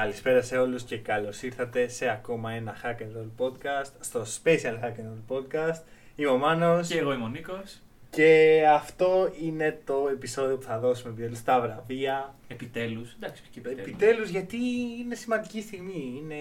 [0.00, 4.84] Καλησπέρα σε όλους και καλώς ήρθατε σε ακόμα ένα Hack and Roll podcast, στο Special
[4.84, 5.80] Hack and Roll podcast.
[6.16, 7.80] Είμαι ο Μάνος Και εγώ είμαι ο Νίκος.
[8.10, 12.34] και αυτό είναι το επεισόδιο που θα δώσουμε επιτέλους τα βραβεία.
[12.48, 13.12] Επιτέλους.
[13.12, 13.86] Εντάξει, όχι και επιτέλους.
[13.92, 14.56] Επιτέλους γιατί
[15.00, 16.20] είναι σημαντική στιγμή.
[16.22, 16.34] Είναι...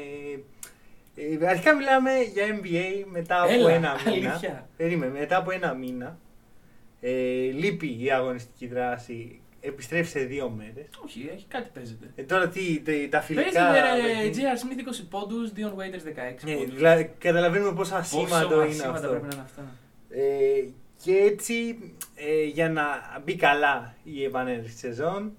[1.44, 4.32] ε, Αρχικά μιλάμε για NBA μετά από Έλα, ένα μήνα.
[4.32, 4.70] αλήθεια.
[4.78, 6.18] Περίμενε, μετά από ένα μήνα.
[7.02, 7.12] Ε,
[7.52, 10.86] λείπει η αγωνιστική δράση, επιστρέφει σε δύο μέρες.
[11.06, 12.12] Όχι, έχει κάτι παίζεται.
[12.16, 13.44] Ε, τώρα τι, τε- τα φιλικά...
[13.72, 14.58] Παίζεται ρε, παιχνίδια- J.R.
[14.58, 16.76] Smith 20 πόντους, Dion Waiters 16 Ναι, πόντους.
[16.76, 19.10] δηλαδή, καταλαβαίνουμε πόσο ασήμαντο Πόσο είναι ασήμαντα αυτό.
[19.10, 19.72] πρέπει να είναι αυτά.
[20.10, 20.64] Ε,
[21.04, 21.78] και έτσι,
[22.16, 22.84] ε, για να
[23.24, 25.32] μπει καλά η επανέλευση της σεζόν,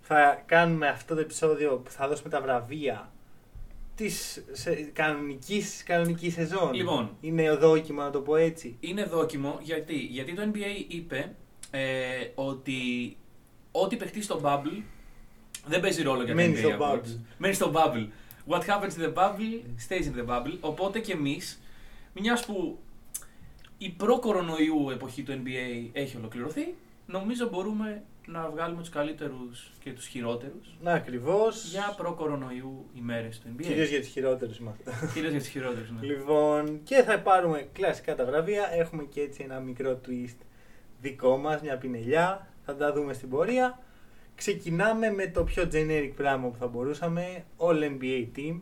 [0.00, 3.12] θα κάνουμε αυτό το επεισόδιο που θα δώσουμε τα βραβεία
[3.94, 6.72] της σε, κανονικής, κανονικής σεζόν.
[6.74, 7.16] Λοιπόν.
[7.20, 8.76] Είναι ο δόκιμο, να το πω έτσι.
[8.80, 11.34] Είναι δόκιμο γιατί, γιατί το NBA είπε
[11.70, 11.80] ε,
[12.34, 12.72] ότι
[13.72, 14.82] ό,τι παιχτεί στο bubble
[15.66, 16.94] δεν παίζει ρόλο για το Μένει NBA στο Awards.
[16.98, 17.18] bubble.
[17.38, 18.06] Μένει στο bubble.
[18.48, 20.56] What happens in the bubble stays in the bubble.
[20.60, 21.60] Οπότε και εμείς,
[22.20, 22.78] μιας που
[23.78, 26.74] η προ-κορονοϊού εποχή του NBA έχει ολοκληρωθεί,
[27.06, 31.70] νομίζω μπορούμε να βγάλουμε τους καλύτερους και τους χειρότερους Να, ακριβώς.
[31.70, 33.62] για προ-κορονοϊού ημέρες του NBA.
[33.62, 34.90] Κυρίως για τους χειρότερους είμαστε.
[35.14, 36.06] Κυρίως για τους χειρότερους, ναι.
[36.06, 38.68] Λοιπόν, και θα πάρουμε κλασικά τα βραβεία.
[38.72, 40.36] Έχουμε και έτσι ένα μικρό twist
[41.00, 42.51] δικό μας, μια πινελιά.
[42.64, 43.78] Θα τα δούμε στην πορεία.
[44.34, 47.44] Ξεκινάμε με το πιο generic πράγμα που θα μπορούσαμε.
[47.58, 48.60] All NBA team.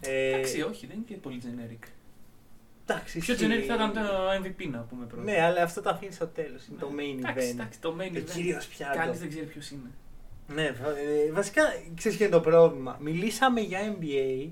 [0.00, 1.86] Ε, Εντάξει, όχι, δεν είναι και πολύ generic.
[2.86, 3.46] εντάξει, Πιο ισχύει.
[3.46, 4.00] generic θα ήταν το
[4.44, 5.22] MVP να πούμε πρώτα.
[5.22, 6.66] Ναι, αλλά αυτό το αφήνεις στο τέλος.
[6.66, 7.54] Είναι το main Εντάξει, event.
[7.54, 8.24] εντάξει, το main Το event.
[8.34, 8.98] κυρίως πιάτο.
[8.98, 9.90] Κανείς δεν ξέρει ποιος είναι.
[10.54, 11.62] Ναι, βα- ε, βασικά
[11.94, 12.98] ξέρεις ποιο είναι το πρόβλημα.
[13.00, 14.48] Μιλήσαμε για NBA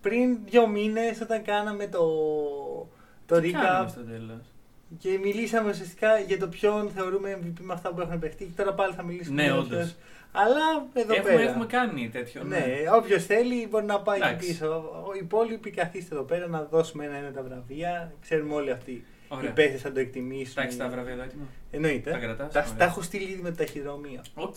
[0.00, 2.04] πριν δύο μήνες όταν κάναμε το,
[3.26, 4.49] το Τι κάνουμε recap στο τέλος;
[4.98, 8.44] Και μιλήσαμε ουσιαστικά για το ποιον θεωρούμε MVP με αυτά που έχουν παιχτεί.
[8.44, 9.68] Και τώρα πάλι θα μιλήσουμε Ναι, για όντως.
[9.68, 9.96] ποιος.
[10.32, 11.42] Αλλά εδώ Έχουμε, πέρα.
[11.50, 12.42] έχουμε κάνει τέτοιο.
[12.44, 12.64] Ναι,
[12.96, 14.34] όποιος θέλει μπορεί να πάει Εντάξει.
[14.34, 14.90] εκεί πίσω.
[15.14, 18.12] Οι υπόλοιποι καθίστε εδώ πέρα να δώσουμε ένα-ένα τα βραβεία.
[18.22, 19.52] Ξέρουμε όλοι αυτοί οι Ωραία.
[19.52, 20.54] παίχτες θα το εκτιμήσουν.
[20.54, 22.10] Τα έχεις τα βραβεία εδώ έτοιμα; Εννοείται.
[22.10, 22.74] Τα κρατάς, Τα, ωραία.
[22.76, 24.20] τα έχω στείλει ήδη με το ταχυδρομείο.
[24.34, 24.56] Οκ.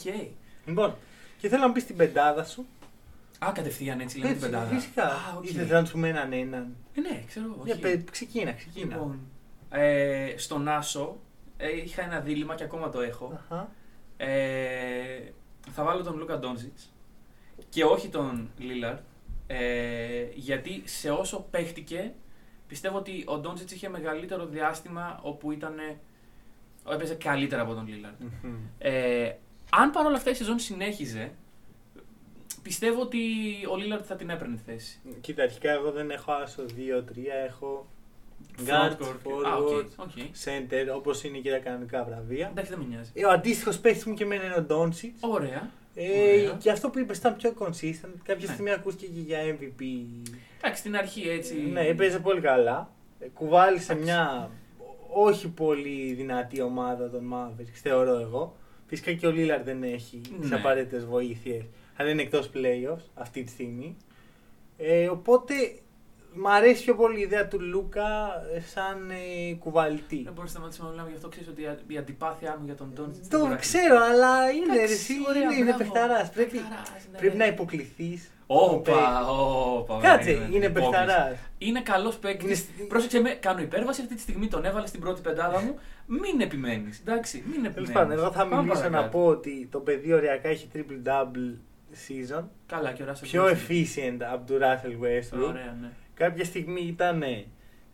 [0.66, 0.96] Λοιπόν,
[1.38, 2.66] και θέλω να μπει στην πεντάδα σου.
[3.40, 4.76] Α, κατευθείαν έτσι λέμε την Έτσι, πεντάδα.
[4.76, 5.04] Φυσικά.
[5.04, 5.46] Α, οκ.
[5.50, 6.76] Ήθελα να του πούμε έναν έναν.
[6.96, 7.62] Ε, ναι, ξέρω εγώ.
[7.66, 7.82] Για όχι.
[7.82, 8.86] πε- ξεκίνα, ξεκίνα.
[8.96, 9.20] Λοιπόν,
[9.76, 11.18] ε, στον Άσο
[11.58, 13.32] ε, είχα ένα δίλημα και ακόμα το έχω.
[13.34, 13.72] Αχα.
[14.18, 15.32] Ε,
[15.72, 16.94] θα βάλω τον Λούκα Ντόνζιτς
[17.70, 19.00] και όχι τον Λίλαρντ.
[19.48, 22.14] Ε, γιατί σε όσο παίχτηκε,
[22.68, 25.76] πιστεύω ότι ο Ντόνζιτς είχε μεγαλύτερο διάστημα όπου ήταν.
[26.90, 28.16] έπαιζε καλύτερα από τον Λίλαρντ.
[28.20, 28.56] Μμμ.
[28.78, 29.32] Ε,
[29.70, 31.32] αν παρόλα αυτά η σεζόν συνέχιζε,
[32.62, 33.20] πιστεύω ότι
[33.72, 35.00] ο Λίλαρντ θα την έπαιρνε τη θέση.
[35.22, 36.72] Κοίτα, αρχικά εγώ δεν έχω άσο 2-3,
[37.46, 37.93] έχω Front
[38.68, 39.18] guard, court.
[39.24, 39.68] forward, Α, OK,
[39.98, 40.12] OK.
[40.46, 42.48] center, όπως είναι και τα κανονικά βραβεία.
[42.52, 43.12] Εντάξει, δεν με νοιάζει.
[43.14, 45.16] Ε, Ο αντίστοιχος παίχτη μου και εμένα είναι ο Ντόντσιτς.
[45.20, 45.70] Ωραία.
[45.96, 46.58] Ε, Ωραία.
[46.60, 48.14] και αυτό που είπες ήταν πιο consistent.
[48.24, 48.54] Κάποια Ναι.
[48.54, 49.84] στιγμή ακούστηκε και για MVP.
[50.62, 51.56] Εντάξει, στην αρχή έτσι.
[51.72, 52.92] Ναι, έπαιζε πολύ καλά.
[53.20, 54.12] Ε, Κουβάλησε Εντάξει.
[54.12, 54.50] μια
[55.16, 58.56] όχι πολύ δυνατή ομάδα των Mavericks, θεωρώ εγώ.
[58.88, 60.56] Φυσικά και ο Λίλαρντ δεν έχει τις Ναι.
[60.56, 61.64] απαραίτητες βοήθειες,
[61.96, 63.98] αλλά είναι εκτός playoffs αυτή τη στιγμή.
[64.78, 65.54] Ε, οπότε
[66.36, 68.08] μ' αρέσει πιο πολύ η ιδέα του Λούκα
[68.56, 70.22] ε, σαν ε, κουβαλτή.
[70.24, 71.30] Δεν μπορείς να σταματήσουμε να μιλάμε γι' αυτό.
[71.30, 71.62] Ξέρεις ότι
[71.94, 73.32] η αντιπάθειά μου για τον Ντόντσιτ.
[73.32, 75.78] Το ξέρω, αλλά είναι ρε, Εντάξει, εσύ, ωραία, είναι, είναι μπράβο.
[75.78, 76.30] παιχταράς.
[76.32, 77.18] Πρέπει, Παιχταράς, ναι.
[77.18, 78.28] πρέπει να υποκληθείς.
[78.48, 80.00] Όπα, όπα.
[80.02, 80.90] Κάτσε, περίμενε, είναι υπόκληση.
[80.92, 81.38] παιχταράς.
[81.58, 82.46] Είναι καλός παίκτης.
[82.46, 84.48] Είναι στη- Πρόσεξε με, κάνω υπέρβαση αυτή τη στιγμή.
[84.48, 85.80] Τον έβαλε στην πρώτη πεντάδα μου.
[86.06, 87.00] Μην επιμένεις.
[87.00, 87.92] Εντάξει, μην Τέλος επιμένεις.
[87.92, 91.54] πάντων, εγώ θα μιλήσω να πω ότι το παιδί οριακά έχει triple-double
[92.08, 92.44] season.
[92.66, 93.28] Καλά, και ο Ράσελ.
[93.30, 93.52] Πιο Wilson.
[93.72, 95.48] efficient από του Russell Westbrook.
[95.48, 95.90] Ωραία, ναι.
[96.14, 97.24] Κάποια στιγμή ήταν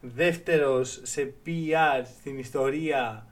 [0.02, 3.28] δεύτερος σε PR στην ιστορία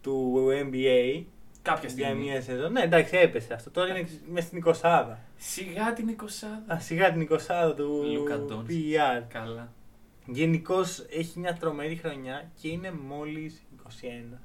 [0.00, 1.24] του NBA
[1.62, 2.24] Κάποια για στιγμή.
[2.24, 2.72] μία σεζόν.
[2.72, 3.70] Ναι, εντάξει, έπεσε αυτό.
[3.70, 5.16] Τώρα είναι μέσα στην 20.
[5.36, 6.72] Σιγά την 20.
[6.72, 8.76] Α, σιγά την 20 του Λούκα Ντόντσιτ.
[8.78, 9.22] PR.
[9.28, 9.72] Καλά.
[10.26, 13.62] Γενικώς έχει μια τρομερή χρονιά και είναι μόλις
[14.32, 14.38] 21.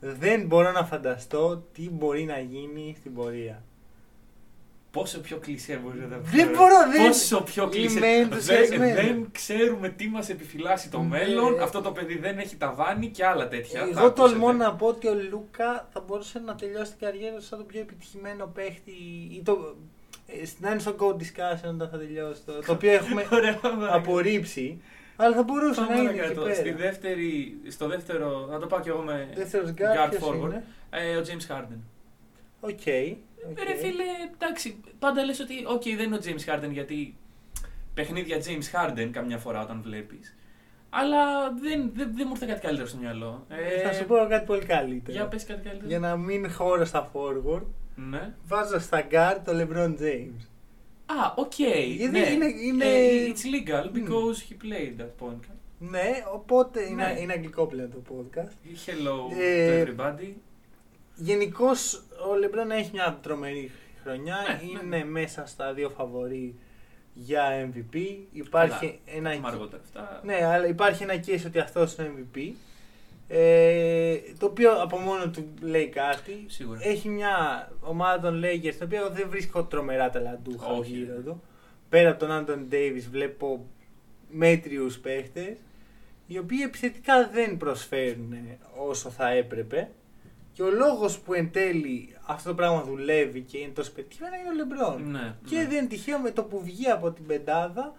[0.00, 3.62] Δεν μπορώ να φανταστώ τι μπορεί να γίνει στην πορεία.
[4.90, 6.36] Πόσο πιο κλεισέ μπορεί να τα πει.
[6.36, 7.98] Δεν μπορώ, δεν- Πόσο πιο κλεισέ.
[7.98, 8.94] Είμαι ενθουσιασμένος.
[8.94, 11.06] δεν, δεν ξέρουμε τι μας επιφυλάσσει το Ναι.
[11.08, 11.60] μέλλον.
[11.60, 13.80] Αυτό το παιδί δεν έχει ταβάνι και άλλα τέτοια.
[13.92, 14.64] Θα Εγώ τολμώ ακούσετε.
[14.64, 17.80] να πω ότι ο Λούκα θα μπορούσε να τελειώσει την καριέρα του σαν το πιο
[17.80, 18.90] επιτυχημένο παίχτη
[19.32, 19.76] ή το,
[20.26, 23.88] ε, να είναι στο Go Discussion όταν θα τελειώσει το, το οποίο έχουμε Ωραία, ωραία.
[23.94, 24.80] απορρίψει
[25.16, 26.54] αλλά θα μπορούσε Πάμε να είναι εκεί παρακάτω.
[26.54, 26.76] Στη πέρα.
[26.76, 30.34] δεύτερη, στο δεύτερο, να το πάω κι εγώ με Δεύτερος guard guard ποιος forward.
[30.44, 31.78] είναι; ε, ο James Harden.
[32.60, 32.80] OK.
[33.50, 33.58] OK.
[33.68, 34.04] Ρε φίλε,
[34.34, 37.16] εντάξει, πάντα λες ότι οκ, δεν είναι ο James Harden γιατί
[37.94, 40.36] παιχνίδια James Harden καμιά φορά όταν βλέπεις.
[40.90, 43.46] Αλλά δεν, δεν, δεν μου ήρθε κάτι καλύτερο στο μυαλό.
[43.48, 45.16] Ε, Θα σου πω κάτι πολύ καλύτερο.
[45.16, 45.88] Για πες κάτι καλύτερο.
[45.88, 47.62] Για να μην χώρο στα forward,
[47.94, 48.34] Ναι.
[48.46, 50.46] βάζω στα guard το LeBron James.
[51.06, 51.52] Α, οκ.
[51.58, 52.18] Γιατί ναι.
[52.30, 55.40] είναι- είναι- Ε, it's legal because he played that point.
[55.78, 57.20] Ναι, οπότε είναι, Ναι.
[57.20, 58.52] είναι αγγλικό πλέον το podcast.
[58.86, 60.32] Hello Ε, to everybody.
[61.20, 63.70] Γενικώς ο Λεμπρόν έχει μια τρομερή
[64.02, 64.36] χρονιά.
[64.46, 64.94] Ναι, ναι.
[64.96, 66.54] είναι μέσα στα δύο φαβορή
[67.14, 67.96] για MVP.
[68.32, 69.38] Υπάρχει ένα.
[69.38, 70.20] Μα αργότερα αυτά.
[70.24, 72.52] Ναι, αλλά υπάρχει ένα case ότι αυτό είναι MVP.
[73.30, 76.44] Ε, το οποίο από μόνο του λέει κάτι.
[76.46, 76.78] Σίγουρα.
[76.82, 80.92] Έχει μια ομάδα των Lakers, την οποία εγώ δεν βρίσκω τρομερά ταλαντούχα Όχι.
[80.92, 81.42] γύρω του.
[81.88, 83.66] Πέρα από τον Άντων Ντέιβις βλέπω
[84.30, 85.56] μέτριους παίχτες,
[86.26, 88.34] οι οποίοι επιθετικά δεν προσφέρουν
[88.76, 89.90] όσο θα έπρεπε.
[90.58, 94.48] Και ο λόγος που εν τέλει αυτό το πράγμα δουλεύει και είναι τόσο πετυχημένο είναι
[94.48, 95.10] ο Λεμπρόν.
[95.10, 95.66] Ναι, Και ναι.
[95.66, 97.94] δεν είναι τυχαίο με το που βγει από την πεντάδα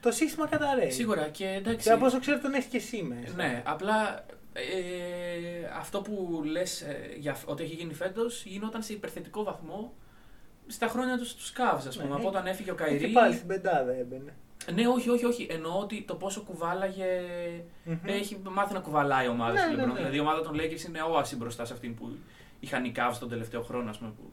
[0.00, 0.90] το σύστημα καταραίει.
[0.90, 1.86] Σίγουρα και εντάξει.
[1.86, 3.34] Και από όσο ξέρω τον έχει και εσύ μέσα.
[3.34, 4.62] Ναι, απλά ε,
[5.78, 9.92] αυτό που λες ε, για, ότι έχει γίνει φέτος γινόταν σε υπερθετικό βαθμό
[10.66, 12.08] στα χρόνια τους στους Cavs, ας πούμε.
[12.08, 12.14] Ναι.
[12.14, 13.08] από όταν έφυγε ο Και Καϊρή.
[13.08, 14.34] πάλι στην πεντάδα έμπαινε.
[14.74, 15.46] Ναι, όχι, όχι, όχι.
[15.50, 17.06] Εννοώ ότι το πόσο κουβάλαγε.
[17.84, 17.96] Μμμ.
[18.04, 19.86] Έχει μάθει να κουβαλάει η ομάδα Ναι, του ναι, LeBron.
[19.86, 19.94] ναι.
[19.94, 22.10] Δηλαδή η ομάδα των Lakers είναι όαση μπροστά σε αυτήν που
[22.60, 24.30] είχαν οι Cavs τον τελευταίο χρόνο, ας πούμε, που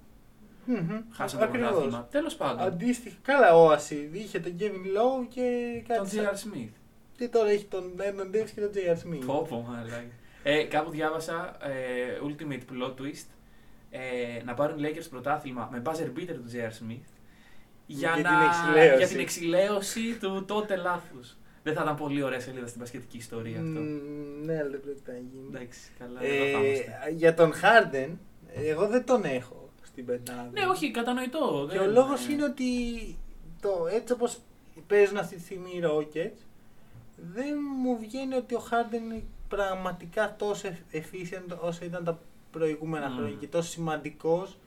[0.65, 0.99] Μμμ.
[1.11, 1.69] χάσαν το Ακριβώς.
[1.69, 2.07] πρωτάθλημα.
[2.11, 2.65] Τέλος πάντων.
[2.67, 4.09] Αντίστοιχα, καλά ο Άση.
[4.13, 6.09] Είχε τον Kevin Lowe και Τον κάτι.
[6.09, 6.57] σαν- J.R.
[6.57, 6.69] Smith.
[7.17, 8.95] Και τώρα έχει τον Brandon Davis και τον J.R.
[9.07, 9.25] Smith.
[9.25, 10.03] Πω, πω, μαλάκα.
[10.43, 11.71] Ε, κάπου διάβασα ε,
[12.27, 13.25] Ultimate Plot Twist
[13.89, 16.83] ε, να πάρουν οι Lakers πρωτάθλημα με buzzer beater του J.R.
[16.83, 17.05] Smith
[17.87, 18.97] για, Για την να, εξηλαίωση.
[18.97, 21.37] για την εξηλαίωση του τότε λάθους.
[21.63, 23.79] Δεν θα ήταν πολύ ωραία σελίδα στην πασχετική ιστορία αυτό.
[23.79, 25.47] Μμμ, Ναι, αλλά δεν πρόκειται να γίνει.
[25.49, 26.99] Εντάξει, καλά, εδώ θα είμαστε.
[27.07, 28.09] Ε, για τον Harden,
[28.55, 30.49] εγώ δεν τον έχω στην πεντάδα.
[30.53, 31.67] Ναι, όχι, κατανοητό.
[31.71, 32.65] Και δεν- ο λόγο είναι ότι
[33.61, 34.37] το, έτσι όπως
[34.87, 36.37] παίζουν αυτή τη στιγμή οι Rockets,
[37.33, 42.19] δεν μου βγαίνει ότι ο Harden είναι πραγματικά τόσο efficient όσο ήταν τα
[42.51, 43.15] προηγούμενα Μμμ.
[43.15, 44.57] χρόνια και τόσο σημαντικός.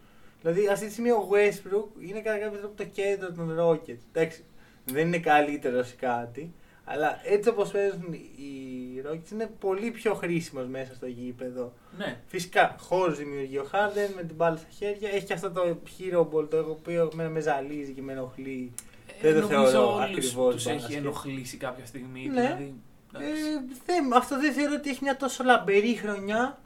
[0.42, 3.98] Δηλαδή, αυτή τη στιγμή ο Westbrook είναι κατά κάποιο τρόπο το κέντρο των Rockets.
[4.12, 4.44] Εντάξει,
[4.84, 6.52] δεν είναι καλύτερο ή κάτι,
[6.84, 11.72] αλλά έτσι όπως παίζουν οι Rockets είναι πολύ πιο χρήσιμος μέσα στο γήπεδο.
[11.98, 15.08] Ναι, Φυσικά, χώρου δημιουργεί ο Harden με την μπάλα στα χέρια.
[15.10, 18.72] Έχει και αυτό το hero ball το οποίο εμένα με ζαλίζει και με ενοχλεί.
[19.20, 20.96] Δεν το Ε, νομίζω θεωρώ όλους ακριβώς τους έχει μπάσκετ.
[20.96, 22.26] ενοχλήσει κάποια στιγμή.
[22.26, 22.40] Ναι.
[22.40, 22.74] Δηλαδή,
[23.14, 23.42] Ε, εντάξει.
[23.86, 26.58] δεν, αυτό δεν θεωρώ ότι έχει μια τόσο λαμπερή χρονιά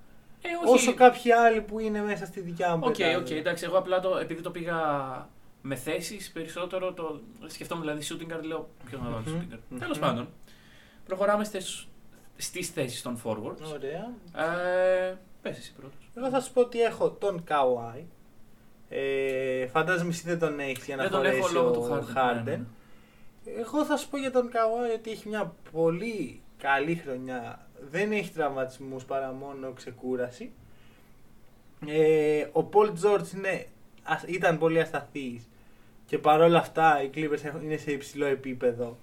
[0.46, 0.75] Ε, όχι.
[0.75, 3.19] όσο κάποιοι άλλοι που είναι μέσα στη δικιά μου Οκ, πεντάδα.
[3.19, 4.76] οκ, εντάξει, εγώ απλά το, επειδή το πήγα
[5.62, 9.58] με θέσεις περισσότερο, το σκεφτόμουν δηλαδή shooting guard, λέω ποιο να βάλω Μμμ, shooting guard.
[9.69, 9.79] μμμ.
[9.79, 10.29] Τέλος πάντων,
[11.06, 11.88] προχωράμε στις,
[12.37, 13.73] στις θέσεις των forwards.
[13.75, 14.12] Ωραία.
[15.08, 16.11] Ε, πες εσύ πρώτος.
[16.17, 18.02] Εγώ θα σου πω ότι έχω τον Kawhi.
[18.88, 21.88] Ε, φαντάζομαι εσύ δεν τον έχεις για να Δεν τον έχω χωρέσει λόγω ο του
[21.90, 22.17] Harden.
[22.19, 22.44] Harden.
[22.44, 22.64] ναι, ναι.
[23.58, 27.63] Εγώ θα σου πω για τον Kawhi ότι έχει μια πολύ καλή χρονιά.
[27.91, 30.53] Δεν έχει τραυματισμούς παρά μόνο ξεκούραση.
[31.87, 33.67] Ε, ο Paul George είναι,
[34.03, 35.49] ασ- ήταν πολύ ασταθής
[36.07, 38.99] και παρόλα αυτά οι Clippers έχουν- είναι σε υψηλό επίπεδο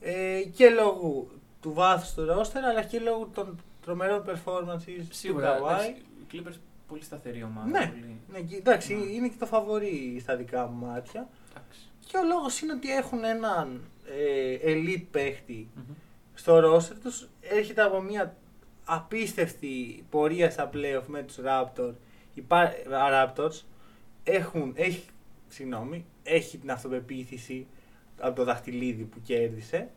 [0.00, 1.26] ε, και λόγω
[1.60, 5.68] του βάθους του roster αλλά και λόγω των τρομερών performances Σίγουρα, του Kawhi.
[5.70, 6.54] εντάξει, οι Clippers
[6.88, 7.66] πολύ σταθερή ομάδα.
[7.68, 7.86] Ναι.
[7.86, 8.16] Πολύ...
[8.32, 9.04] Ναι, και- εντάξει, Ναι.
[9.04, 11.28] είναι και το φαβορή στα δικά μου μάτια.
[11.50, 11.80] εντάξει.
[12.06, 15.94] Και ο λόγος είναι ότι έχουν έναν ε, elite παίχτη Μμμ.
[16.34, 17.28] Στο roster τους.
[17.40, 18.36] Έρχεται από μια
[18.84, 21.94] απίστευτη πορεία στα playoff με τους Raptors.
[22.34, 23.60] Οι πα- Raptors
[24.24, 25.04] έχουν, έχει,
[25.48, 27.66] συγγνώμη, έχει την αυτοπεποίθηση
[28.20, 29.88] από το δαχτυλίδι που κέρδισε.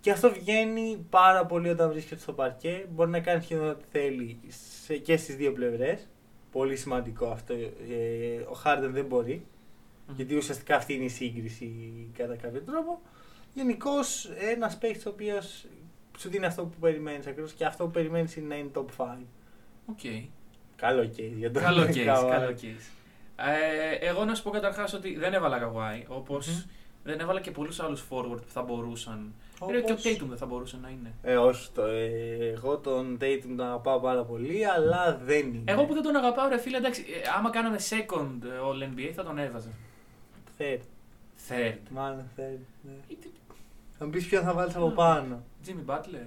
[0.00, 2.86] Και αυτό βγαίνει πάρα πολύ όταν βρίσκεται στο παρκέ.
[2.90, 4.40] Μπορεί να κάνει σχεδόν ό,τι θέλει
[4.84, 6.08] σε, και στις δύο πλευρές.
[6.50, 7.54] Πολύ σημαντικό αυτό.
[7.54, 9.46] Ε, ο Harden δεν μπορεί.
[10.06, 10.14] Μμμ.
[10.16, 11.72] Γιατί ουσιαστικά αυτή είναι η σύγκριση
[12.16, 13.00] κατά κάποιο τρόπο.
[13.54, 15.64] Γενικώς ένας παίκτης ο οποίος
[16.18, 19.04] σου δίνει αυτό που περιμένεις ακριβώς και αυτό που περιμένεις είναι να είναι top 5.
[19.86, 19.98] Οκ.
[20.76, 22.28] Καλό case για τον Καλό case, Kawhi.
[22.30, 22.90] καλό case.
[23.36, 26.60] Ε, εγώ να σου πω καταρχάς ότι δεν έβαλα Kawhi, όπως Μμμ.
[27.04, 29.32] δεν έβαλα και πολλούς άλλους forward που θα μπορούσαν.
[29.58, 31.12] Όπως- Και ο Tatum δεν θα μπορούσε να είναι.
[31.22, 35.72] Ε, όχι, το, ε, εγώ τον Tatum τον αγαπάω πάρα πολύ, αλλά δεν είναι.
[35.72, 39.10] Εγώ που δεν τον αγαπάω, ρε φίλε, εντάξει, ε, άμα κάναμε second ε, All NBA
[39.14, 39.68] θα τον έβαζα.
[40.58, 40.78] Third,
[41.48, 41.78] Third.
[41.90, 42.58] μάλλον third.
[42.82, 42.92] Ναι.
[43.08, 43.28] Ή τι-
[43.98, 44.94] Θα μου πεις ποιον θα βάλεις από Mm.
[44.94, 45.42] πάνω.
[45.66, 46.26] Jimmy Butler.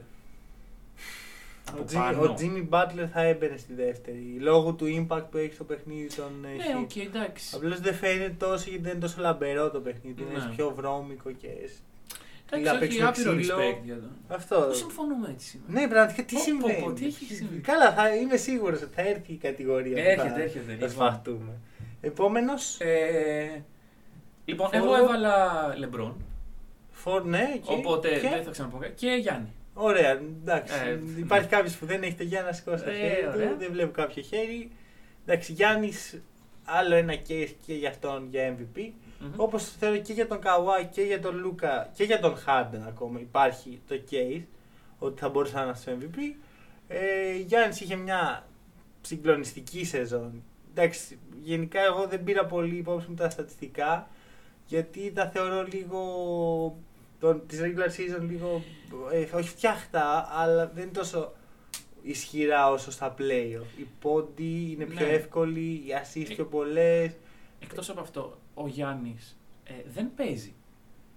[1.67, 2.21] Ο, Από Jimmy, πάνω.
[2.21, 4.37] ο Jimmy Butler θα έμπαινε στη δεύτερη.
[4.39, 6.83] Λόγω του impact που έχει στο παιχνίδι των ε, Ναι, Heat.
[6.83, 7.55] οκ, εντάξει.
[7.55, 10.23] Απλώς δεν φαίνεται τόσο γιατί δεν είναι τόσο λαμπερό το παιχνίδι.
[10.23, 10.29] Ναι.
[10.29, 11.47] Είναι πιο βρώμικο και.
[11.47, 13.55] Εντάξει, να όχι, παίξουμε άπειρο ξύλο.
[13.57, 14.11] respect για τον.
[14.27, 14.55] Αυτό.
[14.67, 17.93] Πώς συμφωνούμε έτσι σήμερα; Ναι, πραγματικά τι Πω, πω, συμβαίνει; πω, τι έχει συμβεί; Καλά,
[17.93, 19.93] θα είμαι σίγουρος ότι θα έρθει η κατηγορία.
[19.93, 20.89] που Έρχεται, θα, έρχεται, Θα λοιπόν.
[20.89, 21.51] σφαχτούμε.
[22.01, 22.79] Επόμενος.
[22.79, 23.63] Ε,
[24.45, 24.73] λοιπόν, Forward.
[24.73, 26.11] εγώ έβαλα LeBron,
[26.91, 28.93] Φορ, ναι, και, οπότε και- δεν θα ξαναπώ κάτι.
[28.95, 29.47] Και Γιάννη.
[29.73, 30.73] Ωραία, εντάξει.
[30.85, 33.49] Ε, Υπάρχει κάποιος που δεν έχει το Γιάννη να σηκώσει το Ε, χέρι ωραία.
[33.49, 33.55] του.
[33.57, 34.71] Δεν βλέπω κάποιο χέρι.
[35.25, 36.21] Εντάξει, Γιάννης,
[36.65, 38.91] άλλο ένα case και για αυτόν για MVP.
[39.19, 39.31] Μμμ.
[39.35, 43.19] Όπως θεωρώ και για τον Καουάι και για τον Λούκα και για τον Χάρντεν ακόμα
[43.19, 44.41] υπάρχει το case
[44.99, 46.17] ότι θα μπορούσε να είναι στο MVP.
[46.87, 48.45] Ε, Γιάννης είχε μια
[49.01, 50.43] συγκλονιστική σεζόν.
[50.73, 54.07] Εντάξει, γενικά εγώ δεν πήρα πολύ υπόψη μου τα στατιστικά
[54.67, 56.01] γιατί τα θεωρώ λίγο
[57.19, 58.63] τον, της regular season λίγο
[59.11, 61.33] ε, όχι φτιάχτα αλλά δεν είναι τόσο
[62.03, 63.79] ισχυρά όσο στα playoff.
[63.79, 65.11] Οι πόντι είναι πιο Ναι.
[65.11, 67.11] εύκολοι, οι assists Ε, πιο πολλές.
[67.59, 70.53] Εκτός από αυτό, ο Γιάννης ε, δεν παίζει.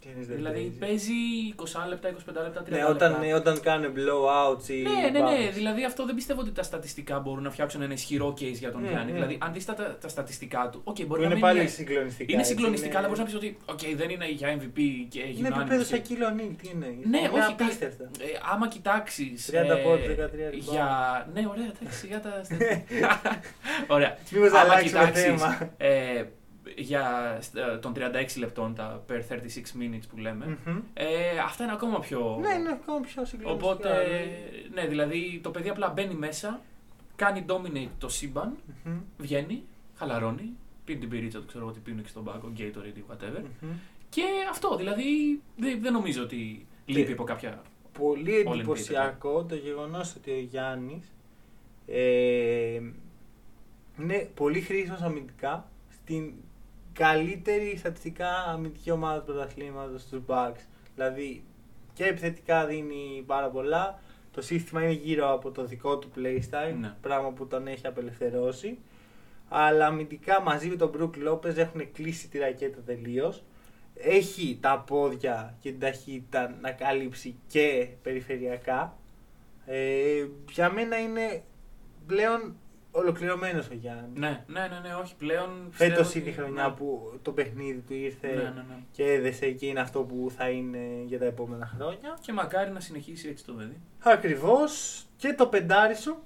[0.01, 2.13] Τι εννοείς δεν δηλαδή παίζεις; παίζει 20 λεπτά, 25
[2.43, 2.91] λεπτά, 30 Ναι, λεπτά.
[2.91, 4.83] όταν, ναι, όταν κάνουν blowouts ή.
[4.83, 5.49] Ναι, ναι, ναι.
[5.49, 5.53] bounce.
[5.55, 8.81] Δηλαδή αυτό δεν πιστεύω ότι τα στατιστικά μπορούν να φτιάξουν ένα ισχυρό case για τον
[8.83, 9.07] Ναι, Γιάννη.
[9.07, 9.13] ναι.
[9.13, 11.59] Δηλαδή, αν δεις τα, τα, τα στατιστικά του, οκ, Που μπορεί να είναι μην πάλι
[11.61, 12.33] είναι, συγκλονιστικά.
[12.33, 14.79] είναι έτσι, συγκλονιστικά, είναι- αλλά μπορείς να πεις ότι οκ, δεν είναι για MVP
[15.09, 15.61] και Είναι γυμνάνει.
[15.61, 16.87] επίπεδο σαν Shaquille O'Neal, τι είναι.
[17.05, 18.05] Ναι, είναι όχι, απίστευτα.
[18.05, 19.51] Ε, άμα κοιτάξεις.
[19.53, 20.87] 30 πόντους, 13 Για...
[21.35, 22.33] Ναι, ωραία, εντάξει, για τα.
[23.97, 24.19] ωραία.
[24.31, 25.71] Μήπως Άμα αλλάξουμε κοιτάξεις, θέμα.
[26.77, 28.01] Ε, για ε, των 36
[28.39, 29.37] λεπτών, τα per 36
[29.81, 30.79] minutes που λέμε, Μμμ.
[30.95, 31.07] ε,
[31.45, 32.39] αυτά είναι ακόμα πιο.
[32.41, 33.51] Ναι, είναι ακόμα πιο συγκλονιστικά.
[33.67, 33.89] Οπότε,
[34.75, 36.61] ναι, δηλαδή το παιδί απλά μπαίνει μέσα,
[37.17, 39.63] κάνει dominate το σύμπαν, Μμμ, βγαίνει,
[39.95, 40.51] χαλαρώνει,
[40.85, 43.43] πίνει την πυρίτσα του, ξέρω εγώ τι πίνουν και στον πάγκο, Gatorade ή whatever.
[43.61, 43.71] μμμ.
[44.09, 47.63] Και αυτό, δηλαδή δεν, δεν νομίζω ότι λείπει από κάποια.
[47.99, 51.13] Πολύ All εντυπωσιακό το γεγονός ότι ο Γιάννης
[51.87, 52.81] ε,
[54.01, 56.33] είναι πολύ χρήσιμος αμυντικά στην
[56.99, 60.61] καλύτερη στατιστικά αμυντική ομάδα του πρωταθλήματος του Bucks.
[60.95, 61.45] Δηλαδή
[61.93, 64.01] και επιθετικά δίνει πάρα πολλά.
[64.33, 66.95] Το σύστημα είναι γύρω από το δικό του playstyle, Ναι.
[67.01, 68.79] πράγμα που τον έχει απελευθερώσει.
[69.49, 73.43] Αλλά αμυντικά μαζί με τον Μπρουκ Λόπez έχουν κλείσει τη ρακέτα τελείως.
[73.95, 78.97] Έχει τα πόδια και την ταχύτητα να καλύψει και περιφερειακά.
[79.67, 81.43] Ε, για μένα είναι
[82.07, 82.57] πλέον
[82.91, 84.19] ολοκληρωμένος ο Γιάννης.
[84.19, 85.69] Ναι, ναι, ναι, ναι, όχι πλέον.
[85.71, 86.75] Φέτος πιστεύω είναι η ότι- χρονιά ναι.
[86.75, 88.77] που το παιχνίδι του ήρθε Ναι, ναι, ναι.
[88.93, 92.19] και έδεσε και είναι αυτό που θα είναι για τα επόμενα χρόνια.
[92.21, 93.81] Και μακάρι να συνεχίσει έτσι το παιδί.
[94.01, 95.03] Ακριβώς.
[95.17, 96.17] Και το πεντάρι σου.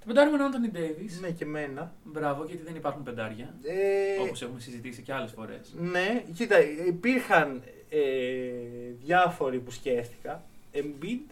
[0.00, 1.10] Το πεντάρι μου είναι ο Άντωνι Ντέιβι.
[1.20, 1.94] Ναι, και εμένα.
[2.04, 3.54] Μπράβο, γιατί δεν υπάρχουν πεντάρια.
[3.62, 5.74] Ε, Όπως έχουμε συζητήσει και άλλες φορές.
[5.78, 7.98] Ναι, κοίτα, υπήρχαν ε,
[9.04, 10.44] διάφοροι που σκέφτηκα.
[10.74, 11.30] Embiid,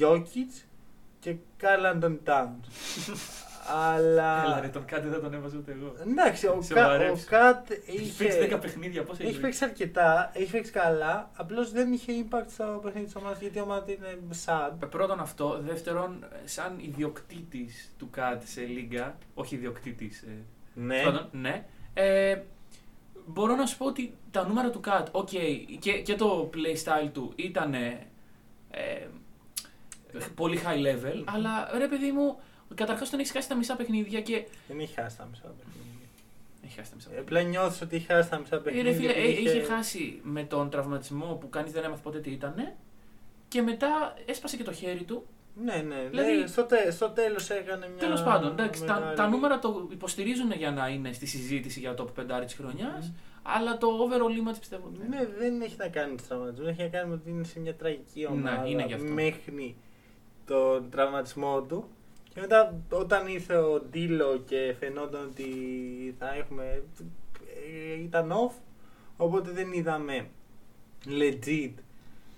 [0.00, 0.62] Jokic
[1.20, 2.66] και Carl Anthony Towns.
[3.68, 4.44] Αλλά...
[4.44, 5.94] Έλα, ρε, τον KAT δεν τον έβαζα ούτε εγώ.
[6.10, 7.26] Εντάξει, ο, Κα, ο Σοβαρέψου.
[7.28, 8.56] KAT Έχει παίξει 10 είχε...
[8.56, 13.16] παιχνίδια, πώ Έχει παίξει αρκετά, έχει παίξει καλά, απλώς δεν είχε impact στο παιχνίδι της
[13.16, 14.72] ομάδας γιατί η ομάδα του είναι sad.
[14.82, 15.60] Ε, Πρώτον αυτό.
[15.62, 20.22] Δεύτερον, σαν ιδιοκτήτης του KAT σε λίγκα, όχι ιδιοκτήτης.
[20.22, 20.44] Ε,
[20.74, 21.64] Ναι, Πρώτον, ναι.
[21.94, 22.42] Ε,
[23.26, 25.28] μπορώ να σου πω ότι τα νούμερα του KAT, οκ,
[25.78, 27.74] και, και το playstyle του ήταν
[28.70, 29.06] ε,
[30.34, 32.38] πολύ high level, αλλά ρε παιδί μου,
[32.74, 34.44] καταρχάς τον έχεις χάσει τα μισά παιχνίδια και.
[34.68, 35.82] δεν είχε χάσει τα μισά παιχνίδια.
[36.64, 37.38] Έχει χάσει τα μισά Ε, παιχνίδια.
[37.38, 38.90] Απλά νιώθεις ότι είχε χάσει τα μισά Ε, παιχνίδια.
[38.90, 42.30] ρε φίλε, που ε, είχε χάσει με τον τραυματισμό που κανείς δεν έμαθε ποτέ τι
[42.30, 42.72] ήταν.
[43.48, 45.26] Και μετά έσπασε και το χέρι του.
[45.64, 46.06] Ναι, ναι.
[46.10, 49.58] Δηλαδή- ναι στο, τε, στο τέλος έκανε μια Τέλος πάντων, εντάξει, τα, μεγάλη- τα νούμερα
[49.58, 53.06] το υποστηρίζουν για να είναι στη συζήτηση για το 5 της χρονιάς.
[53.06, 53.14] Μμμ.
[53.42, 54.86] Αλλά το overall image πιστεύω.
[54.94, 56.66] ότι Ναι, δεν έχει να κάνει με του τραυματισμού.
[56.68, 59.12] Έχει να κάνει με ότι είναι σε μια τραγική Ναι, ομάδα είναι γι' αυτό.
[59.12, 59.76] μέχρι
[60.46, 61.88] τον τραυματισμό του.
[62.38, 65.44] Και μετά όταν ήρθε ο Ντίλο και φαινόταν ότι
[66.18, 66.82] θα έχουμε.
[67.96, 68.54] ε, ήταν off.
[69.16, 70.26] Οπότε δεν είδαμε
[71.06, 71.70] legit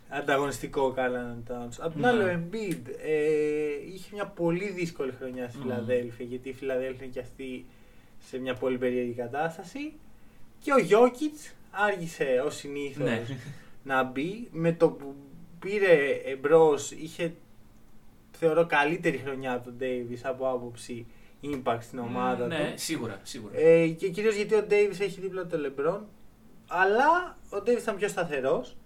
[0.08, 1.76] ανταγωνιστικό Κάλαν Towns.
[1.80, 2.06] Απ' την Ναι.
[2.08, 5.62] άλλη, ο Embiid ε, είχε μια πολύ δύσκολη χρονιά στη Μμμ.
[5.64, 7.64] Φιλαδέλφια γιατί η Φιλαδέλφια είναι και αυτή
[8.28, 9.92] σε μια πολύ περίεργη κατάσταση.
[10.60, 13.22] Και ο Γιώκητς άργησε ως συνήθως Ναι.
[13.84, 14.48] να μπει.
[14.52, 15.14] Με το που
[15.58, 17.34] πήρε εμπρός είχε
[18.40, 21.06] θεωρώ καλύτερη χρονιά από τον Davis από άποψη
[21.42, 22.80] impact στην ομάδα ναι, του.
[22.80, 23.58] σίγουρα, σίγουρα.
[23.58, 26.00] Ε, και κυρίως γιατί ο Davis έχει δίπλα το LeBron.
[26.66, 28.76] Αλλά ο Davis ήταν πιο σταθερός.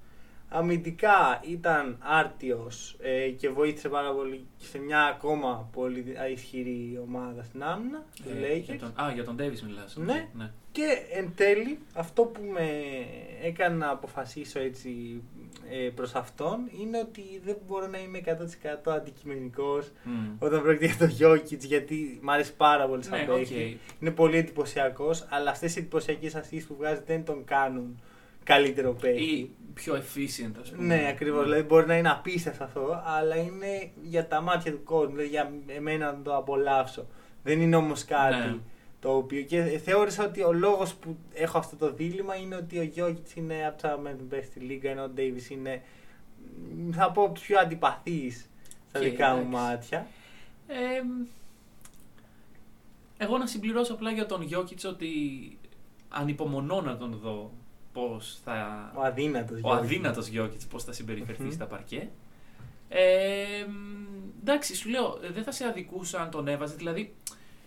[0.56, 7.42] Αμυντικά ήταν άρτιος ε, και βοήθησε πάρα πολύ και σε μια ακόμα πολύ ισχυρή ομάδα
[7.42, 8.62] στην άμυνα, του Ε, Lakers.
[8.62, 9.96] για τον, α, για τον Davis μιλάς.
[9.96, 10.28] οκ, Ναι.
[10.34, 10.50] ναι.
[10.72, 12.68] Και εν τέλει, αυτό που με
[13.42, 15.22] έκανε να αποφασίσω έτσι
[15.70, 20.26] ε, προς αυτόν είναι ότι δεν μπορώ να είμαι 100% αντικειμενικός Μμ.
[20.38, 23.54] όταν πρόκειται για το Jokic γιατί μου αρέσει πάρα πολύ σαν Ναι, παίκτη.
[23.54, 24.00] οκ.
[24.00, 28.00] Είναι πολύ εντυπωσιακός, αλλά αυτές οι εντυπωσιακές assist που βγάζει δεν τον κάνουν
[28.44, 29.22] καλύτερο παίκτη.
[29.22, 30.84] Ή πιο efficient, ας πούμε.
[30.96, 31.42] Ναι, ακριβώς.
[31.42, 35.10] Δηλαδή μπορεί να είναι απίστευτο αυτό, αλλά είναι για τα μάτια του κόσμου.
[35.10, 37.06] Δηλαδή για εμένα να το απολαύσω.
[37.42, 38.56] Δεν είναι όμως κάτι Ναι.
[39.00, 39.42] το οποίο.
[39.42, 43.66] Και θεώρησα ότι ο λόγος που έχω αυτό το δίλημα είναι ότι ο Γιώργη είναι
[43.66, 45.82] από του αγαπημένου παίκτε στη Λίγκα, ενώ ο Ντέιβις είναι.
[46.76, 48.50] μ, θα πω από τους πιο αντιπαθείς
[48.88, 49.56] στα Και, δικά μου εντάξει.
[49.56, 50.06] μάτια.
[50.66, 51.02] Ε,
[53.18, 55.08] εγώ να συμπληρώσω απλά για τον Γιώκητς ότι
[56.08, 57.52] ανυπομονώ να τον δω
[57.94, 58.90] πώς θα...
[58.96, 59.60] Ο αδύνατος.
[59.62, 61.50] ο αδύνατος Γιώκητς πώς θα συμπεριφερθεί Μμμ.
[61.50, 62.08] στα παρκέ.
[62.88, 66.74] Ε, μ, εντάξει, σου λέω, δεν θα σε αδικούσα αν τον έβαζε.
[66.76, 67.14] Δηλαδή,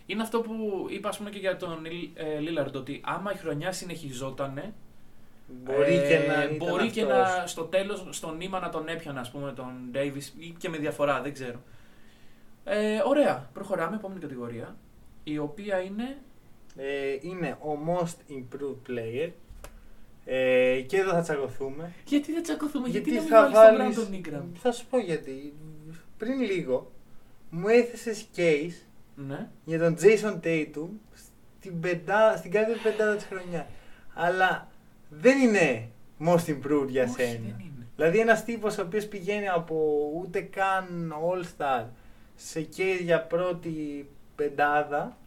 [0.05, 3.71] είναι αυτό που είπα ας πούμε, και για τον ε, Λίλαρντ, ότι άμα η χρονιά
[3.71, 4.73] συνεχιζότανε,
[5.63, 7.17] Μπορεί ε, και να ήταν μπορεί και αυτός.
[7.17, 10.77] να στο τέλος στον νήμα να τον έπιανε, ας πούμε, τον Davis ή και με
[10.77, 11.59] διαφορά, δεν ξέρω.
[12.63, 14.75] Ε, ωραία, προχωράμε, επόμενη κατηγορία,
[15.23, 16.17] η οποία είναι...
[16.79, 19.29] Ε, είναι ο most improved player.
[20.29, 21.91] Ε, και εδώ θα τσακωθούμε.
[22.05, 23.95] Γιατί δεν τσακωθούμε, γιατί, Γιατί δεν θα βάλεις βάλεις...
[23.95, 24.43] τον Brandon Ingram.
[24.61, 25.53] Θα σου πω γιατί.
[26.17, 26.91] Πριν λίγο
[27.49, 28.73] μου έθεσες case
[29.15, 29.47] Ναι.
[29.65, 30.87] για τον Jason Tatum
[31.59, 33.65] στην, πεντά, στην κάθε πεντάδα της χρονιάς.
[34.13, 34.67] Αλλά
[35.09, 35.87] δεν είναι
[36.25, 37.31] most improved για Όχι, σένα.
[37.31, 37.87] δεν είναι.
[37.95, 41.83] Δηλαδή ένας τύπος ο οποίος πηγαίνει από ούτε καν All-Star
[42.35, 45.17] σε case για πρώτη πεντάδα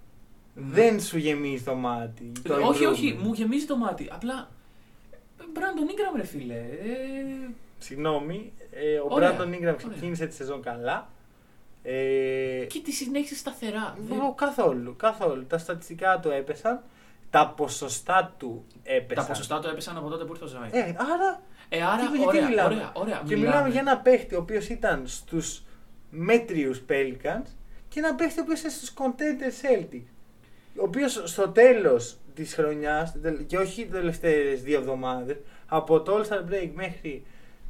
[0.54, 0.62] Ναι.
[0.74, 2.32] δεν σου γεμίζει το μάτι.
[2.42, 3.22] Το όχι, όχι, improvement.
[3.26, 4.08] μου γεμίζει το μάτι.
[4.12, 4.48] Απλά.
[5.52, 6.54] Μπράντον Ingram, ρε φίλε.
[6.54, 9.74] Ε, Συγγνώμη, ε, ο Ωραία, Brandon Ingram ωραία.
[9.74, 11.08] ξεκίνησε τη σεζόν καλά.
[11.82, 13.96] Ε, και τη συνέχισε σταθερά.
[14.08, 15.46] Δεν- Ω, καθόλου, καθόλου.
[15.46, 16.82] Τα στατιστικά του έπεσαν.
[17.30, 19.24] Τα ποσοστά του έπεσαν.
[19.24, 20.68] Τα ποσοστά του έπεσαν από τότε που ήρθε ο Ζάι.
[20.72, 21.42] Ε, άρα.
[21.68, 23.22] Ε, άρα, τι- γιατί ωραία, μιλάμε; ωραία, ωραία.
[23.26, 25.62] Και μιλάμε για ένα παίχτη ο οποίος ήταν στους
[26.10, 27.46] μέτριους Pelicans
[27.88, 30.06] και ένα παίχτη ο οποίος είναι στους contender Celtics.
[30.76, 35.36] Ο οποίος στο τέλος της χρονιάς, και όχι τις τελευταίες δύο εβδομάδες,
[35.66, 37.22] από το All Star Break μέχρι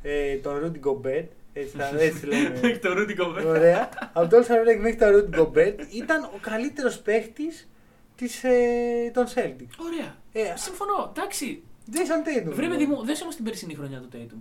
[0.02, 2.78] ε, τον Rudy Gobert, έτσι, θα- έτσι λέμε.
[2.82, 3.46] το Rudy Gobert.
[3.46, 3.88] Ωραία.
[4.12, 7.68] Από το All Star Break μέχρι το Rudy Gobert ήταν ο καλύτερος παίχτης
[8.42, 9.74] ε, των Celtics.
[9.78, 10.16] Ωραία.
[10.32, 11.12] Ε, Συμφωνώ.
[11.16, 11.62] Εντάξει.
[11.92, 12.52] Jason Tatum.
[12.52, 14.38] Βρε, παιδί μου, δες όμως την περσινή χρονιά του Tatum.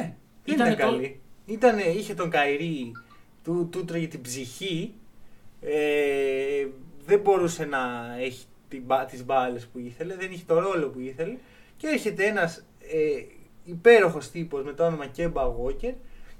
[0.00, 0.14] Ναι,
[0.44, 1.20] δεν Ήτανε ήταν το- καλή.
[1.46, 2.92] Ήτανε, είχε τον Καϊρή,
[3.44, 4.94] του, του τρώγε την ψυχή.
[5.60, 6.66] Ε,
[7.06, 7.80] δεν μπορούσε να
[8.20, 11.36] έχει την, μπα- τις μπάλες που ήθελε, δεν είχε το ρόλο που ήθελε.
[11.76, 13.22] Και έρχεται ένας ε,
[13.64, 15.94] υπέροχος τύπος με το όνομα Kemba Walker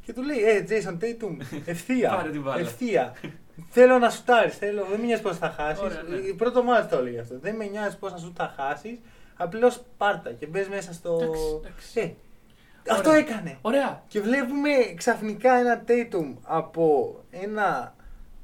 [0.04, 2.60] και του λέει «Ε, Jason Tatum, ευθεία, Πάρε την μπάλα».
[2.60, 3.14] ευθεία.
[3.68, 5.82] θέλω να σουτάρεις, θέλω, δεν με νοιάζει πώς θα χάσεις».
[5.82, 6.16] Ωραία, ναι.
[6.16, 7.38] Ε, Πρώτο μάτι το έλεγε αυτό.
[7.38, 8.98] Δεν με νοιάζει πώς θα σου θα χάσεις,
[9.36, 11.18] απλώς πάρτα και μπες μέσα στο...
[11.22, 12.16] Εντάξει, εντάξει.
[12.84, 13.20] Ε, αυτό Ωραία.
[13.20, 13.58] έκανε.
[13.60, 14.02] Ωραία.
[14.08, 17.94] Και βλέπουμε ξαφνικά ένα Tatum από ένα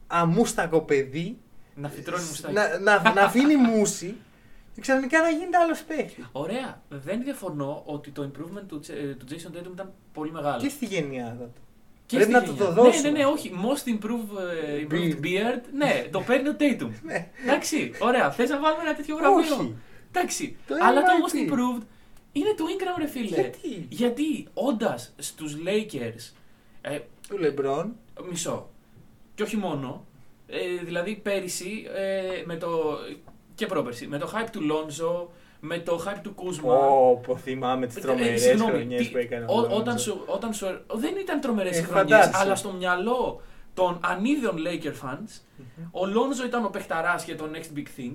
[0.07, 1.39] αμούστακο παιδί
[1.81, 2.55] Να φυτρώνει μουστάκι.
[2.55, 4.15] να, να, να αφήνει μουσι
[4.75, 6.25] και ξαφνικά να γίνεται άλλος παίχτη.
[6.33, 6.83] Ωραία.
[6.89, 10.61] Δεν διαφωνώ ότι το improvement του, Τσε- ε, του Jason Tatum ήταν πολύ μεγάλο.
[10.63, 11.61] Και στη γενιάδα του.
[12.07, 12.67] Και Πρέπει στη να του γενιά.
[12.75, 13.11] το δώσουμε.
[13.11, 13.53] Ναι, ναι, ναι, όχι.
[13.65, 15.25] Most improved, ε, improved Beard.
[15.25, 15.61] beard.
[15.75, 16.91] Ναι, το παίρνει ο Tatum.
[17.03, 17.31] Ναι.
[17.45, 18.31] Εντάξει, ωραία.
[18.31, 19.39] Θες να βάλουμε ένα τέτοιο βραβείο.
[19.55, 19.77] Όχι.
[20.09, 20.57] Εντάξει.
[20.67, 21.25] Το Αλλά το MIP.
[21.25, 21.83] most improved
[22.33, 23.25] είναι το Ingram, ρε φίλε.
[23.27, 26.33] Γιατί; Γιατί όντας στους Lakers.
[26.81, 27.97] Ε, Του Λεμπρόν.
[28.31, 28.71] μισό.
[29.35, 30.07] Και όχι μόνο.
[30.51, 32.99] Ε, δηλαδή πέρυσι ε, με το.
[33.55, 34.07] και πρόπερσι.
[34.07, 35.27] Με το hype του Lonzo,
[35.61, 36.61] με το hype του Kuzma.
[36.63, 39.69] Πω, πω, θυμάμαι τις Ε, τρομερές συγγνώμη, χρονιές τι- που έκανε ο ό- Lonzo.
[39.71, 40.67] όταν, σου, όταν σου.
[40.95, 42.43] Δεν ήταν τρομερές Ε, οι χρονιές, φαντάσου.
[42.45, 43.41] αλλά στο μυαλό
[43.75, 45.87] των ανίδεων Laker fans, Μμμ.
[45.91, 48.15] ο Λόνζο ήταν ο παιχταράς και το next big thing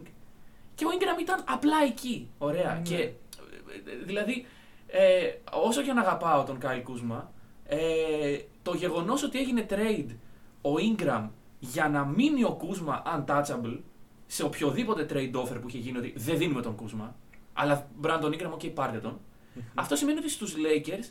[0.75, 2.29] και ο Ingram ήταν απλά εκεί.
[2.37, 2.73] Ωραία.
[2.73, 2.81] Ναι.
[2.95, 3.11] Και, ε,
[4.05, 4.45] δηλαδή,
[4.87, 7.31] ε, όσο και να αγαπάω τον Κάιλ Κούσμα,
[7.67, 7.77] ε,
[8.63, 10.15] το γεγονός ότι έγινε trade
[10.61, 11.27] ο Ingram
[11.71, 13.79] για να μείνει ο Κούσμα untouchable
[14.27, 17.15] σε οποιοδήποτε trade offer που είχε γίνει ότι δεν δίνουμε τον Κούσμα,
[17.53, 19.19] αλλά Brandon Ingram, ok, πάρτε τον.
[19.75, 21.09] Αυτό σημαίνει ότι στους Lakers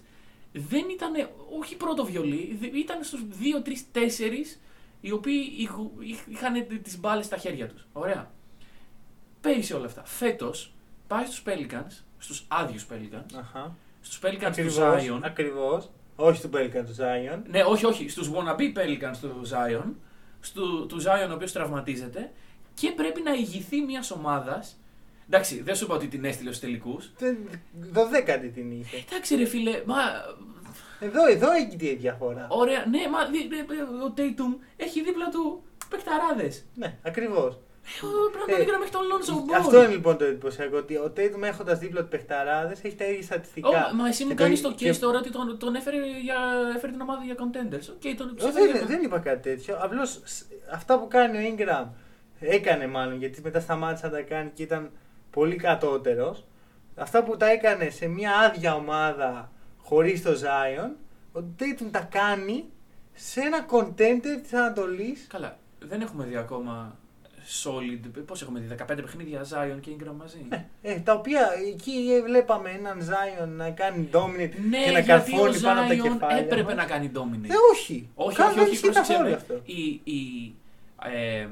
[0.52, 1.12] δεν ήταν
[1.60, 4.58] όχι πρώτο βιολί, δε- ήταν στους 2, 3, 4
[5.00, 7.86] οι οποίοι είχου- είχ- είχαν τις μπάλες στα χέρια τους.
[7.92, 8.30] Ωραία.
[9.40, 10.02] Πέρυσι όλα αυτά.
[10.04, 10.72] Φέτος
[11.06, 13.76] πάει στους Pelicans, στους άδειους Pelicans, Αχα.
[14.00, 15.20] στους Pelicans του Ακριβώς, Zion.
[15.22, 15.90] ακριβώς.
[16.16, 17.42] Όχι του Πέλικαν του Zion.
[17.50, 18.08] Ναι, όχι, όχι.
[18.08, 19.92] Στους wannabe Pelicans του Zion,
[20.42, 22.32] στου, του Zion ο οποίος τραυματίζεται
[22.74, 24.76] και πρέπει να ηγηθεί μιας ομάδας.
[25.26, 27.12] Εντάξει, δεν σου είπα ότι την έστειλε στους τελικούς.
[27.18, 27.38] Δεν-
[27.92, 28.96] Δωδέκατη την είχε.
[29.10, 29.96] Εντάξει ρε φίλε, μα
[31.00, 32.46] Εδώ, εδώ έγινε η διαφορά.
[32.50, 33.70] Ωραία, ναι, μα δι- δι-
[34.06, 36.52] ο Tatum έχει δίπλα του παιχταράδες.
[36.74, 37.58] Ναι, ακριβώς.
[38.02, 39.54] Ο Brandon Ε, Ingram έχει τον Lonzo Ball.
[39.58, 40.76] Αυτό είναι λοιπόν το εντυπωσιακό.
[40.76, 43.68] Ότι ο Tatum έχοντας δίπλα του παιχταράδες έχει τα ίδια στατιστικά.
[43.68, 45.96] Ω, μα εσύ μου Και το- κάνεις το και- case τώρα ότι τον, τον έφερε,
[46.22, 46.36] για,
[46.76, 47.88] έφερε την ομάδα για contenders.
[47.94, 49.76] Οκ, τον Όχι, έφερε για δεν, δεν είπα κάτι τέτοιο.
[49.80, 50.20] Απλώς
[50.72, 51.86] αυτά που κάνει ο Ingram
[52.40, 54.90] έκανε μάλλον γιατί μετά σταμάτησε να τα κάνει και ήταν
[55.30, 56.44] πολύ κατώτερος.
[56.96, 60.90] Αυτά που τα έκανε σε μια άδεια ομάδα χωρίς το Zion,
[61.32, 62.64] ο Tatum τα κάνει
[63.14, 65.26] σε ένα contender της Ανατολής.
[65.28, 66.96] Καλά, δεν έχουμε δει ακόμα
[67.64, 68.10] solid.
[68.26, 70.46] Πώς έχουμε δει, 15 παιχνίδια Zion και Ingram μαζί;
[70.82, 75.36] Ε, τα οποία εκεί βλέπαμε έναν Zion να κάνει dominate Ναι, και να γιατί ο
[75.42, 76.36] καρφώνει πάνω από τα Zion κεφάλια.
[76.38, 76.74] έπρεπε μας.
[76.74, 77.50] να κάνει dominate.
[77.50, 78.08] Ε, όχι.
[78.14, 79.34] όχι, Καν όχι, δεν όχι, ισχύει πρόσεξε καθόλου με.
[79.36, 79.60] αυτό.
[79.64, 80.54] Η, η,
[81.04, 81.48] ε,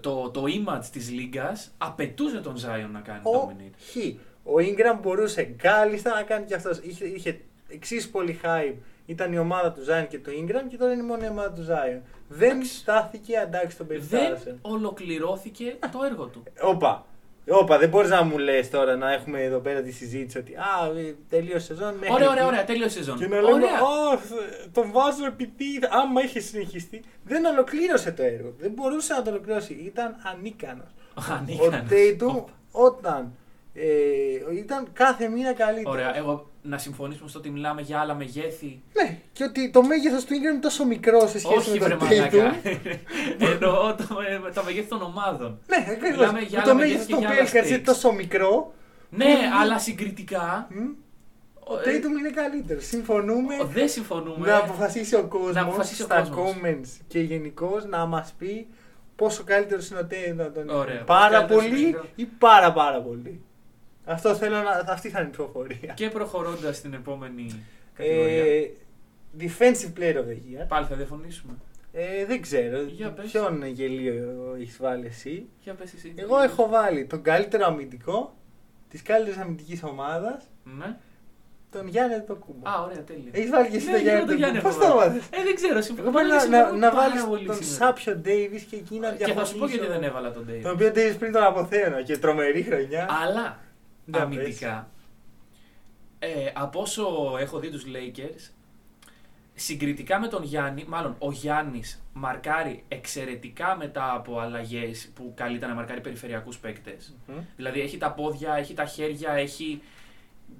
[0.00, 3.74] το, το image της λίγας απαιτούσε τον Zion να κάνει dominate.
[3.88, 4.18] Όχι.
[4.44, 6.78] Ο Ingram μπορούσε κάλλιστα να κάνει και αυτός.
[6.78, 8.74] Είχε, είχε εξίσου πολύ hype.
[9.06, 11.66] Ήταν η ομάδα του Zion και του Ingram και τώρα είναι η μόνη ομάδα του
[11.68, 12.00] Zion.
[12.28, 12.74] Δεν Εντάξει.
[12.74, 14.58] στάθηκε αντάξει τον Δεν περιφθάρασε.
[14.62, 16.42] ολοκληρώθηκε το έργο του.
[16.72, 17.06] Όπα.
[17.48, 20.98] Όπα, δεν μπορείς να μου λες τώρα να έχουμε εδώ πέρα τη συζήτηση ότι Α,
[20.98, 21.94] ε, τελείωσε η σεζόν.
[21.94, 22.52] μέχρι Ωραία, ωραία, εκεί.
[22.52, 23.18] ωραία, τέλειωσε η σεζόν.
[23.18, 23.70] Και να λέμε, Ωραία.
[24.12, 27.02] Α, θε- τον βάζω επειδή άμα είχε συνεχιστεί.
[27.24, 28.52] Δεν ολοκλήρωσε το έργο.
[28.58, 29.72] Δεν μπορούσε να το ολοκληρώσει.
[29.72, 30.88] Ήταν ανίκανος.
[31.14, 31.88] Ο Ανίκανος.
[31.90, 32.44] Tatum Όπα.
[32.70, 33.32] όταν
[33.74, 35.90] ε, ήταν κάθε μήνα καλύτερο.
[35.90, 38.82] Ωραία, εγώ να συμφωνήσουμε στο ότι μιλάμε για άλλα μεγέθη.
[38.92, 41.96] Ναι, και ότι το μέγεθος του Ingram είναι τόσο μικρό σε σχέση Όχι, με βρε
[41.96, 42.54] το μαλάκα.
[42.62, 42.76] Tatum.
[43.52, 44.06] Εννοώ το,
[44.46, 45.58] ε, τα μεγέθη των ομάδων.
[45.66, 46.16] Ναι, ακριβώς.
[46.18, 47.82] Μιλάμε για Το άλλα μέγεθο μεγέθη του και για άλλα Pelicans είναι stakes.
[47.84, 48.72] τόσο μικρό.
[49.10, 49.58] Ναι, Μμμ.
[49.60, 50.66] αλλά συγκριτικά.
[50.70, 50.78] μ,
[51.66, 52.80] Ο ε, Tatum είναι καλύτερο.
[52.80, 53.54] Συμφωνούμε.
[53.62, 54.46] ο- Δεν συμφωνούμε.
[54.48, 56.54] Να αποφασίσει ο κόσμος Να αποφασίσει ο στα κόσμος.
[56.62, 58.66] comments και γενικώς να μας πει
[59.16, 60.38] πόσο καλύτερος είναι ο Tatum.
[60.40, 61.06] από τον Ωραία, Ingram.
[61.06, 62.08] πόσο Πάρα καλύτερος είναι ο πολύ Ingram.
[62.16, 63.40] ή πάρα πάρα πολύ.
[64.04, 64.92] Αυτό θέλω να.
[64.92, 65.92] Αυτή θα είναι η ψηφοφορία.
[65.94, 67.64] Και προχωρώντας στην επόμενη
[67.94, 68.44] κατηγορία.
[68.44, 68.70] Ε,
[69.38, 70.64] defensive player of the year.
[70.68, 71.52] Πάλι θα διαφωνήσουμε.
[71.92, 72.80] Ε, δεν ξέρω.
[72.82, 73.30] Για πες.
[73.30, 76.12] Ποιον γελίο έχεις βάλει εσύ; Για πες εσύ.
[76.16, 78.34] Εγώ έχω βάλει τον καλύτερο αμυντικό
[78.88, 80.96] της καλύτερης αμυντικής ομάδας, Ναι.
[81.70, 82.68] τον Γιάννη Τοκούμπο.
[82.68, 83.30] Α, ωραία, τέλεια.
[83.32, 84.78] Έχεις βάλει και εσύ Ναι, τον και εγώ Γιάννη τον Γιάννη Τοκούμπο.
[84.78, 85.16] Πώς έχω το βάλει.
[85.16, 86.10] έβαλες; Ε, δεν ξέρω, Εγώ συμφωνώ.
[86.10, 87.74] πρέπει να, συμφωνώ να, να πάρα βάλεις πολύ τον σήμερα.
[87.76, 89.92] Σάπιο Ντέιβις και εκεί να Και θα σου πω γιατί διαφωνήσω.
[89.92, 90.62] δεν έβαλα τον Davis.
[90.62, 93.06] Τον οποίο Ντέιβις πριν τον αποθέωνα και τρομερή χρονιά.
[93.24, 93.58] Αλλά
[94.06, 94.88] Για αμυντικά,
[96.18, 98.50] ε, από όσο έχω δει τους Lakers,
[99.54, 105.74] συγκριτικά με τον Γιάννη, μάλλον ο Γιάννης μαρκάρει εξαιρετικά μετά από αλλαγές που καλείται να
[105.74, 107.14] μαρκάρει περιφερειακούς παίκτες.
[107.26, 107.32] Μμ.
[107.56, 109.82] Δηλαδή έχει τα πόδια, έχει τα χέρια, έχει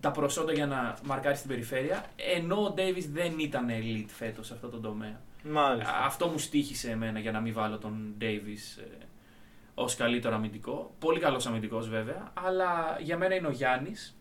[0.01, 2.05] τα προσόντα για να μαρκάρει στην περιφέρεια,
[2.37, 5.21] ενώ ο Davis δεν ήταν elite φέτος σε αυτό το τομέα.
[5.43, 6.05] Μάλιστα.
[6.05, 8.83] Αυτό μου στήχησε εμένα για να μην βάλω τον Davis
[9.77, 10.95] ε, ως καλύτερο αμυντικό.
[10.99, 14.17] Πολύ καλός αμυντικός βέβαια, αλλά για μένα είναι ο Γιάννης.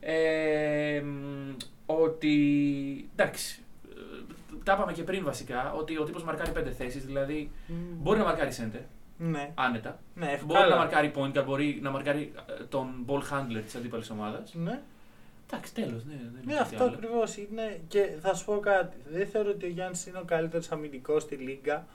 [0.00, 1.54] Ε, μ,
[1.86, 3.96] ότι, εντάξει, ε,
[4.64, 7.74] τα είπαμε και πριν βασικά, ότι ο τύπος μαρκάρει πέντε θέσεις, δηλαδή Μμ.
[8.02, 8.80] μπορεί να μαρκάρει center,
[9.16, 9.98] Ναι, άνετα.
[10.14, 10.66] ναι, Μπορεί εύκολα.
[10.68, 14.54] να μαρκάρει point guard, μπορεί να μαρκάρει ε, τον ball handler της αντίπαλης ομάδας.
[14.54, 14.80] Ναι,
[15.50, 16.12] Εντάξει, τέλος, ναι.
[16.14, 16.94] δεν ναι είναι αυτό κάτι άλλο.
[16.96, 17.80] ακριβώς είναι.
[17.88, 18.96] Και θα σου πω κάτι.
[19.10, 21.86] Δεν θεωρώ ότι ο Γιάννης είναι ο καλύτερος αμυντικός στη λίγα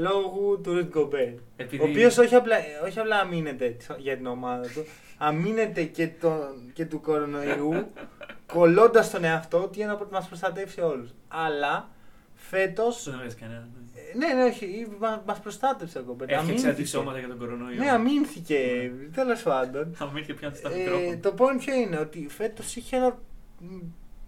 [0.00, 1.28] λόγω του Ριτ Γκομπέρ.
[1.56, 1.82] Επειδή...
[1.82, 4.84] Ο οποίος όχι απλά, όχι απλά αμήνεται για την ομάδα του,
[5.18, 7.86] αμήνεται και, τον, και του κορονοϊού,
[8.52, 11.10] κολλώντας τον εαυτό του για να μας προστατεύσει όλους.
[11.28, 11.88] Αλλά
[12.34, 12.84] φέτο.
[13.04, 13.68] Δεν αρέσει κανένα.
[14.16, 14.86] Ναι, ναι, όχι,
[15.26, 16.22] μα προστάτευσε ο Γκομπέρ.
[16.28, 16.70] Έφτιαξε Αμήνθηκε.
[16.70, 17.76] αντισώματα για τον κορονοϊό.
[17.82, 18.90] Ναι, αμήνθηκε.
[19.14, 19.92] Τέλος πάντων.
[19.94, 21.18] Θα μου ήρθε πια στα Ε, μικρόφωνα.
[21.18, 23.18] το point ποιο είναι, ότι φέτος είχε ένα.
[23.58, 23.66] μ,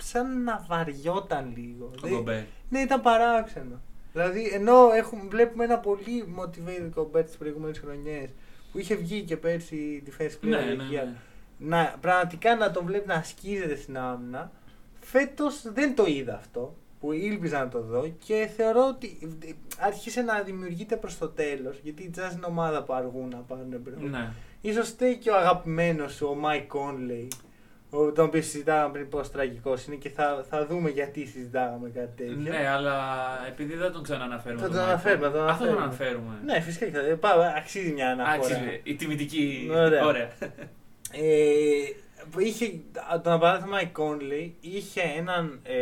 [0.02, 1.84] σαν να βαριόταν λίγο.
[1.84, 2.40] Ο Δεν- Γκομπέρ.
[2.68, 3.80] ναι, ήταν παράξενο.
[4.14, 8.30] Δηλαδή, ενώ έχουμε, βλέπουμε ένα πολύ motivated Gobert τις προηγούμενες χρονιές
[8.72, 11.14] που είχε βγει και πέρσι defensive player Ναι, of the ναι, year, ναι.
[11.58, 14.52] να πραγματικά να τον βλέπει να ασκίζεται στην άμυνα.
[15.00, 19.18] Φέτος δεν το είδα αυτό που ήλπιζα να το δω και θεωρώ ότι
[19.78, 21.78] άρχισε να δημιουργείται προς το τέλος.
[21.82, 24.08] Γιατί η Jazz είναι ομάδα που αργούν να πάρουν μπρο.
[24.08, 24.30] Ναι.
[24.60, 27.36] Ίσως φταίει και ο αγαπημένος σου, ο Mike Conley, ο-
[28.14, 32.36] τον οποίο συζητάγαμε πριν πόσο τραγικός είναι και θα, θα δούμε γιατί συζητάγαμε κάτι τέτοιο.
[32.52, 32.96] Ναι, αλλά
[33.48, 34.60] επειδή δεν τον ξαναναφέρουμε.
[34.62, 36.26] Θα τον τον Michael, αναφέρουμε, θα τον Αυτό τον αναφέρουμε.
[36.26, 36.52] αναφέρουμε.
[36.54, 37.00] Ναι, φυσικά και θα.
[37.00, 38.34] ε, Πάμε, αξίζει μια αναφορά.
[38.34, 38.80] Άξιζε.
[38.82, 39.68] Η τιμητική.
[39.74, 40.04] Ωραία.
[40.04, 40.28] Ωραία.
[41.12, 41.92] Ε,
[42.30, 42.72] που είχε,
[43.22, 45.76] τον παράδειγμα η Conley είχε έναν ε,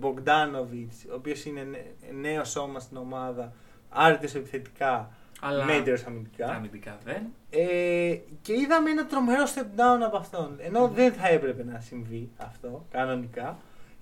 [0.00, 3.52] Bogdanovic, ο οποίος είναι νέ- νέος σώμα στην ομάδα,
[3.88, 5.10] άρρητος επιθετικά,
[5.46, 6.46] Αλλά μέτριος αμυντικά.
[6.46, 7.22] αμυντικά δεν.
[7.50, 10.56] Ε, και είδαμε ένα τρομερό step down από αυτόν.
[10.58, 13.58] Ενώ δεν θα έπρεπε να συμβεί αυτό κανονικά.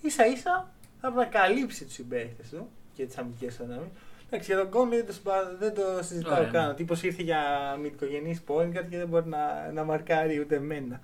[0.06, 0.68] σα ίσα
[1.00, 3.88] θα έπρεπε να καλύψει τους συμπαίχτε του και τις αμυντικές δυνάμεις.
[4.26, 6.50] Εντάξει, για τον Κόνλι δεν το, συμπα- δεν το συζητάω Ωραία.
[6.50, 6.70] καν.
[6.70, 7.40] Ο τύπος ήρθε για
[7.82, 11.00] μυθικογενή point guard και δεν μπορεί να, να μαρκάρει ούτε εμένα.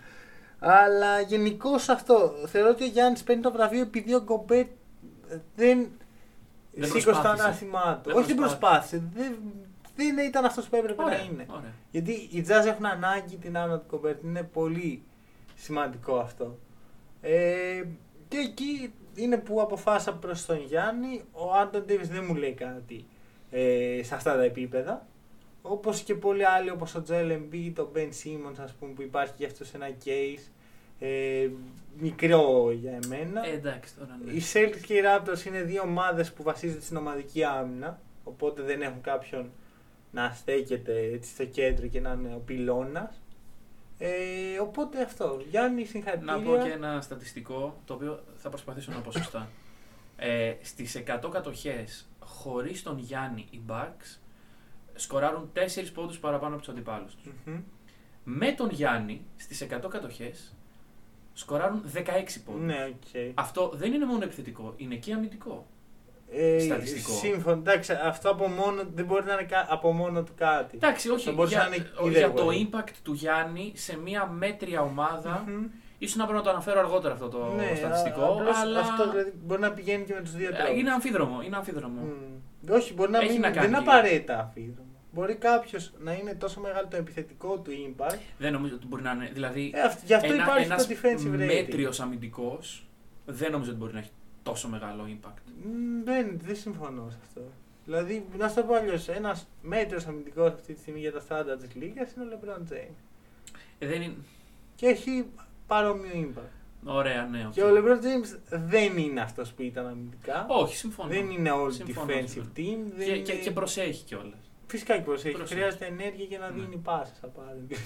[0.59, 2.33] Αλλά γενικώς αυτό.
[2.47, 4.67] Θεωρώ ότι ο Γιάννης παίρνει το βραβείο επειδή ο Γκομπέρ
[5.57, 5.89] δεν,
[6.73, 7.45] Δεν σήκωσε το προσπάθησε.
[7.45, 8.09] ανάστημά του.
[8.09, 8.97] Δεν Όχι, δεν προσπάθησε.
[8.97, 9.29] προσπάθησε.
[9.31, 9.39] Δεν,
[10.05, 11.19] δεν ήταν αυτός που έπρεπε Ωραία.
[11.19, 11.47] να είναι.
[11.49, 11.75] ωραία.
[11.91, 14.23] Γιατί οι Jazz έχουν ανάγκη την άμυνα του Κομπέρτ.
[14.23, 15.03] Είναι πολύ
[15.55, 16.59] σημαντικό αυτό.
[17.21, 17.83] Ε,
[18.29, 21.23] και εκεί είναι που αποφάσισα προς τον Γιάννη.
[21.33, 23.05] Ο Anthony Davis δεν μου λέει κάτι
[23.51, 25.07] ε, σε αυτά τα επίπεδα.
[25.63, 29.33] Όπως και πολλοί άλλοι όπως ο Τζέλ Embiid, το Ben Simmons, ας πούμε, που υπάρχει
[29.37, 30.51] και αυτός σε ένα case.
[30.99, 31.49] Ε,
[31.99, 33.47] μικρό για εμένα.
[33.47, 34.19] Ε, εντάξει τώρα.
[34.25, 34.33] Ναι.
[34.33, 38.83] Οι Celtics και οι Raptors είναι δύο ομάδες που βασίζονται στην ομαδική άμυνα, οπότε δεν
[38.83, 39.51] έχουν κάποιον
[40.11, 43.21] να στέκεται έτσι στο κέντρο και να είναι ο πυλώνας.
[43.99, 45.41] Ε, οπότε αυτό.
[45.51, 46.37] Γιάννη, συγχαρητήρια.
[46.37, 49.49] Να πω και ένα στατιστικό το οποίο θα προσπαθήσω να πω σωστά.
[50.17, 54.19] Ε, στις 100 κατοχές χωρίς τον Γιάννη οι Bucks
[54.95, 57.33] σκοράρουν 4 πόντους παραπάνω από τους αντιπάλους τους.
[57.45, 57.63] Μμμ.
[58.25, 60.55] Με τον Γιάννη στις 100 κατοχές
[61.33, 62.63] σκοράρουν 16 πόντους.
[62.63, 63.35] Ναι, οκ.
[63.35, 65.67] Αυτό δεν είναι μόνο επιθετικό, είναι και αμυντικό.
[66.33, 67.13] Ε, Στατιστικό.
[67.13, 70.77] Σύμφωνα, εντάξει, αυτό από μόνο, δεν μπορεί να είναι κα- από μόνο του κάτι.
[70.77, 71.25] Εντάξει, όχι.
[71.25, 72.53] Θα μπορούσε Για, να είναι ο- either για το way.
[72.77, 75.45] impact του Γιάννη σε μια μέτρια ομάδα.
[75.47, 75.65] Μμμ.
[75.99, 78.23] ίσως να πρέπει να το αναφέρω αργότερα αυτό το Ναι, στατιστικό.
[78.23, 80.81] α- απλώς αλλά Αυτό δηλαδή μπορεί να πηγαίνει και με τους δύο ε, τρόπους.
[80.81, 81.41] είναι αμφίδρομο.
[81.43, 82.01] Είναι αμφίδρομο.
[82.01, 82.73] Μμ.
[82.73, 84.89] Όχι, μπορεί να Έχει μην να δεν κάνει είναι και- απαραίτητα αμφίδρομο.
[85.13, 88.19] Μπορεί κάποιος να είναι τόσο μεγάλο το επιθετικό του impact.
[88.39, 89.31] Δεν νομίζω ότι μπορεί να είναι.
[89.33, 91.47] Δηλαδή, Ε, αυ- γι' αυτό ένα, υπάρχει ένας το defensive rating.
[91.47, 92.87] μέτριος αμυντικός
[93.27, 94.11] δεν νομίζω ότι μπορεί να έχει
[94.43, 95.53] τόσο μεγάλο impact.
[95.65, 97.41] Μ, Δεν, δεν συμφωνώ σε αυτό.
[97.85, 101.57] Δηλαδή, να σου το πω αλλιώς, ένας μέτριος αμυντικός αυτή τη στιγμή για τα στάνταρ
[101.57, 102.95] της Λίγκα είναι ο LeBron James.
[103.79, 104.15] Ε, δεν είναι...
[104.75, 105.27] Και έχει
[105.67, 106.43] παρόμοιο impact.
[106.85, 107.47] Ωραία, ναι.
[107.47, 107.53] οκ.
[107.53, 110.47] Και ο LeBron James δεν είναι αυτός που ήταν αμυντικά.
[110.49, 111.09] Όχι, συμφωνώ.
[111.09, 112.53] Δεν είναι all Συμφωνώ, defensive συμφωνώ.
[112.57, 112.93] team.
[112.97, 113.23] Δεν Και, είναι...
[113.23, 114.51] και, και προσέχει κιόλας.
[114.67, 115.35] Φυσικά και προσέχει.
[115.35, 115.59] Προσέχει.
[115.61, 116.61] Χρειάζεται ενέργεια για να Ναι.
[116.61, 117.81] δίνει πάσεις απαραίτητα.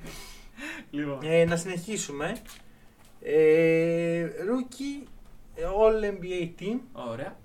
[0.90, 1.18] λοιπόν.
[1.22, 2.36] ε, να συνεχίσουμε.
[3.22, 5.06] Ε, rookie
[5.56, 6.78] All NBA Team.
[6.92, 7.36] Ωραία.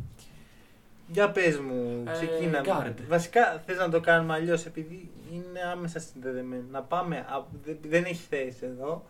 [1.11, 2.67] Για πες μου, Ε, ξεκίναμε.
[2.67, 3.01] guard.
[3.07, 6.63] Βασικά θες να το κάνουμε αλλιώς επειδή είναι άμεσα συνδεδεμένο.
[6.71, 9.05] Να πάμε, από- δεν- δεν έχει θέση εδώ,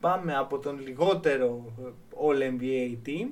[0.00, 1.64] πάμε από τον λιγότερο
[2.28, 3.28] All NBA Team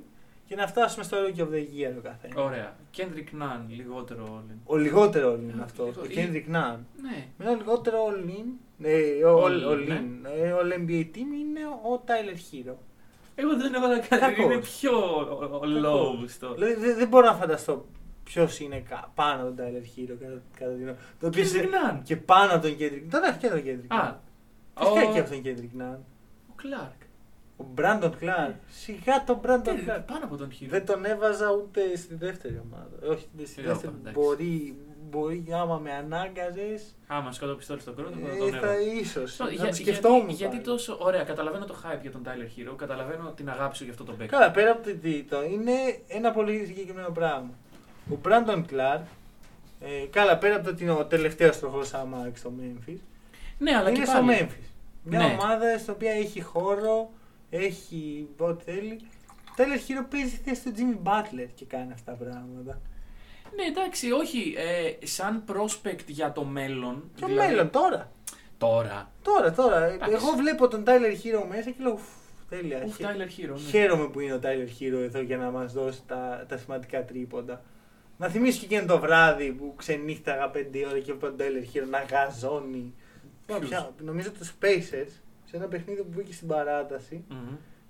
[0.47, 2.37] και να φτάσουμε στο Rookie of the Year ο καθένας.
[2.45, 2.77] Ωραία.
[2.97, 4.59] Kendrick Nunn, λιγότερο όλοι.
[4.65, 6.79] Ο λιγότερο All είναι Ε, αυτός, λίγο- ο ή- Kendrick Nunn.
[7.03, 7.25] Ναι.
[7.39, 8.47] Με ένα λιγότερο All In,
[8.83, 10.03] ε, all, All all, in, ναι.
[10.03, 12.37] in, ε, All NBA Team είναι ο Tyler
[12.69, 12.75] Hero.
[13.41, 14.21] Εγώ δεν έβαλα κάτι.
[14.21, 14.45] Κακός.
[14.45, 14.93] Είναι πιο
[15.63, 16.55] low στο.
[16.55, 17.87] Δηλαδή δεν, δεν μπορώ να φανταστώ
[18.25, 21.69] ποιος είναι κα- πάνω από τον Tyler Hero κατά, κατά την το οποίο Kendrick σε-
[21.93, 22.01] Nunn.
[22.05, 23.03] και πάνω από τον Kendrick.
[23.07, 23.87] Δεν έχει και τον Kendrick.
[23.97, 24.15] Α,
[24.79, 25.99] Φυσικά ο- και από τον Kendrick Nunn.
[26.51, 27.03] Ο Clark.
[27.57, 28.55] Ο Brandon Clark.
[28.71, 30.03] Σιγά τον Brandon Τι, Clark.
[30.07, 30.67] Πάνω από τον Hero.
[30.69, 33.13] Δεν τον έβαζα ούτε στη δεύτερη ομάδα.
[33.13, 33.93] Όχι, στη Ε, δεύτερη.
[34.01, 34.21] εντάξει.
[34.21, 34.77] Μπορεί,
[35.11, 36.95] μπορεί άμα με ανάγκαζες.
[37.07, 38.81] Άμα σκότω πιστόλι στον κρότο, θα Ε, τον θα έβαζα.
[38.81, 39.33] ίσως.
[39.33, 40.21] Στο- Να για- το σκεφτόμουν.
[40.21, 40.65] γιατί, γιατί πάλι.
[40.67, 40.97] τόσο.
[41.01, 44.13] Ωραία, καταλαβαίνω το hype για τον Tyler Hero, καταλαβαίνω την αγάπη σου για αυτό το
[44.13, 44.33] παίκτη.
[44.35, 45.73] Καλά, πέρα από το τίτλο, είναι
[46.09, 47.51] ένα πολύ συγκεκριμένο πράγμα.
[48.13, 49.01] Ο Brandon Clark,
[49.81, 52.99] ε, καλά, πέρα από το ότι είναι ο τελευταίος τροχό άμα στο Memphis,
[53.59, 54.49] Ναι, αλλά είναι και στο πάλι.
[54.51, 54.65] Memphis.
[55.03, 55.25] Μια Ναι.
[55.41, 57.11] ομάδα στην οποία έχει χώρο,
[57.51, 59.01] έχει ό,τι θέλει.
[59.57, 62.81] Tyler Hero παίζει στη θέση του Jimmy Butler και κάνει αυτά τα πράγματα.
[63.57, 64.55] Ναι, εντάξει, όχι.
[64.57, 67.11] Ε, σαν prospect για το μέλλον.
[67.15, 68.13] Και δηλαδή- μέλλον τώρα.
[68.59, 69.11] Τώρα.
[69.23, 69.85] Τώρα, τώρα.
[69.85, 70.15] Εντάξει.
[70.15, 72.03] Εγώ βλέπω τον Tyler Hero μέσα και λέω «Ουφ,
[72.49, 72.83] τέλεια.
[72.87, 73.53] Ουφ, Χε- Tyler Hero.
[73.53, 73.59] Ναι.
[73.71, 77.63] Χαίρομαι που είναι ο Tyler Hero εδώ για να μας δώσει τα, τα σημαντικά τρίποντα.
[78.17, 81.87] Να θυμίσω και εκείνο το βράδυ που ξενύχταγα 5 ώρα και έβλεπα τον Tyler Hero
[81.91, 82.95] να γαζώνει.
[83.47, 85.11] Ποιους; Ποια- νομίζω τους Spacers
[85.45, 87.25] σε ένα παιχνίδι που μπήκε στην παράταση.
[87.29, 87.39] Μμμ.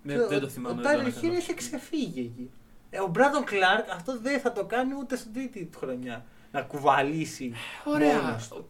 [0.06, 0.80] Και Δεν, δεν το θυμάμαι.
[0.80, 1.32] Ο δεν το Tyler αναφέρω.
[1.32, 2.50] Hero είχε ξεφύγει εκεί.
[2.90, 6.24] Ε, ο Brandon Clarke αυτό δεν θα το κάνει ούτε στην τρίτη του χρονιά.
[6.52, 7.52] Να κουβαλήσει
[7.84, 8.22] Ωραία.
[8.22, 8.64] μόνος του.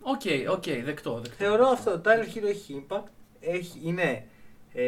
[0.00, 1.36] Οκ, οκ, δεκτό, δεκτό.
[1.36, 1.90] Θεωρώ αυτό.
[1.90, 3.08] Ο Tyler Herro έχει impact.
[3.40, 4.26] Έχει, είναι
[4.72, 4.84] ε,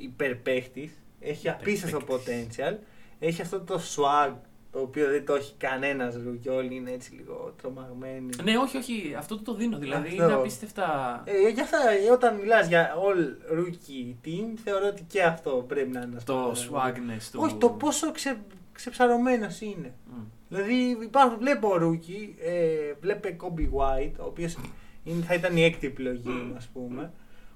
[0.00, 0.92] υπερπαίχτης.
[1.20, 2.76] Έχει απίστευτο potential.
[3.18, 4.32] Έχει αυτό το swag
[4.72, 6.48] το οποίο δεν το έχει κανένας rookie.
[6.48, 8.30] Όλοι είναι έτσι λίγο τρομαγμένοι.
[8.42, 9.78] Ναι, όχι, όχι, αυτό το, το δίνω.
[9.78, 10.22] Δηλαδή Αυτό.
[10.22, 11.22] είναι απίστευτα.
[11.24, 15.90] Ε, για αυτά, ε, όταν μιλάς για all rookie team, θεωρώ ότι και αυτό πρέπει
[15.90, 17.40] να είναι ένα το swagness του.
[17.42, 18.36] Όχι, το πόσο ξε,
[18.72, 19.94] ξεψαρωμένος είναι.
[20.06, 20.22] Μμ.
[20.48, 24.56] Δηλαδή υπάρχουν, βλέπω ο Ρούκι, ε, βλέπε Kobe White, ο οποίος
[25.04, 27.12] είναι, θα ήταν η έκτη επιλογή μου ας πούμε,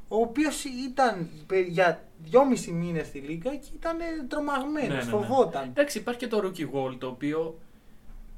[0.08, 5.02] ο οποίος ήταν πε- για δυόμισι μήνες στη Λίγκα και ήταν ε, τρομαγμένος, Ναι, ναι,
[5.04, 5.10] ναι.
[5.26, 5.62] φοβόταν.
[5.68, 7.58] Εντάξει, υπάρχει και το rookie wall το οποίο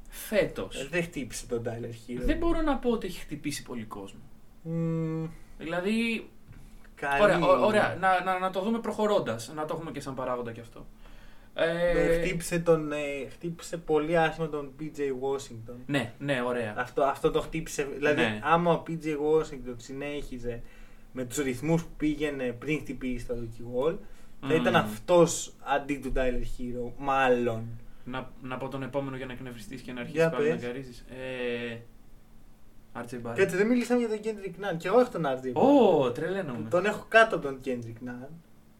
[0.09, 0.79] φέτος.
[0.81, 2.19] Ε, δεν χτύπησε τον Tyler Hero.
[2.21, 4.19] δεν μπορώ να πω ότι έχει χτυπήσει πολύ κόσμο.
[4.61, 5.27] Μμμ,
[5.57, 6.29] Δηλαδή.
[6.95, 7.21] καλή.
[7.21, 7.97] Ωραία, ω- ωραία.
[7.99, 9.51] Να, να, να το δούμε προχωρώντας.
[9.55, 10.85] Να το έχουμε και σαν παράγοντα κι αυτό.
[11.53, 12.97] Ε, Ε, χτύπησε, τον, ε,
[13.29, 15.75] χτύπησε πολύ άσχημα τον PJ Washington.
[15.85, 16.73] Ναι, ναι, ωραία.
[16.77, 17.83] Αυτό, αυτό το χτύπησε.
[17.83, 18.39] Δηλαδή, Ναι.
[18.43, 20.61] άμα ο PJ Washington συνέχιζε
[21.13, 23.97] με τους ρυθμούς που πήγαινε πριν χτυπήσει το Rookie Wall,
[24.41, 24.55] θα Μμμ.
[24.61, 27.63] ήταν αυτός αντί του Tyler Hero, μάλλον.
[28.05, 30.63] Να, να πω τον επόμενο για να εκνευριστείς και να αρχίσεις Για πάλι να πες.
[30.65, 31.01] γκαρίζει.
[31.09, 31.77] Ε,
[32.93, 33.35] RJ Barrett.
[33.35, 34.77] Κάτσε, δεν μιλήσαμε για τον Kendrick Nunn.
[34.77, 35.51] Και εγώ έχω τον RJ.
[35.53, 36.69] Ω, τρελαίνομαι.
[36.69, 38.27] Τον έχω κάτω από τον Kendrick Nunn.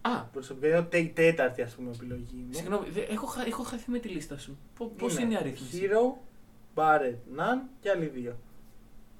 [0.01, 2.53] Α, Προσωπικά είναι τε- η τέταρτη ας πούμε επιλογή μου.
[2.53, 4.57] συγγνώμη, δε- έχω, χα- έχω χαθεί με τη λίστα σου.
[4.97, 6.17] Πώς είναι η αρρύθμιση; Hero,
[6.75, 8.35] Barrett, Nunn και άλλοι δύο.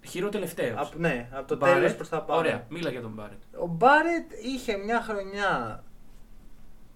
[0.08, 0.80] Χειρό τελευταίος.
[0.80, 1.74] Απ, ναι, από το Barrett.
[1.74, 2.40] τέλος προς τα πάνω.
[2.40, 3.38] Ωραία, μίλα για τον Μπάρετ.
[3.62, 5.84] Ο Μπάρετ είχε μια χρονιά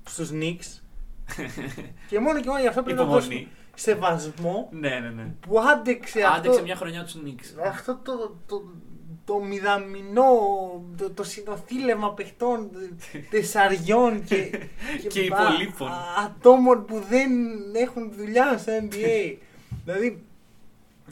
[0.09, 0.81] στους Knicks
[2.09, 3.51] και μόνο και μόνο γι' αυτό πρέπει να δώσουμε Υπομονή.
[3.75, 5.23] σεβασμό ναι, ναι, ναι.
[5.39, 7.55] που άντεξε, Άντεξε αυτό, μια χρονιά τους Νίξ.
[7.67, 8.63] αυτό το, το,
[9.25, 10.29] το μηδαμινό,
[10.97, 12.69] το, το συνοθήλευμα παιχτών
[13.31, 14.49] τεσσαριών και,
[15.09, 15.87] Και μπα- υπολείπων.
[15.87, 15.93] α-
[16.25, 17.31] ατόμων που δεν
[17.75, 19.35] έχουν δουλειά στο NBA.
[19.85, 20.23] δηλαδή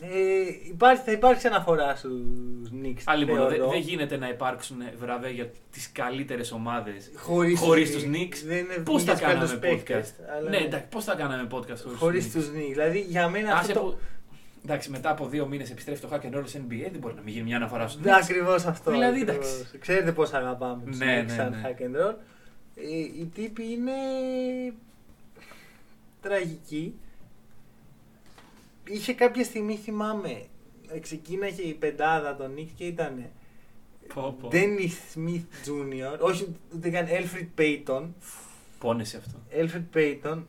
[0.03, 0.07] Ε,
[0.67, 2.11] υπάρχει, θα υπάρξει αναφορά στους
[2.83, 3.01] Knicks.
[3.05, 3.69] Α, λοιπόν, δεν θεωρώ.
[3.71, 8.37] δεν γίνεται να υπάρξουν βραβεία για τις καλύτερες ομάδες Χωρίς, χωρίς τους Knicks.
[8.45, 10.23] Δεν είναι Πώς θα για τους κάναμε καλούς παίκτες, podcast.
[10.37, 12.69] αλλά Ναι, εντάξει, πώς θα κάναμε podcast χωρίς Χωρίς τους Knicks.
[12.69, 13.97] Δηλαδή για μένα Άσε αυτό που.
[14.65, 17.21] Εντάξει, μετά από δύο μήνες επιστρέφει το hack and roll σε NBA, δεν μπορεί να
[17.21, 18.91] μην γίνει μια αναφορά στους Ναι, ακριβώς αυτό.
[18.91, 19.45] Δηλαδή, ακριβώς.
[19.53, 19.77] εντάξει.
[19.79, 21.61] Ξέρετε πώς αγαπάμε τους Ναι, ναι, ναι, σαν ναι.
[21.63, 22.15] hack and roll.
[22.75, 23.91] Ε, οι τύποι είναι
[26.21, 26.93] τραγικοί.
[28.91, 30.45] Είχε κάποια στιγμή, θυμάμαι,
[30.89, 33.25] ε, ξεκίναγε η πεντάδα των Knicks και ήταν
[34.13, 34.49] Πω, πω.
[34.51, 36.19] Dennis Smith Jr.
[36.19, 38.07] Όχι, ούτε καν Alfred Payton.
[38.79, 39.39] Πόνεσαι αυτό.
[39.51, 40.43] Alfred Payton,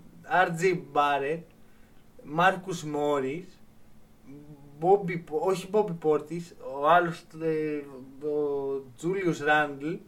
[0.46, 1.40] RJ Barrett,
[2.38, 3.44] Marcus Morris,
[4.80, 6.42] Bobby, όχι Bobby Portis,
[6.80, 7.76] ο άλλος, ε,
[8.26, 9.98] ο Julius Randle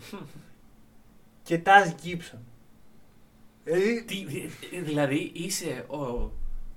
[1.43, 2.39] και Taz Gibson.
[3.65, 4.51] Δηλαδή, Τι, δη-
[4.83, 6.31] δηλαδή είσαι ο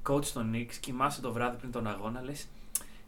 [0.10, 2.48] coach των Knicks, κοιμάσαι το βράδυ πριν τον αγώνα, λες.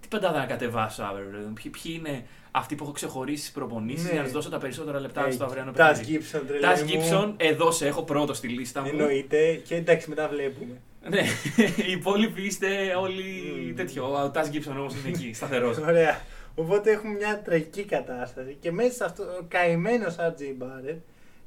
[0.01, 1.37] Τι πεντάδα να κατεβάσω αύριο, ρε.
[1.37, 4.09] Ποιοι, ποιοι είναι αυτοί που έχω ξεχωρίσει στι προπονήσεις Ναι.
[4.09, 6.19] για να τους δώσω τα περισσότερα λεπτά ε, στο αυριανό Taz παιχνίδι.
[6.31, 6.89] Gibson, τρελέ Τας μου.
[6.89, 8.87] Gibson, εδώ σε έχω πρώτο στη λίστα μου.
[8.91, 10.81] Εννοείται και εντάξει μετά βλέπουμε.
[11.09, 11.19] Ναι,
[11.87, 12.67] οι υπόλοιποι είστε
[12.99, 13.23] όλοι
[13.67, 13.75] Μμμ.
[13.75, 14.23] τέτοιο.
[14.23, 15.77] Ο Τας Gibson όμως είναι εκεί, σταθερός.
[15.89, 16.21] Ωραία.
[16.55, 20.97] Οπότε έχουμε μια τραγική κατάσταση και μέσα σε αυτό ο καημένος RJ Barrett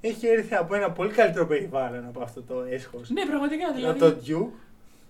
[0.01, 3.11] έχει έρθει από ένα πολύ καλύτερο περιβάλλον από αυτό το έσχος.
[3.11, 4.05] ναι, πραγματικά δηλαδή.
[4.05, 4.59] Από το Duke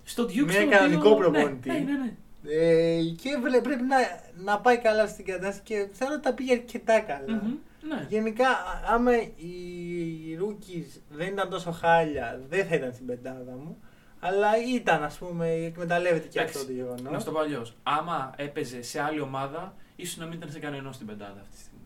[0.05, 1.69] Στο Duke με στο ένα κανονικό οποίο- προπονητή.
[1.71, 2.13] Ναι, ναι, ναι.
[2.49, 3.97] Ε, και βλέ- πρέπει να,
[4.45, 7.41] να πάει καλά στην κατάσταση και θέλω ότι τα πήγε αρκετά καλά.
[7.43, 7.55] Μμμ,
[7.89, 8.07] ναι.
[8.09, 13.77] Γενικά, α- άμα οι rookies δεν ήταν τόσο χάλια, δεν θα ήταν στην πεντάδα μου.
[14.21, 17.13] Αλλά ήταν, ας πούμε, εκμεταλλεύεται και Εντάξει, αυτό το γεγονός.
[17.13, 17.75] Να στο πω αλλιώς.
[17.83, 21.61] Άμα έπαιζε σε άλλη ομάδα, ίσως να μην ήταν σε κανένα στην πεντάδα αυτή τη
[21.61, 21.81] στιγμή.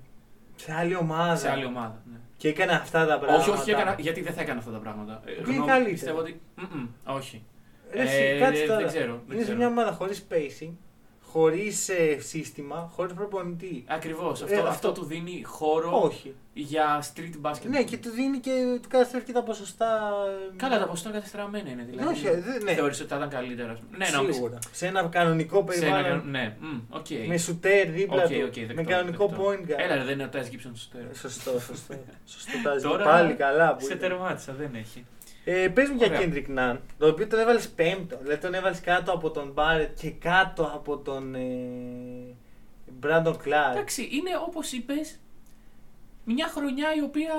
[0.57, 1.37] Σε άλλη ομάδα.
[1.37, 2.03] Σε άλλη ομάδα.
[2.13, 2.17] Ναι.
[2.37, 3.43] Και έκανε αυτά τα πράγματα.
[3.43, 5.23] Όχι, όχι, έκανα, γιατί δεν θα έκανα αυτά τα πράγματα.
[5.25, 5.91] Ε, Είναι γνώμη- καλύτερα.
[5.93, 6.41] Πιστεύω ότι.
[6.57, 7.45] Μμμ, όχι.
[7.97, 8.79] Ρε, εσύ, Ε, κάτσε δεν- τώρα.
[8.81, 9.57] δεν ξέρω, δεν Είναι σε ξέρω.
[9.59, 10.73] μια ομάδα χωρίς spacing,
[11.23, 13.85] χωρίς σύστημα, χωρίς προπονητή.
[13.87, 14.43] Ακριβώς.
[14.43, 16.35] Αυτό, Ε, αυτό, αυτό- του δίνει χώρο Όχι.
[16.53, 17.69] για street basket.
[17.69, 20.11] Ναι, και του δίνει και του καταστρέφει και τα ποσοστά.
[20.53, 21.87] ε, Καλά, τα ποσοστά κατεστραμμένα είναι.
[21.91, 22.73] Δηλαδή, Όχι, δεν- ναι.
[22.73, 23.73] Θεωρείς ότι θα ήταν καλύτερα.
[23.73, 23.97] ας πούμε.
[23.97, 24.33] Ναι, νομίζω.
[24.33, 24.59] Σίγουρα.
[24.73, 26.09] Σε ένα κανονικό Σε ένα περιβάλλον.
[26.21, 27.07] κανο- Ναι, μμ, οκ.
[27.29, 28.35] Με σουτέρ δίπλα Οκ, του.
[28.47, 29.43] οκ, δεκτό, με κανονικό δεκτό.
[29.45, 29.75] point guard.
[29.85, 31.11] Έλα, ρε, δεν είναι ο Τάις Gibson στο τέλος.
[31.17, 31.95] Ε, Σωστό, σωστό.
[32.35, 32.85] σωστό τάζει.
[32.85, 33.99] Τώρα Πάλι καλά που Σε ήταν.
[33.99, 35.05] τερμάτισα, δεν έχει.
[35.49, 36.21] Ε, πες μου για Ωραία.
[36.23, 38.19] Kendrick Nunn, το οποίο τον έβαλες πέμπτο.
[38.23, 41.41] Δηλαδή τον έβαλες κάτω από τον Barrett και κάτω από τον ε,
[43.03, 43.71] Brandon Clark.
[43.73, 45.19] Εντάξει, είναι όπως είπες,
[46.25, 47.33] μια χρονιά η οποία.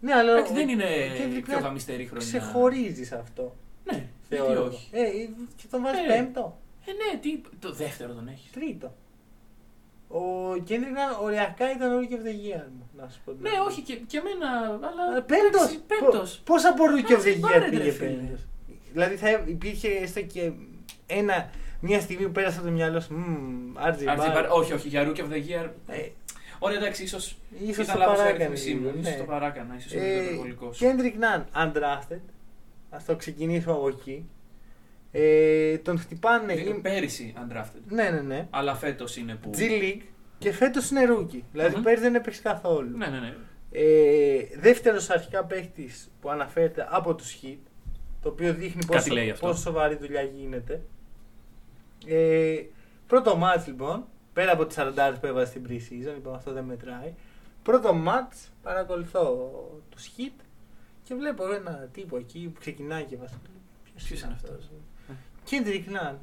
[0.00, 0.86] Ναι, αλλά Εντάξει, ο- δεν είναι ο
[1.24, 2.26] Kendrick πιο Nunn γαμιστερή χρονιά.
[2.26, 3.56] Ξεχωρίζει σε αυτό.
[3.84, 4.64] Ναι, γιατί Θεωρώ.
[4.66, 4.88] όχι.
[4.92, 5.08] Ε,
[5.56, 6.06] και τον βάζεις Ε.
[6.06, 6.58] πέμπτο.
[6.86, 8.50] Ε, ναι, τι, το δεύτερο τον έχεις.
[8.50, 8.94] Τρίτο.
[10.08, 13.30] Ο Kendrick Nunn οριακά ήταν Rookie of the Year μου, να σου πω.
[13.32, 13.64] την Ναι, αλήθεια.
[13.68, 14.48] όχι και, και εμένα,
[14.88, 15.16] αλλά.
[15.16, 15.60] Ε, Πέμπτος.
[15.62, 16.30] εντάξει, Πέμπτος.
[16.44, 18.08] Πο- Πώς από Rookie of the Κάτσε, Year πάρε, πήγε ρε, φίλε.
[18.10, 18.46] πέμπτος.
[18.92, 20.50] Δηλαδή θα υπήρχε έστω και
[21.06, 23.14] ένα, μια στιγμή που πέρασε από το μυαλό σου.
[23.14, 24.36] Μμμ, RJ RJ Barrett.
[24.36, 25.68] Barrett, όχι, όχι, για Rookie of the Year.
[25.86, 26.08] Ε,
[26.62, 27.16] Ωραία, εντάξει, ίσω.
[27.66, 28.80] Ίσως Ήταν το λάθος η παράκανε αριθμίσή μου.
[28.80, 29.18] λίγο, ίσως ναι.
[29.18, 30.78] το παράκανα, ίσως είναι Ε, υπερβολικός.
[30.82, 32.20] Kendrick Nunn, undrafted.
[32.90, 34.28] Ας το ξεκινήσουμε από εκεί.
[35.12, 36.52] Ε, τον χτυπάνε.
[36.52, 37.80] Ε, είναι- Πέρυσι undrafted.
[37.88, 38.46] Ναι, ναι, ναι.
[38.50, 39.50] Αλλά φέτος είναι που.
[39.54, 40.00] G League
[40.40, 41.40] και φέτος είναι rookie.
[41.52, 41.82] Δηλαδή Μμμ.
[41.82, 42.96] πέρυσι δεν έπαιξε καθόλου.
[42.96, 43.34] Ναι, ναι, ναι.
[43.72, 47.56] Ε, δεύτερος αρχικά παίχτης που αναφέρεται από τους Heat,
[48.22, 49.46] το οποίο δείχνει Κάτι πόσο, λέει αυτό.
[49.46, 50.82] πόσο σοβαρή δουλειά γίνεται.
[52.06, 52.56] Ε,
[53.06, 57.12] πρώτο μάτς λοιπόν, πέρα από τις 40 που έβαζε στην pre-season, λοιπόν αυτό δεν μετράει.
[57.62, 59.50] Πρώτο μάτς, παρακολουθώ
[59.90, 60.40] τους Heat
[61.02, 63.50] και βλέπω ένα τύπο εκεί που ξεκινάει και βασικά.
[63.94, 64.70] Ποιος είναι αυτός;
[65.50, 66.16] Kendrick Nunn.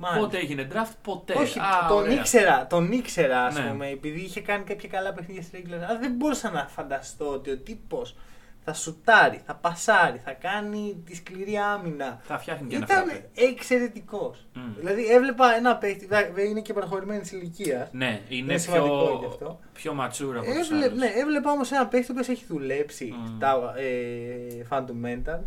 [0.00, 0.24] Μάλιστα.
[0.24, 1.34] Πότε έγινε draft, ποτέ.
[1.34, 2.12] Όχι, Α, τον ωραία.
[2.18, 3.70] ήξερα, τον ήξερα ας Ναι.
[3.70, 5.82] πούμε, επειδή είχε κάνει κάποια καλά παιχνίδια στη regular.
[5.88, 8.16] Αλλά δεν μπορούσα να φανταστώ ότι ο τύπος
[8.64, 12.20] θα σουτάρει, θα πασάρει, θα κάνει τη σκληρή άμυνα.
[12.22, 13.28] Θα φτιάχνει και ένα Ήταν φράπε.
[13.34, 14.46] εξαιρετικός.
[14.54, 14.60] Μμ.
[14.76, 17.88] Δηλαδή έβλεπα ένα παίχτη, βέβαια είναι και προχωρημένης ηλικίας.
[17.92, 19.60] Ναι, είναι, Είναι σημαντικό γι' πιο, αυτό.
[19.72, 20.98] πιο mature από τους Έβλε, άλλους.
[20.98, 23.38] ναι, έβλεπα όμως ένα παίχτη που έχει δουλέψει Μμ.
[23.38, 25.46] τα ε, fundamentals,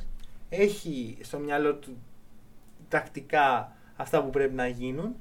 [0.50, 1.98] έχει στο μυαλό του
[2.90, 5.16] τακτικά αυτά που πρέπει να γίνουν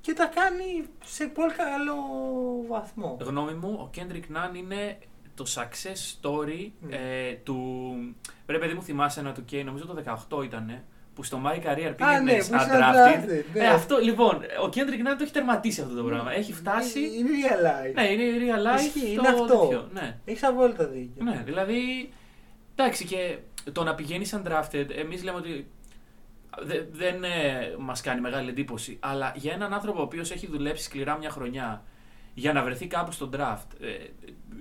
[0.00, 1.94] και τα κάνει σε πολύ καλό
[2.68, 3.16] βαθμό.
[3.20, 4.98] Γνώμη μου, ο Kendrick Nunn είναι
[5.34, 6.88] το success story Μμ.
[6.92, 7.94] ε, του...
[8.46, 10.82] Ρε παιδί μου θυμάσαι ένα του K, νομίζω το 18 ήταν,
[11.14, 13.24] που στο My Career Α, πήγαινε ναι, που είσαι undrafted.
[13.24, 13.64] undrafted, ναι.
[13.64, 16.32] Ε, αυτό, λοιπόν, ο Kendrick Nunn το έχει τερματίσει αυτό το πράγμα.
[16.32, 17.00] Έχει φτάσει...
[17.00, 17.94] Είναι real life.
[17.94, 19.46] Ναι, είναι real life Ισχύει, το είναι αυτό.
[19.58, 20.18] τέτοιο, Ναι.
[20.24, 21.24] Έχεις απόλυτα δίκιο.
[21.24, 22.12] Ναι, δηλαδή.
[22.74, 23.38] Εντάξει, και
[23.72, 25.66] το να πηγαίνεις undrafted, εμείς λέμε ότι
[26.62, 27.28] δε- δεν ε,
[27.78, 28.96] μας κάνει μεγάλη εντύπωση.
[29.00, 31.82] Αλλά για έναν άνθρωπο ο οποίος έχει δουλέψει σκληρά μια χρονιά
[32.34, 33.86] για να βρεθεί κάπου στο draft, ε,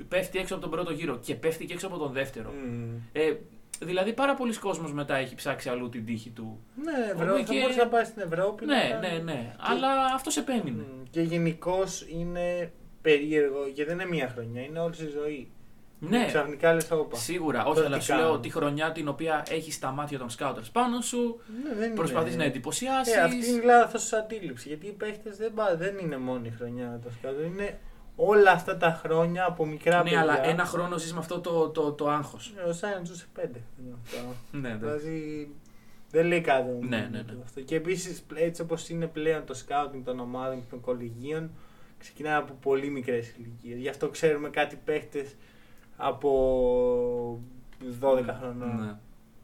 [0.07, 2.51] πέφτει έξω από τον πρώτο γύρο και πέφτει και έξω από τον δεύτερο.
[2.51, 2.95] Μμ.
[3.11, 3.33] Ε,
[3.79, 6.59] Δηλαδή πάρα πολλοί κόσμος μετά έχει ψάξει αλλού την τύχη του.
[6.83, 6.91] Ναι,
[7.23, 7.37] Ευρώ...
[7.37, 8.65] και- θα μπορούσε να πάει στην Ευρώπη.
[8.65, 9.55] να Ναι, κάνει- ναι, ναι.
[9.57, 10.81] Αλλά αυτό επέμεινε.
[10.83, 12.71] Μμ, Και γενικώς είναι
[13.01, 15.51] περίεργο και δεν είναι μία χρονιά, είναι όλη η ζωή.
[16.09, 17.15] Ναι, Ξαφνικά λες, όπα.
[17.17, 17.65] σίγουρα.
[17.65, 18.39] Όχι, Τώρα αλλά τι σου λέω κάνω.
[18.39, 22.43] τη χρονιά την οποία έχεις τα μάτια των scouters πάνω σου, Ναι, δεν προσπαθείς είναι.
[22.43, 23.15] να εντυπωσιάσεις.
[23.15, 24.65] Ε, αυτή είναι λάθος αντίληψης.
[24.67, 27.43] Γιατί οι παίχτες δεν, πά- δεν είναι μόνο η χρονιά το σκάτω.
[27.43, 27.79] Είναι
[28.15, 30.19] όλα αυτά τα χρόνια από μικρά Ναι, παιδιά.
[30.21, 32.53] αλλά ένα χρόνο ζεις με αυτό το, το, το άγχος.
[32.57, 33.61] Ε, Ο Σάιον ζούσε πέντε.
[33.75, 34.17] χρόνια αυτά.
[34.51, 34.75] Ναι, ναι.
[34.75, 35.49] Δηλαδή
[36.11, 37.33] δεν λέει κάτι όμως Ναι, ναι, ναι.
[37.43, 37.61] αυτό.
[37.61, 41.51] Και επίσης έτσι όπως είναι πλέον το σκάουτινγκ των ομάδων και των κολεγίων,
[41.97, 43.79] ξεκινάει από πολύ μικρές ηλικίες.
[43.79, 45.35] Γι' αυτό ξέρουμε κάτι παίχτες
[45.97, 47.41] από
[48.01, 48.75] 12 χρονών.
[48.79, 48.95] Ναι.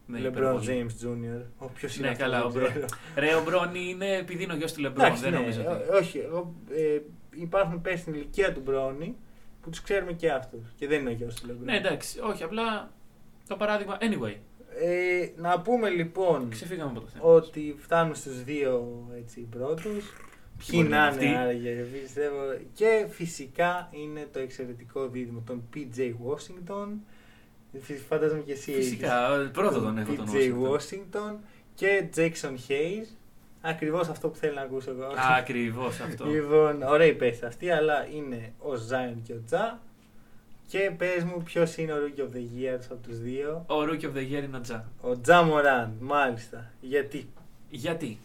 [0.06, 0.66] Ναι, LeBron υπερβολή.
[0.68, 1.42] James Jr.
[1.58, 2.86] Όποιο είναι Ναι, αυτό, καλά, δεν ο Μπρο- ξέρω.
[3.16, 5.06] Ρε, ο Μπρόνι είναι επειδή είναι ο γιος του Λεμπρόν.
[5.06, 5.70] Εντάξει, Δεν ναι, νομίζω ότι.
[5.92, 6.18] ό- όχι.
[6.20, 7.00] Εγώ, ε,
[7.36, 9.16] υπάρχουν παίχτε στην ηλικία του Μπρόνι
[9.62, 10.72] που τους ξέρουμε και αυτούς.
[10.76, 11.66] Και δεν είναι ο γιος του Λεμπρόν.
[11.66, 12.92] Ναι, εντάξει, όχι, απλά
[13.48, 13.98] το παράδειγμα.
[14.02, 14.36] Anyway,
[14.80, 17.24] Ε, να πούμε λοιπόν ξεφύγαμε από το θέμα.
[17.26, 20.14] ότι φτάνουμε στους δύο έτσι, πρώτους.
[20.68, 22.38] Ποιοι μπορεί να να είναι είναι αυτοί; άραγε, πιστεύω.
[22.74, 26.88] Και φυσικά είναι το εξαιρετικό δίδυμο των PJ Washington.
[27.82, 30.72] Φυσ- Φαντάζομαι και εσύ έχεις Φυσικά, πρώτο τον έχω τον PJ Washington.
[30.72, 31.36] Washington
[31.76, 33.08] και Jackson Hayes.
[33.62, 35.08] Ακριβώς αυτό που θέλω να ακούσω εγώ.
[35.38, 36.26] Ακριβώς αυτό.
[36.26, 39.80] Λοιπόν, ωραία παίχτε αυτή, αλλά είναι ο Zion και ο Τζα.
[40.68, 43.66] Και πες μου ποιος είναι ο Rookie of the Year από τους δύο.
[43.68, 44.90] Ο Rookie of the Year είναι ο Τζα.
[45.02, 46.72] Ο Τζα Μοράν, μάλιστα.
[46.82, 47.30] Γιατί;
[47.70, 48.18] Γιατί,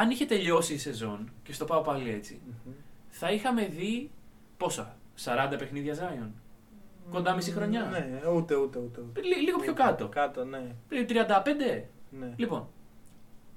[0.00, 2.40] αν είχε τελειώσει η σεζόν, και στο πάω πάλι έτσι,
[3.08, 4.10] θα είχαμε δει
[4.56, 6.30] πόσα, 40 παιχνίδια Zion.
[7.10, 7.82] Κοντά μισή χρονιά.
[7.84, 9.00] Ναι, ούτε, ούτε, ούτε.
[9.00, 9.20] ούτε.
[9.20, 10.08] Λί- λίγο πιο κάτω.
[10.08, 10.74] Κάτω, ναι.
[10.88, 11.84] Ε, 35.
[12.10, 12.32] ναι.
[12.36, 12.68] Λοιπόν,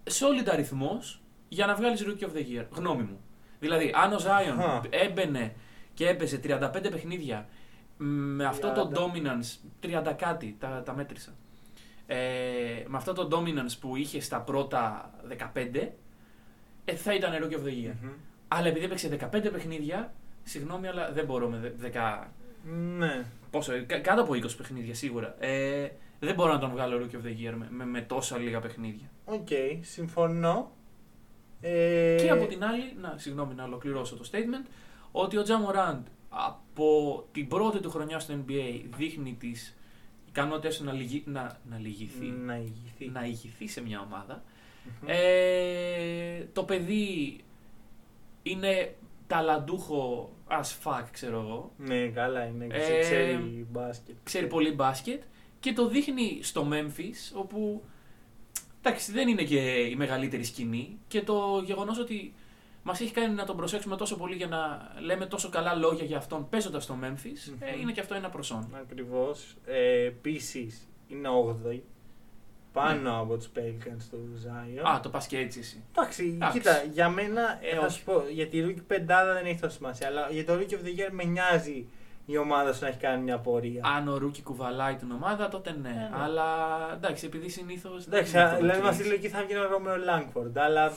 [0.03, 2.65] solid αριθμός για να βγάλεις Rookie of the Year.
[2.71, 3.19] Γνώμη μου.
[3.59, 4.81] Δηλαδή, αν ο Zion Χα.
[4.89, 5.53] έμπαινε
[5.93, 7.47] και έπαιζε 35 παιχνίδια
[7.97, 8.97] με αυτό το 30.
[8.97, 9.57] dominance,
[10.11, 11.35] 30 κάτι, τα, τα μέτρησα.
[12.05, 15.11] Ε, με αυτό το dominance που είχε στα πρώτα
[15.53, 15.87] 15,
[16.85, 17.93] ε, θα ήταν Rookie of the Year.
[18.01, 18.09] Μμμ.
[18.47, 20.13] Αλλά επειδή έπαιξε 15 παιχνίδια,
[20.43, 22.27] συγγνώμη, αλλά δεν μπορώ με δε- 10.
[22.97, 23.25] Ναι.
[23.51, 25.35] Πόσο, κα- κάτω από 20 παιχνίδια σίγουρα.
[25.39, 25.87] Ε,
[26.19, 29.09] δεν μπορώ να τον βγάλω Rookie of the Year με, με, με τόσα λίγα παιχνίδια.
[29.25, 29.47] Οκ,
[29.81, 30.71] συμφωνώ.
[31.61, 34.67] Ε, Και από την άλλη, να, συγγνώμη να ολοκληρώσω το statement,
[35.11, 39.77] ότι ο Ja Morant από την πρώτη του χρονιά στο NBA δείχνει τις
[40.27, 43.09] ικανότητες του να, λυγι, να, να λυγηθεί, Να ηγηθεί.
[43.09, 44.43] να ηγηθεί σε μια ομάδα.
[45.01, 45.07] Μμμ.
[45.09, 47.37] Ε, το παιδί
[48.43, 48.95] είναι
[49.27, 51.71] ταλαντούχο as fuck, ξέρω εγώ.
[51.77, 52.65] Ναι, καλά είναι.
[52.67, 54.15] Και Ε, ξέρει μπάσκετ.
[54.23, 55.21] Ξέρει πολύ μπάσκετ
[55.59, 57.83] και το δείχνει στο Memphis όπου
[58.81, 62.33] εντάξει δεν είναι και η μεγαλύτερη σκηνή και το γεγονός ότι
[62.83, 66.17] μας έχει κάνει να τον προσέξουμε τόσο πολύ για να λέμε τόσο καλά λόγια για
[66.17, 67.81] αυτόν παίζοντας στο Memphis ε, Μμμ.
[67.81, 68.69] είναι και αυτό ένα προσόν.
[68.81, 69.55] Ακριβώς.
[69.65, 71.29] Ε, Επίσης είναι
[71.65, 71.79] 8η.
[72.73, 74.81] Πάνω από τους Pelicans του Zion.
[74.83, 74.89] Ναι.
[74.89, 75.83] Α, το πας και έτσι εσύ.
[75.95, 76.57] Εντάξει, Εντάξει.
[76.57, 77.97] κοίτα, για μένα, Ε, θα όχι.
[77.97, 80.85] σου πω, για τη Rookie πεντάδα δεν έχει τόσο σημασία, αλλά για το Rookie of
[80.85, 81.85] the Year με νοιάζει
[82.25, 83.81] η ομάδα σου να έχει κάνει μια πορεία.
[83.97, 85.89] Αν ο Ρούκι κουβαλάει την ομάδα τότε ναι.
[85.89, 86.09] Ε, ναι.
[86.23, 86.45] Αλλά
[86.93, 88.05] εντάξει επειδή συνήθως...
[88.05, 88.91] δεν Εντάξει, είναι α, αυτό το δηλαδή με case.
[88.91, 90.93] αυτή τη λογική θα βγει ο Ρόμεο Λάγκφορντ, αλλά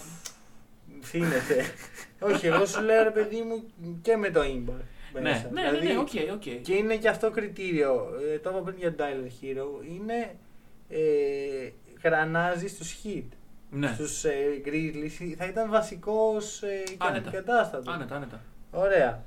[1.01, 1.65] φύνεται.
[2.33, 3.65] Όχι, εγώ σου λέω ρε παιδί μου
[4.03, 4.85] και με το impact.
[5.13, 5.49] Ναι, μέσα.
[5.53, 6.61] ναι, ναι, ναι, Δηλαδή, οκ, οκ.
[6.63, 8.09] Και είναι και αυτό κριτήριο.
[8.35, 9.89] Ε, το είπα πριν για τον Tyler Herro.
[9.91, 10.37] Είναι.
[10.93, 11.71] Ε,
[12.03, 13.25] γρανάζει στους Heat.
[13.71, 17.31] Ναι, Στους ε, Grizzlies θα ήταν βασικός ε, Άνετα.
[17.31, 17.95] κατάστατος.
[17.95, 18.41] άνετα, άνετα.
[18.71, 19.23] Ωραία.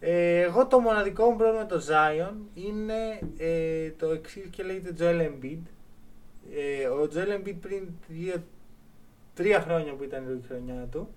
[0.00, 4.94] Ε, εγώ το μοναδικό μου πρόβλημα με το Zion είναι ε, το εξής και λέγεται
[4.98, 5.60] Joel Embiid.
[6.54, 8.42] Ε, ο Joel Embiid πριν δύο,
[9.34, 11.08] τρία χρόνια που ήταν η rookie χρονιά του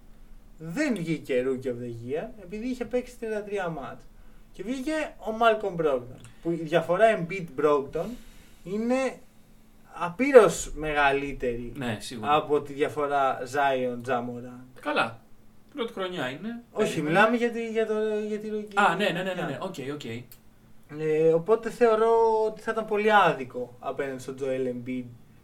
[0.57, 3.13] δεν βγήκε Rookie of the Year επειδή είχε παίξει
[3.67, 4.03] 33 μάτς.
[4.51, 6.21] Και βγήκε ο Malcolm Brogdon.
[6.41, 8.05] Που η διαφορά Embiid-Brogdon
[8.63, 9.19] είναι
[10.05, 12.33] απείρως μεγαλύτερη Ναι, σίγουρα.
[12.35, 14.59] από τη διαφορά Zion-Ja Morant.
[14.81, 15.19] Καλά.
[15.73, 16.63] Πρώτη χρονιά είναι.
[16.71, 17.09] Όχι, Περίμενε.
[17.15, 17.93] μιλάμε για τη, για το,
[18.27, 18.77] για τη rookie.
[18.79, 19.57] Α, ναι, ναι, ναι, ναι, ναι.
[19.61, 20.05] Οκ, οκ.
[20.99, 22.11] Ε, οπότε θεωρώ
[22.45, 25.03] ότι θα ήταν πολύ άδικο απέναντι στον Joel Embiid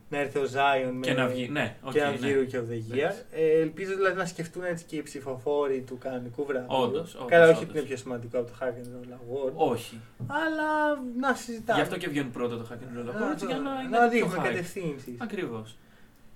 [0.10, 1.92] να έρθει ο Zion με, Και να βγει, ναι, οκ.
[1.92, 2.16] και να ναι.
[2.18, 2.98] βγει Rookie of the Year.
[2.98, 3.22] Εντάξει.
[3.32, 6.68] Ε, ελπίζω δηλαδή να σκεφτούν έτσι και οι ψηφοφόροι του κανονικού βραβείου.
[6.70, 7.70] Όντως, όντως, Καλά, όχι όντως.
[7.70, 9.52] ότι είναι πιο σημαντικό από το Hack and Roll Award.
[9.56, 10.00] Όχι.
[10.28, 11.80] Αλλά να συζητάμε.
[11.80, 14.00] Γι' αυτό και βγαίνουν πρώτα το hack and roll να, έτσι για να είναι να
[14.00, 14.44] πιο δείχνουμε hype.
[14.44, 15.16] κατευθύνσεις.
[15.18, 15.78] Ακριβώς.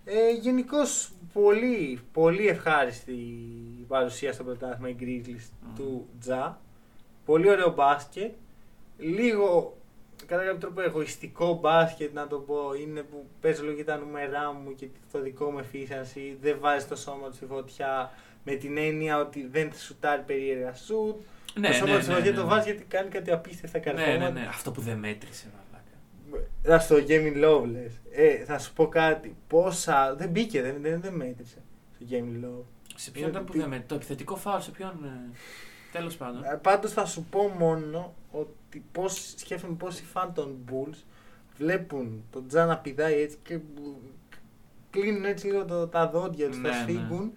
[0.06, 5.76] Ε, Γενικώς πολύ, πολύ ευχάριστη η παρουσία στο πρωτάθλημα η Grizzlies Μμμ.
[5.76, 6.60] του Ja.
[7.26, 8.32] Πολύ ωραίο μπάσκετ.
[8.98, 9.78] Λίγο
[10.32, 12.74] κατά κάποιο τρόπο εγωιστικό μπάσκετ να το πω.
[12.82, 16.38] Είναι που παίζω λίγο για τα νούμερά μου και το δικό μου εφήσανση.
[16.42, 18.12] Δεν βάζει το σώμα του στη φωτιά
[18.44, 21.16] με την έννοια ότι δεν σουτάρει περίεργα σουτ.
[21.60, 22.50] Ναι, το σώμα ναι, του στη ναι, φωτιάς ναι, το ναι.
[22.54, 24.18] βάζει γιατί κάνει κάτι απίστευτα Ναι, καρφώματα.
[24.32, 24.46] ναι, ναι.
[24.48, 26.48] Αυτό που δεν μέτρησε, μαλάκα.
[26.64, 27.94] Θα στο Gaming Love λες.
[28.12, 29.36] Ε, θα σου πω κάτι.
[29.48, 30.16] Πόσα.
[30.16, 31.58] Δεν μπήκε, δεν, δεν, δεν μέτρησε
[31.96, 32.64] στο Gaming Love.
[32.96, 35.00] Σε ποιον ήταν που Τι- λέμε, το επιθετικό φάουλ, σε ποιον.
[35.04, 35.36] Ε,
[35.92, 36.44] Τέλος πάντων.
[36.44, 38.50] Ε, Πάντως θα σου πω μόνο ότι
[38.92, 40.98] πώς, σκέφτομαι πώς οι φαν των Bulls
[41.58, 43.60] βλέπουν τον Τζα να πηδάει έτσι και
[44.90, 46.82] κλείνουν έτσι λίγο το, τα δόντια τους, Ναι, θα ναι.
[46.82, 47.34] σφίγγουν.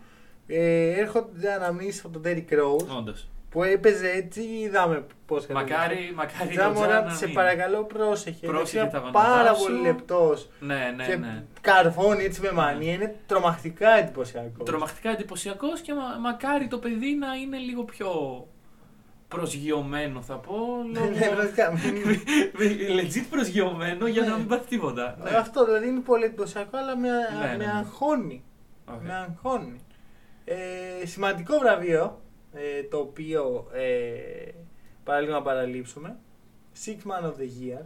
[0.46, 3.28] Ε, έρχονται αναμνήσεις από τον Derrick Rose Όντως.
[3.50, 6.48] που έπαιζε έτσι, είδαμε πώς Μακάρι, μακάρι.
[6.50, 7.34] Τζα το Τζα Μωράντ, να σε μην.
[7.34, 8.46] παρακαλώ πρόσεχε.
[8.46, 9.64] Πρόσεχε είναι τα γόνατά πάρα σου.
[9.64, 11.44] πολύ λεπτός Ναι, ναι, και ναι.
[11.60, 12.92] καρφώνει έτσι με μανία.
[12.92, 14.66] Είναι τρομακτικά εντυπωσιακός.
[14.66, 18.08] Τρομακτικά εντυπωσιακός και μα, μακάρι το παιδί να είναι λίγο πιο
[19.28, 20.54] προσγειωμένο, θα πω.
[20.92, 21.12] Ναι, Λόγω...
[21.18, 22.20] πραγματικά, μην-
[23.00, 24.36] Legit προσγειωμένο για να Ναι.
[24.36, 25.16] μην πάθει τίποτα.
[25.22, 25.30] Ναι.
[25.30, 27.70] Αυτό δηλαδή είναι πολύ εντυπωσιακό, αλλά με, Ναι, ναι, με ναι.
[27.70, 28.44] αγχώνει.
[28.88, 29.00] Ωραία.
[29.02, 29.80] Με αγχώνει.
[30.44, 32.20] Ε, σημαντικό βραβείο,
[32.52, 34.50] ε, το οποίο ε,
[35.04, 36.16] παραλίγο να παραλείψουμε.
[36.84, 37.48] Six Man of the
[37.78, 37.84] Year.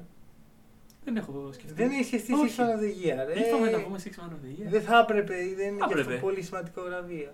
[1.05, 1.73] Δεν έχω σκεφτεί.
[1.75, 2.55] Δεν έχει σκεφτεί Όχι.
[2.59, 3.37] Six Man of the Year.
[3.37, 4.71] Ε, Είπαμε να πούμε Six Man of the Year.
[4.71, 6.15] Δεν θα έπρεπε, δεν είναι και Έπρεπε.
[6.15, 7.31] αυτό πολύ σημαντικό βραβείο.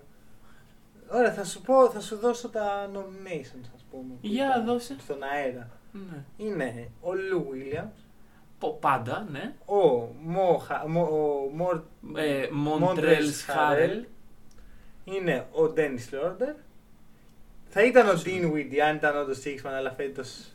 [1.11, 4.03] Ωραία, θα σου πω, θα σου δώσω τα nominations, ας πούμε.
[4.13, 4.95] που Για ήταν δώσε.
[4.99, 5.69] Στον αέρα.
[5.91, 6.23] Ναι.
[6.37, 8.03] Είναι ο Λου Williams,
[8.59, 9.53] Πο- Πάντα, ναι.
[9.65, 11.81] ο Μοχα, Μο, ο Μορ,
[12.15, 14.05] Ε, Montrezl Μοντρέλς Χάρελ.
[15.03, 16.53] είναι ο Ντένις Λόρντερ.
[17.67, 20.54] Θα ήταν ο Dinwiddie αν ήταν όντως Sixman, αλλά φέτος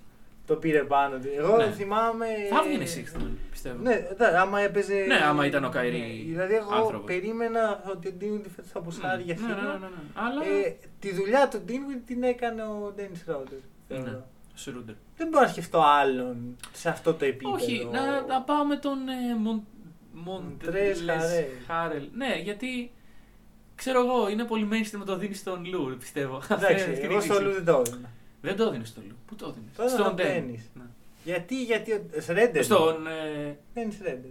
[0.50, 1.28] το πήρε πάνω του.
[1.38, 1.70] Εγώ Ναι.
[1.70, 2.26] θυμάμαι.
[2.50, 3.82] Θα έβγαινε Sixth, πιστεύω.
[3.82, 4.94] Ναι, εντάξει, άμα έπαιζε.
[5.06, 7.06] Ναι, άμα ήταν ο Καϊρή Ναι, Δηλαδή, εγώ άνθρωπος.
[7.06, 9.72] περίμενα ότι ο Dinwiddie φέτο θα πουσάρει για ναι, ναι, ναι, χίλιο.
[9.72, 10.02] ναι, ναι.
[10.14, 10.42] Αλλά.
[10.66, 13.58] Ε, τη δουλειά του Dinwiddie την έκανε ο Ντένις Λόρντερ.
[13.88, 14.18] Ναι.
[14.54, 14.94] Σρούντερ.
[15.16, 17.54] Δεν μπορώ να σκεφτώ άλλον σε αυτό το επίπεδο.
[17.54, 19.62] Όχι, να, να πάω με τον ε, Μον,
[20.12, 21.44] Μοντρέλες Χάρελ.
[21.66, 22.08] Χάρελ.
[22.14, 22.90] Ναι, γιατί
[23.74, 26.40] ξέρω εγώ, είναι πολύ mainstream να το δίνεις στον Λου, πιστεύω.
[26.50, 27.42] Εντάξει, Αυτή είναι η εγώ στο κρίση.
[27.48, 28.08] Λου δεν το έδινα.
[28.40, 29.16] Δεν το έδινες στον Λου.
[29.26, 30.42] Πού το έδινες; Το έδινα Στον στον Ντένις.
[30.44, 30.70] Ντένις.
[30.74, 30.82] Ναι.
[31.24, 32.64] Γιατί, γιατί ο Σρέντερ.
[32.64, 33.06] Στον.
[33.06, 34.30] Ε, Ντένις Σρέντερ.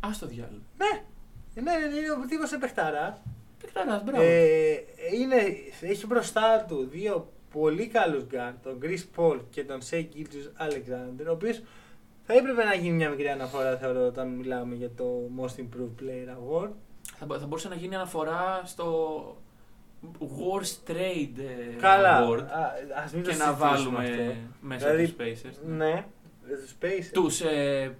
[0.00, 0.60] Α το διάλογο.
[0.78, 1.02] Ναι,
[1.62, 3.22] ναι, ναι, είναι ο τύπος επεχταράς.
[3.60, 4.22] Πεκταρά, μπράβο.
[4.22, 4.74] Ε,
[5.20, 5.36] είναι,
[5.80, 11.26] έχει μπροστά του δύο πολύ καλούς γκάρ, τον Chris Paul και τον Shea Gilgeous Alexander,
[11.28, 11.62] ο οποίος
[12.26, 16.28] θα έπρεπε να γίνει μια μικρή αναφορά, θεωρώ, όταν μιλάμε για το Most Improved Player
[16.28, 16.70] Award.
[17.18, 19.42] Θα, μπο- θα μπορούσε να γίνει αναφορά στο
[20.20, 22.70] Worst Trade ε, Καλά, Award α,
[23.04, 24.34] ας μην το και να συζητήσουμε βάλουμε αυτό.
[24.60, 25.66] μέσα Δηλαδή, τους Pacers.
[25.66, 26.04] Ναι,
[26.48, 27.94] τους Pacers, Τους, ε,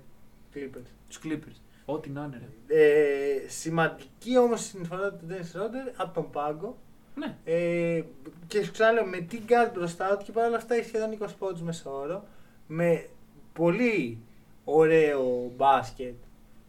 [0.54, 0.86] Clippers.
[1.08, 1.60] τους Clippers.
[1.84, 2.80] Ό,τι να είναι, ρε.
[2.80, 6.76] Ε, σημαντική όμως η συνεισφορά του Dennis Roder από τον πάγκο.
[7.14, 7.36] Ναι.
[7.44, 8.02] Ε,
[8.46, 11.62] και σου ξαναλέω με την guard μπροστά του και παρόλα αυτά έχει σχεδόν 20 πόντους
[11.62, 12.24] μεσόωρο.
[12.66, 13.06] Με
[13.52, 14.18] πολύ
[14.64, 16.14] ωραίο μπάσκετ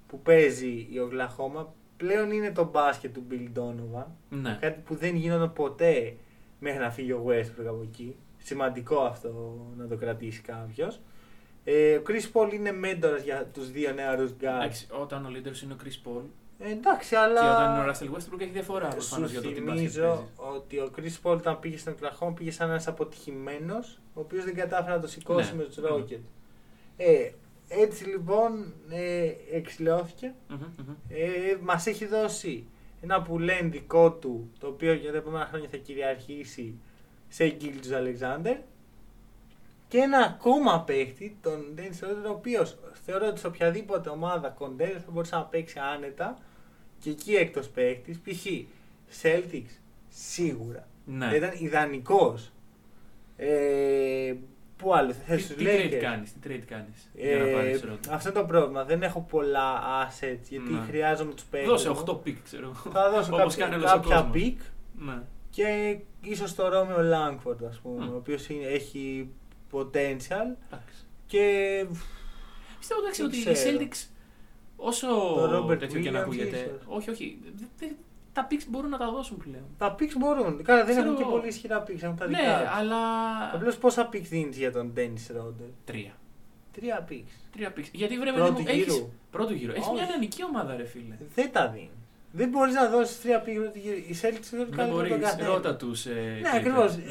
[0.08, 1.74] που παίζει η Οκλαχώμα.
[1.98, 4.06] Πλέον είναι το μπάσκετ του Bill Donovan.
[4.30, 4.58] Ναι.
[4.62, 6.16] Κάτι που δεν γινόταν ποτέ
[6.60, 8.16] μέχρι να φύγει ο Westbrook από εκεί.
[8.38, 11.00] Σημαντικό αυτό να το κρατήσει κάποιος.
[11.64, 14.36] Ε, ο Chris Paul είναι μέντορας για τους δύο νεαρούς guards.
[14.62, 16.22] Εντάξει, όταν ο leaders είναι ο Chris Paul
[16.60, 17.42] Ε, εντάξει, αλλά...
[17.42, 20.08] και όταν είναι ο Russell Westbrook έχει διαφορά Σου προφανώς για το τι μπάσκετ θυμίζω
[20.08, 20.56] παίζεις.
[20.58, 24.56] ότι ο Chris Paul όταν πήγε στην Οκλαχώμα πήγε σαν ένας αποτυχημένος, ο οποίος δεν
[24.56, 25.58] κατάφερε να το σηκώσει Ναι.
[25.58, 25.90] με τους Ναι.
[25.92, 26.20] Rockets.
[26.98, 27.30] Ε,
[27.68, 30.34] έτσι λοιπόν ε, εξηλαιώθηκε.
[30.48, 30.96] Μμμ, μμμ.
[31.10, 32.68] Ε, μας έχει δώσει
[33.02, 36.80] ένα πουλέν δικό του, το οποίο για τα επόμενα χρόνια θα κυριαρχήσει
[37.28, 38.58] σε Gilgeous Alexander.
[39.88, 45.02] Και ένα ακόμα παίχτη, τον Dennis Schroeder, ο οποίος θεωρώ ότι σε οποιαδήποτε ομάδα contender
[45.06, 46.38] θα μπορούσε να παίξει άνετα
[47.00, 48.20] και εκεί έκτος παίχτης.
[48.20, 48.46] π.χ.
[49.22, 49.78] Celtics,
[50.10, 50.88] σίγουρα.
[51.06, 51.28] Ναι.
[51.28, 52.52] Θα ήταν ιδανικός.
[53.38, 54.34] Ε,
[54.78, 55.98] πού άλλο, θα Τι, θες τι τους trade Lakers.
[56.02, 58.00] κάνεις, τι trade κάνεις για να Ε, πάρεις ρόλο.
[58.10, 58.84] αυτό είναι το πρόβλημα.
[58.84, 60.80] Δεν έχω πολλά assets γιατί Ναι.
[60.88, 61.68] χρειάζομαι τους παίχτες.
[61.68, 62.92] Δώσε 8 pick, ξέρω εγώ.
[62.92, 64.36] Θα δώσω Όπως κάποια, κάνει όλος ο κάποια κόσμος.
[64.36, 64.56] pick
[65.06, 65.22] Ναι.
[65.50, 68.14] και ίσως το Ρόμιο Λάγκφορντ, ας πούμε, Μμ.
[68.14, 69.30] ο οποίος έχει
[69.72, 71.06] potential Εντάξει.
[71.26, 71.86] και
[72.80, 73.78] Πιστεύω εντάξει Δεν ότι οι ξέρω.
[73.80, 74.08] Celtics
[74.76, 76.58] όσο Το Robert τέτοιο και να Williams ακούγεται.
[76.58, 76.82] ίσως.
[76.88, 77.40] Όχι, όχι.
[77.56, 77.94] δε- δε-
[78.38, 79.64] τα picks μπορούν να τα δώσουν πλέον.
[79.78, 80.64] τα picks μπορούν.
[80.64, 81.32] Καλά, δεν Ξέρω έχουν και εγώ.
[81.32, 82.70] πολύ ισχυρά picks, έχουν τα Ναι, δικά τους.
[82.80, 82.98] αλλά.
[83.54, 85.70] Απλώς πόσα picks δίνεις για τον Dennis Roder.
[85.86, 86.12] Τρία.
[86.72, 87.32] Τρία picks.
[87.52, 87.90] Τρία picks.
[87.92, 88.94] Γιατί βρε Πρώτου παιδί μου, έχεις...
[88.94, 89.10] γύρου.
[89.32, 89.72] Πρώτου γύρου.
[89.72, 90.10] Έχεις μια Όχι.
[90.12, 91.16] νεανική ομάδα, ρε φίλε.
[91.36, 91.90] Δεν τα δίνεις.
[92.32, 93.96] Δεν μπορείς να δώσεις τρία picks πρώτου γύρου.
[93.96, 95.10] Οι Celtics δεν Δεν κάνουν μπορείς.
[95.12, 95.48] τον καθένα.
[95.48, 96.06] Ρώτα τους.
[96.06, 96.12] Ε,
[96.42, 96.56] Ναι, Clippers.
[96.56, 96.98] ακριβώς.
[96.98, 97.04] Ναι.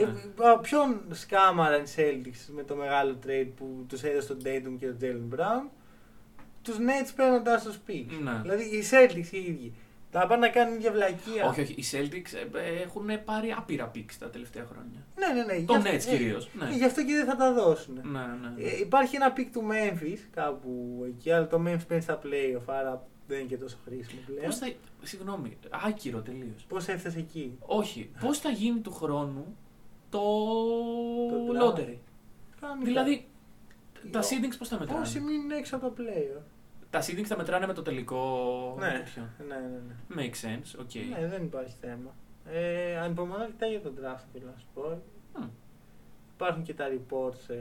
[0.63, 4.97] ποιον σκάμαραν οι Celtics με το μεγάλο trade που τους έδωσε τον Tatum και τον
[5.01, 5.69] Jalen Brown,
[6.63, 8.19] τους Nets παίρνοντας τους picks.
[8.23, 8.39] Ναι.
[8.43, 9.73] Δηλαδή οι Celtics οι ίδιοι.
[10.19, 11.49] Θα πάνε να κάνουν μια βλακεία.
[11.49, 11.73] Όχι, όχι.
[11.73, 15.07] Οι Celtics ε, ε, έχουν πάρει άπειρα picks τα τελευταία χρόνια.
[15.17, 15.65] Ναι, ναι, ναι.
[15.65, 16.17] Το γι' αυτό- Nets ναι.
[16.17, 16.49] κυρίως.
[16.53, 16.65] Ναι.
[16.69, 17.95] Ε, Γι' αυτό και δεν θα τα δώσουν.
[18.03, 18.63] Ναι, ναι.
[18.69, 23.07] Ε, υπάρχει ένα pick του Memphis κάπου εκεί, αλλά το Memphis παίρνει στα playoff, άρα
[23.27, 24.45] δεν είναι και τόσο χρήσιμο πλέον.
[24.45, 24.73] Πώς θα.
[25.03, 25.57] Συγγνώμη,
[25.87, 26.65] άκυρο τελείως.
[26.69, 28.11] Πώς έφτασες εκεί; Όχι.
[28.21, 29.57] Πώς θα γίνει του χρόνου
[30.11, 30.19] το,
[31.29, 31.63] Το draft.
[31.63, 31.97] lottery;
[32.61, 32.85] Κανονικά.
[32.85, 33.29] Δηλαδή,
[34.11, 36.43] τα Ω, seedings πώς θα μετράνε; Όσοι μείνουν έξω από το playoff;
[36.91, 38.77] Τα seedings τα μετράνε με το τελικό.
[38.79, 38.91] Ναι.
[38.93, 39.29] τέτοιο.
[39.49, 40.23] Ναι, ναι, ναι.
[40.23, 41.19] Make sense, οκ.
[41.21, 42.15] Ναι, δεν υπάρχει θέμα.
[42.51, 45.03] Ε, ανυπομονώ αρκετά για τον draft, θέλω να σου πω.
[45.39, 45.45] Μμ.
[46.35, 47.57] Υπάρχουν και τα reports ε,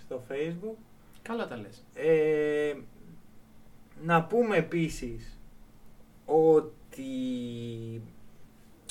[0.00, 0.76] στο Facebook.
[1.22, 1.84] Καλά τα λες.
[1.94, 2.74] Ε,
[4.02, 5.38] να πούμε επίσης
[6.24, 7.12] ότι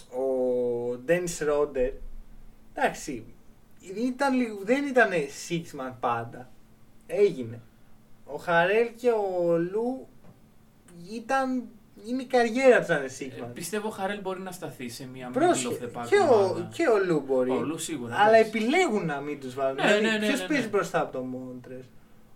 [0.09, 1.91] ο Dennis Ρόντερ
[2.73, 3.25] εντάξει
[3.95, 5.09] ήταν, λίγο- δεν ήταν
[5.49, 6.49] six man πάντα
[7.07, 7.61] έγινε
[8.27, 10.07] ο Χαρέλ και ο Λου
[11.13, 11.63] ήταν
[12.07, 14.89] είναι η καριέρα τους να είναι Ε, six man πιστεύω ο Χαρέλ μπορεί να σταθεί
[14.89, 16.69] σε μια middle Πρόσεχε, of the pack και, ο, ομάδα.
[16.73, 18.15] και ο Λου μπορεί Ο Λου σίγουρα.
[18.15, 18.57] αλλά εντάξει.
[18.57, 20.53] επιλέγουν να μην τους βάλουν Ναι, δηλαδή, ναι, ναι, ποιος ναι, ναι.
[20.53, 21.85] παίζει μπροστά από τον Μόντρες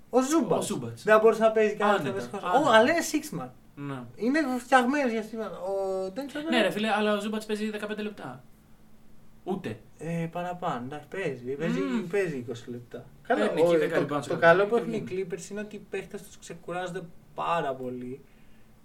[0.09, 0.59] ο Zubac.
[0.59, 1.03] Ο Zubac.
[1.03, 2.47] Δεν θα μπορούσε να παίζει κανένα Άνετα, δεύτερο.
[2.47, 2.69] άνετα.
[2.69, 3.49] Ω, αλλά είναι sixth man.
[3.75, 3.99] Ναι.
[4.15, 5.49] Είναι φτιαγμένος για σήμερα.
[5.59, 5.73] Ο
[6.13, 8.43] Dennis Schroeder- ναι, ρε φίλε, αλλά ο Zubac παίζει 15 λεπτά.
[9.43, 9.77] Ούτε.
[9.97, 11.43] Ε, παραπάνω, εντάξει, παίζει.
[11.55, 12.07] Παίζει, Μμμ.
[12.07, 13.05] παίζει 20 λεπτά.
[13.27, 15.27] Παίρνει Καλά, εκεί ο- 10 το, λοιπόν, το σε καλό κάθε που έχουν οι παιχνίδι.
[15.31, 17.01] Clippers είναι ότι οι παίχτες τους ξεκουράζονται
[17.35, 18.21] πάρα πολύ.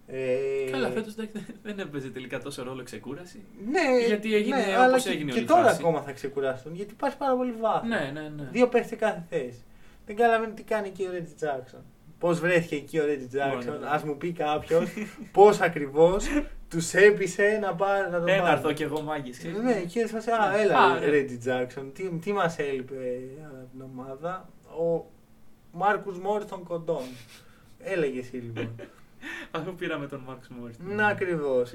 [0.09, 1.15] Ε, Καλά, φέτος
[1.63, 3.45] δεν έπαιζε τελικά τόσο ρόλο ξεκούραση.
[3.71, 5.77] Ναι, γιατί έγινε ναι, όπως αλλά και- έγινε και, όλη η τώρα φάση.
[5.81, 7.89] ακόμα θα ξεκουράσουν γιατί υπάρχει πάρα πολύ βάθος.
[7.89, 8.49] Ναι, ναι, ναι.
[8.53, 9.65] Δύο παίχτες σε κάθε θέση.
[10.07, 11.81] Δεν καταλαβαίνω τι κάνει εκεί ο Ρέτζι Τζάξον.
[12.19, 13.87] Πώς βρέθηκε εκεί ο Ρέτζι Τζάξον, Μόνο.
[13.89, 14.93] ας μου πει κάποιος
[15.33, 16.27] πώς ακριβώς
[16.69, 18.53] τους έπεισε να, πάρει, να τον Ένα πάρει.
[18.57, 19.33] έρθω κι εγώ μάγκη.
[19.63, 20.63] Ναι, και σα α, Ναι.
[20.63, 21.07] έλα, Α, ναι.
[21.07, 21.93] Ρέτζι Τζάξον.
[21.93, 22.95] Τι, τι μας έλειπε
[23.47, 24.49] από την ομάδα;
[24.79, 25.05] Ο
[25.73, 27.03] Μάρκου Μόρι των κοντών.
[27.79, 28.75] Έλεγε εσύ λοιπόν.
[29.57, 30.73] Αφού πήραμε τον Μάρκο Μόρι.
[30.97, 31.73] Να ακριβώς.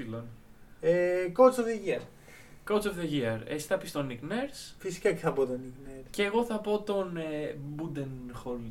[0.80, 2.00] Ε, coach of the year.
[2.68, 3.40] Coach of the year.
[3.46, 6.06] Εσύ θα πεις τον Nick Nurse Φυσικά και θα πω τον Nick Nurse.
[6.10, 8.70] και εγώ θα πω τον ε, Budenholz.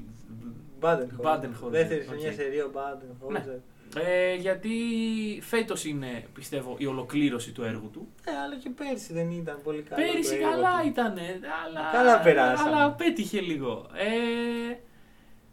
[0.81, 1.25] Baden-Holzer.
[1.25, 2.07] Baden-Holzer, Δεύτερη οκ.
[2.07, 3.59] χρονιά σε Ρίο Baden-Holzer.
[3.99, 4.69] Ε, γιατί
[5.41, 8.07] φέτος είναι, πιστεύω, η ολοκλήρωση του έργου του.
[8.25, 10.01] Ναι, αλλά και πέρσι δεν ήταν πολύ καλό.
[10.05, 10.87] Πέρυσι το έργο καλά του.
[10.87, 11.13] ήταν.
[11.65, 12.69] Αλλά, Καλά περάσαμε.
[12.75, 13.87] Αλλά πέτυχε λίγο.
[13.93, 14.75] Ε,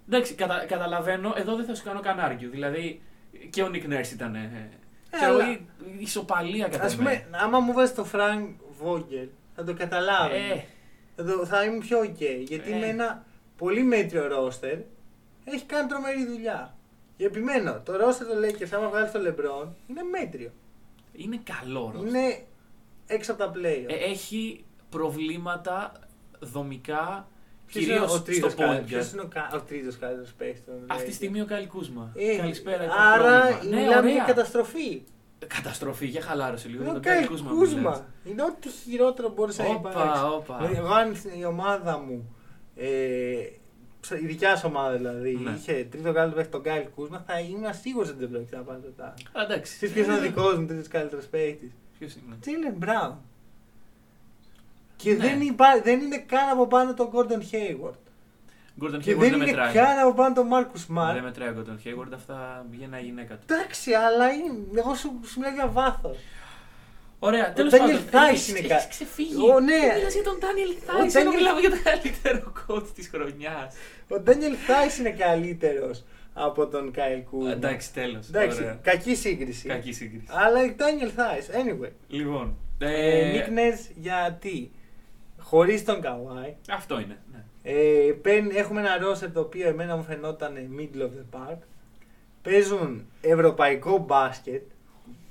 [0.09, 1.33] εντάξει, κατα, καταλαβαίνω.
[1.37, 2.51] Εδώ δεν θα σου κάνω καν άργιο.
[2.51, 3.03] Δηλαδή
[3.51, 4.35] και ο Nick Nurse ήταν.
[4.35, 4.69] Ε,
[5.11, 5.53] ξέρω, αλλά- η,
[5.99, 8.49] η ισοπαλία κατά Ας πούμε, άμα μου βάζεις το Frank
[8.85, 10.35] Vogel, θα το καταλάβω.
[10.35, 10.65] Ε,
[11.17, 12.23] Θα, το, θα ήμουν πιο ok.
[12.41, 12.77] Γιατί Ε.
[12.79, 13.25] με ένα
[13.57, 14.79] πολύ μέτριο ρόστερ
[15.45, 16.77] έχει κάνει τρομερή δουλειά.
[17.19, 20.51] Και επιμένω, το ρόστερ του Lakers, άμα βγάλει το LeBron, είναι μέτριο.
[21.13, 22.09] είναι καλό ρόστερ.
[22.09, 22.45] Είναι
[23.07, 23.85] έξω από τα play.
[23.87, 25.93] Ε, έχει προβλήματα
[26.41, 27.29] δομικά
[27.67, 29.13] Ποιος είναι κυρίω ο στο τρίτος point καλύτερος- ποιος guard.
[29.13, 31.15] είναι ο, κα- ο τρίτος καλύτερος παίκτης των Αυτή τη Lakers?
[31.15, 32.13] στιγμή ο Καλ Κούσμα.
[32.15, 32.85] Ε, Καλησπέρα.
[32.85, 33.75] ήταν Άρα πρόβλημα.
[33.77, 34.13] Ναι, μιλάμε ωραία.
[34.13, 35.03] για καταστροφή.
[35.47, 36.83] Καταστροφή, για χαλάρωση λίγο.
[36.83, 37.79] Είναι για ο τον Καλ Κάιλ Κούσμα Κούσμα.
[37.79, 38.03] μιλάς.
[38.25, 40.01] Είναι ό,τι χειρότερο μπορούσε να υπάρξει.
[40.03, 40.57] Όπα, όπα.
[40.57, 42.37] Δηλαδή, εγώ αν η ομάδα μου,
[42.77, 42.87] ε,
[44.23, 45.51] η δικιά σου ομάδα δηλαδή, Ναι.
[45.51, 48.81] είχε τρίτο καλύτερο παίκτη τον Κάιλ Κούσμα, θα ήμουν σίγουρο ότι δεν πρόκειται να πάρει
[48.81, 49.17] το τάγκ.
[49.33, 49.75] Α, εντάξει.
[49.77, 53.17] Ξέρεις ποιος είναι ο δικός μου τρίτος καλύτερος παίκτης; Ποιος είναι; Τζέιλεν Μπράουν.
[54.97, 55.17] Και Ναι.
[55.17, 57.95] δεν, υπά, δεν είναι καν από πάνω τον Gordon Hayward.
[58.83, 59.73] Gordon Και Hayward δεν δεν είναι μετράει.
[59.73, 61.21] καν από πάνω τον Marcus Δεν Smart.
[61.23, 63.41] μετράει ο Gordon Hayward, αυτά βγαίνει ένα γυναίκα του.
[63.55, 66.17] Εντάξει, αλλά είναι, εγώ σου, σου μιλάω για βάθος.
[67.19, 67.97] Ωραία, τέλος Daniel πάντων.
[68.11, 69.35] Theis έχεις- είναι έχεις κα- ξεφύγει.
[69.51, 69.95] Ω, ναι.
[69.97, 73.75] Μιλάς για τον Daniel Ο Theis, ενώ Daniel- μιλάμε για τον καλύτερο coach της χρονιάς.
[74.11, 77.51] Ο Daniel Theis είναι καλύτερος από τον Kyle Kuzma.
[77.51, 78.29] Εντάξει, τέλος.
[78.29, 78.79] Εντάξει, Ωραία.
[78.83, 79.69] κακή σύγκριση.
[79.69, 80.27] Κακή σύγκριση.
[80.29, 81.91] Αλλά η Daniel Theis, anyway.
[82.09, 84.71] Λοιπόν, Ε, ε, Nick Nurse γιατί,
[85.39, 87.19] χωρίς τον Kawhi, αυτό είναι.
[87.33, 87.45] ναι.
[87.63, 91.59] ε, παίρνει- έχουμε ένα roster το οποίο εμένα μου φαινόταν middle of the park.
[92.43, 94.63] Παίζουν ευρωπαϊκό μπάσκετ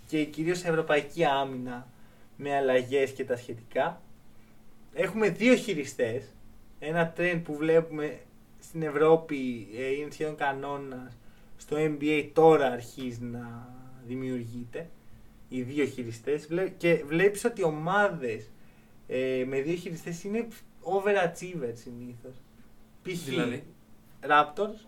[0.08, 1.88] και κυρίως ευρωπαϊκή άμυνα
[2.38, 4.02] με αλλαγές και τα σχετικά.
[4.94, 6.34] Έχουμε δύο χειριστές.
[6.80, 8.20] Ένα trend που βλέπουμε
[8.60, 11.18] στην Ευρώπη ε, είναι σχεδόν κανόνας.
[11.58, 13.70] Στο NBA τώρα αρχίζει να
[14.06, 14.90] δημιουργείται.
[15.50, 16.48] Οι δύο χειριστές.
[16.48, 18.50] Βλέ- Και βλέπεις ότι ομάδες
[19.08, 20.48] ε, με δύο χειριστές είναι
[20.84, 22.36] overachievers συνήθως.
[23.04, 23.24] Π.χ.
[23.26, 23.64] Δηλαδή;
[24.22, 24.86] Raptors,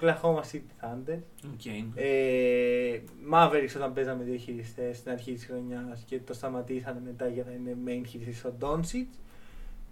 [0.00, 1.18] Oklahoma City Thunder,
[1.52, 1.64] Οκ.
[1.94, 3.00] ε,
[3.32, 7.52] Mavericks όταν παίζαμε δύο χειριστές στην αρχή της χρονιάς και το σταματήσανε μετά για να
[7.52, 9.06] είναι main χειριστής ο Doncic.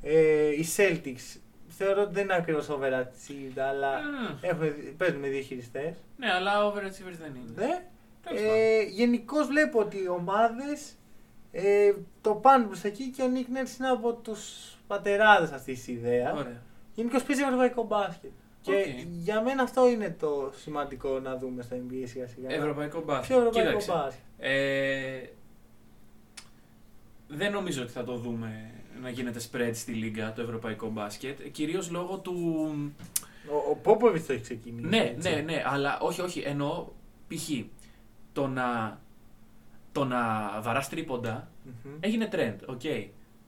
[0.03, 1.39] Ε, οι Celtics
[1.69, 4.01] θεωρώ ότι δεν είναι ακριβώς overachieved αλλά Α,
[4.41, 5.95] έχουν, παίζουν με δύο χειριστές.
[6.17, 7.53] Ναι, αλλά overachievers δεν είναι.
[7.67, 7.85] Ναι.
[8.25, 10.95] Τέλος Ε, Γενικώς βλέπω ότι οι ομάδες
[11.53, 14.41] ε, το πάνε προς εκεί και ο Nick Nurse είναι από τους
[14.87, 16.39] πατεράδες αυτής της ιδέας.
[16.39, 16.63] Ωραία.
[16.95, 18.31] Γενικώς παίζει ευρωπαϊκό μπάσκετ.
[18.63, 18.87] Και Οκ.
[19.23, 22.53] για μένα αυτό είναι το σημαντικό να δούμε στα NBA σιγά σιγά.
[22.53, 23.27] Ευρωπαϊκό μπάσκετ.
[23.27, 24.23] Πιο ευρωπαϊκό Κοίταξε, μπάσκετ.
[24.39, 25.21] Ε,
[27.29, 28.71] δεν νομίζω ότι θα το δούμε
[29.03, 31.41] να γίνεται spread στη λίγκα το ευρωπαϊκό μπάσκετ.
[31.53, 32.35] Κυρίως λόγω του...
[33.51, 34.89] Ο, ο Popovich το έχει ξεκινήσει.
[34.89, 35.35] Ναι, έτσι.
[35.35, 36.41] ναι, ναι, αλλά όχι, όχι.
[36.41, 36.87] Εννοώ
[37.29, 37.51] π.χ.
[38.33, 39.01] το να,
[39.93, 40.21] το να
[40.61, 41.93] βαράς τρίποντα Μμμ.
[42.01, 42.81] έγινε trend, οκ.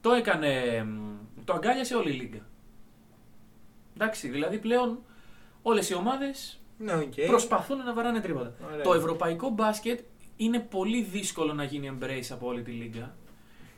[0.01, 0.99] Το έκανε, μ,
[1.45, 2.45] το αγκάλιασε όλη η Λίγκα.
[3.93, 4.99] Εντάξει, δηλαδή πλέον
[5.61, 7.13] όλες οι ομάδες Ναι, οκ.
[7.27, 8.53] Προσπαθούν να βαράνε τρίποντα.
[8.71, 8.81] Ωραία.
[8.83, 9.99] Το ευρωπαϊκό μπάσκετ
[10.37, 13.15] είναι πολύ δύσκολο να γίνει embrace από όλη τη Λίγκα.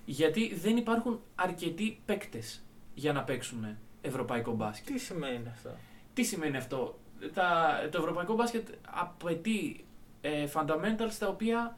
[0.06, 2.64] Γιατί δεν υπάρχουν αρκετοί παίκτες
[2.94, 4.94] για να παίξουν ευρωπαϊκό μπάσκετ.
[4.94, 5.70] Τι σημαίνει αυτό;
[6.14, 7.00] Τι σημαίνει αυτό;
[7.34, 9.86] Τα, το ευρωπαϊκό μπάσκετ απαιτεί
[10.22, 11.78] ε, fundamentals τα οποία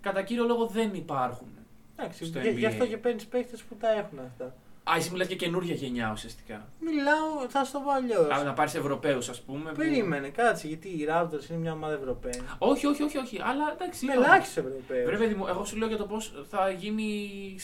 [0.00, 1.48] κατά κύριο λόγο δεν υπάρχουν.
[1.96, 2.68] Εντάξει, Στο γι- γι' NBA.
[2.68, 4.54] αυτό και παίρνεις παίχτε που τα έχουν αυτά.
[4.92, 6.68] Α, εσύ μιλάς για καινούργια γενιά ουσιαστικά.
[6.80, 8.30] Μιλάω, θα στο πω αλλιώς.
[8.30, 9.70] Α, να πάρεις Ευρωπαίους, ας πούμε.
[9.70, 12.44] που- Περίμενε, κάτσε, γιατί οι Raptors είναι μια ομάδα Ευρωπαίων.
[12.58, 13.40] Όχι, όχι, όχι, όχι.
[13.42, 14.06] Αλλά εντάξει.
[14.06, 14.22] Με όχι.
[14.24, 15.04] ελάχιστου Ευρωπαίου.
[15.06, 17.10] Βρε παιδί μου, εγώ σου λέω για το πώς θα γίνει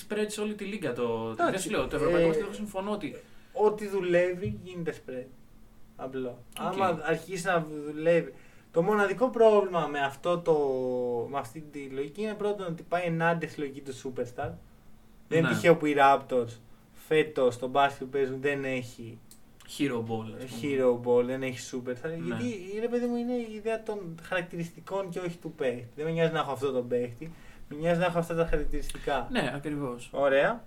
[0.09, 0.93] spread σε όλη τη λίγα.
[0.93, 1.29] Το...
[1.33, 1.87] Εντάξει, Δεν σου λέω.
[1.87, 3.17] Το ευρωπαϊκό ε, μπάσκετ, εγώ συμφωνώ ότι.
[3.53, 5.27] Ό,τι δουλεύει γίνεται spread.
[5.97, 6.39] Απλό.
[6.61, 6.73] ΟΚ.
[6.73, 8.35] Άμα αρχίσει να δουλεύει.
[8.73, 10.55] Το μοναδικό πρόβλημα με, αυτό το,
[11.31, 14.51] με αυτή τη λογική είναι πρώτον ότι πάει ενάντια στη λογική του Superstar.
[15.29, 15.55] Δεν είναι Ναι.
[15.55, 16.59] τυχαίο που οι Raptors
[17.07, 19.19] φέτος το μπάσκετ που παίζουν δεν έχει
[19.79, 20.35] Hero ball.
[20.45, 20.63] ας πούμε.
[20.63, 22.09] hero ball, δεν έχει superstar.
[22.09, 22.15] Ναι.
[22.37, 25.89] Γιατί είναι παιδί μου είναι η ιδέα των χαρακτηριστικών και όχι του παίχτη.
[25.97, 27.31] Δεν με νοιάζει να έχω αυτό τον παίχτη,
[27.69, 29.29] με νοιάζει να έχω αυτά τα χαρακτηριστικά.
[29.31, 30.09] Ναι, ακριβώς.
[30.13, 30.65] Ωραία.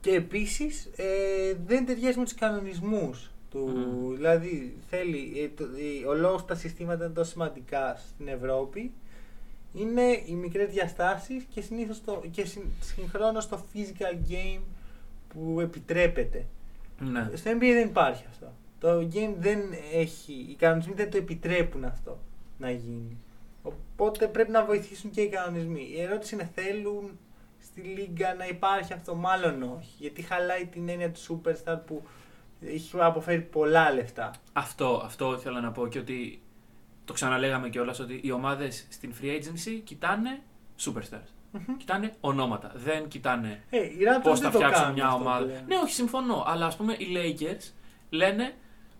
[0.00, 3.58] Και επίσης ε, δεν ταιριάζει με τους κανονισμούς του.
[3.58, 4.14] Μμμ.
[4.14, 5.32] Δηλαδή θέλει.
[5.40, 5.64] ε, το,
[6.04, 8.92] ε, ο λόγος που τα συστήματα είναι τόσο σημαντικά στην Ευρώπη
[9.74, 14.60] είναι οι μικρές διαστάσεις και συνήθως το, και συν- συγχρόνως το physical game
[15.36, 16.46] που επιτρέπεται.
[16.98, 17.30] Ναι.
[17.34, 18.52] Στο NBA δεν υπάρχει αυτό.
[18.80, 19.60] Το game δεν
[19.92, 20.32] έχει.
[20.32, 22.18] Οι κανονισμοί δεν το επιτρέπουν αυτό
[22.58, 23.16] να γίνει.
[23.62, 25.88] Οπότε πρέπει να βοηθήσουν και οι κανονισμοί.
[25.92, 27.18] Η ερώτηση είναι θέλουν
[27.62, 29.94] στη Λίγκα να υπάρχει αυτό, μάλλον όχι.
[29.98, 32.02] Γιατί χαλάει την έννοια του Superstar που
[32.60, 34.30] έχει αποφέρει πολλά λεφτά.
[34.52, 36.40] Αυτό, αυτό ήθελα να πω και ότι
[37.04, 40.42] το ξαναλέγαμε κιόλας ότι οι ομάδες στην free agency κοιτάνε
[40.80, 41.35] superstars.
[41.78, 42.72] Κοιτάνε ονόματα.
[42.74, 45.44] Δεν κοιτάνε Ε, οι Raptors πώς δεν θα το φτιάξουν κάνουν μια αυτό ομάδα.
[45.44, 45.62] πλέον.
[45.66, 46.44] Ναι, όχι, συμφωνώ.
[46.46, 47.72] Αλλά ας πούμε οι Lakers
[48.10, 48.54] λένε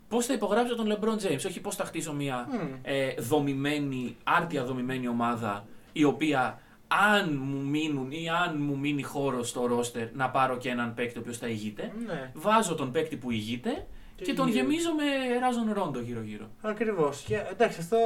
[0.08, 1.44] πώς θα υπογράψω τον LeBron James.
[1.46, 2.56] Όχι πώς θα χτίσω μια Μμ.
[2.82, 9.42] ε, δομημένη, άρτια δομημένη ομάδα η οποία αν μου μείνουν ή αν μου μείνει χώρο
[9.42, 11.92] στο ρόστερ να πάρω και έναν παίκτη ο οποίος θα ηγείται.
[12.06, 13.86] Ναι, Βάζω τον παίκτη που ηγείται
[14.16, 14.58] Και και, τον γύρω.
[14.64, 16.46] γεμίζω με ράζον ρόντο γύρω-γύρω.
[16.62, 17.26] ακριβώς.
[17.50, 17.96] Εντάξει, αυτό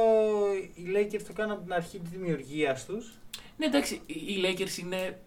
[0.75, 3.11] οι Lakers το κάνουν από την αρχή τη δημιουργίας τους.
[3.61, 5.19] Ναι, εντάξει, οι οι Lakers είναι,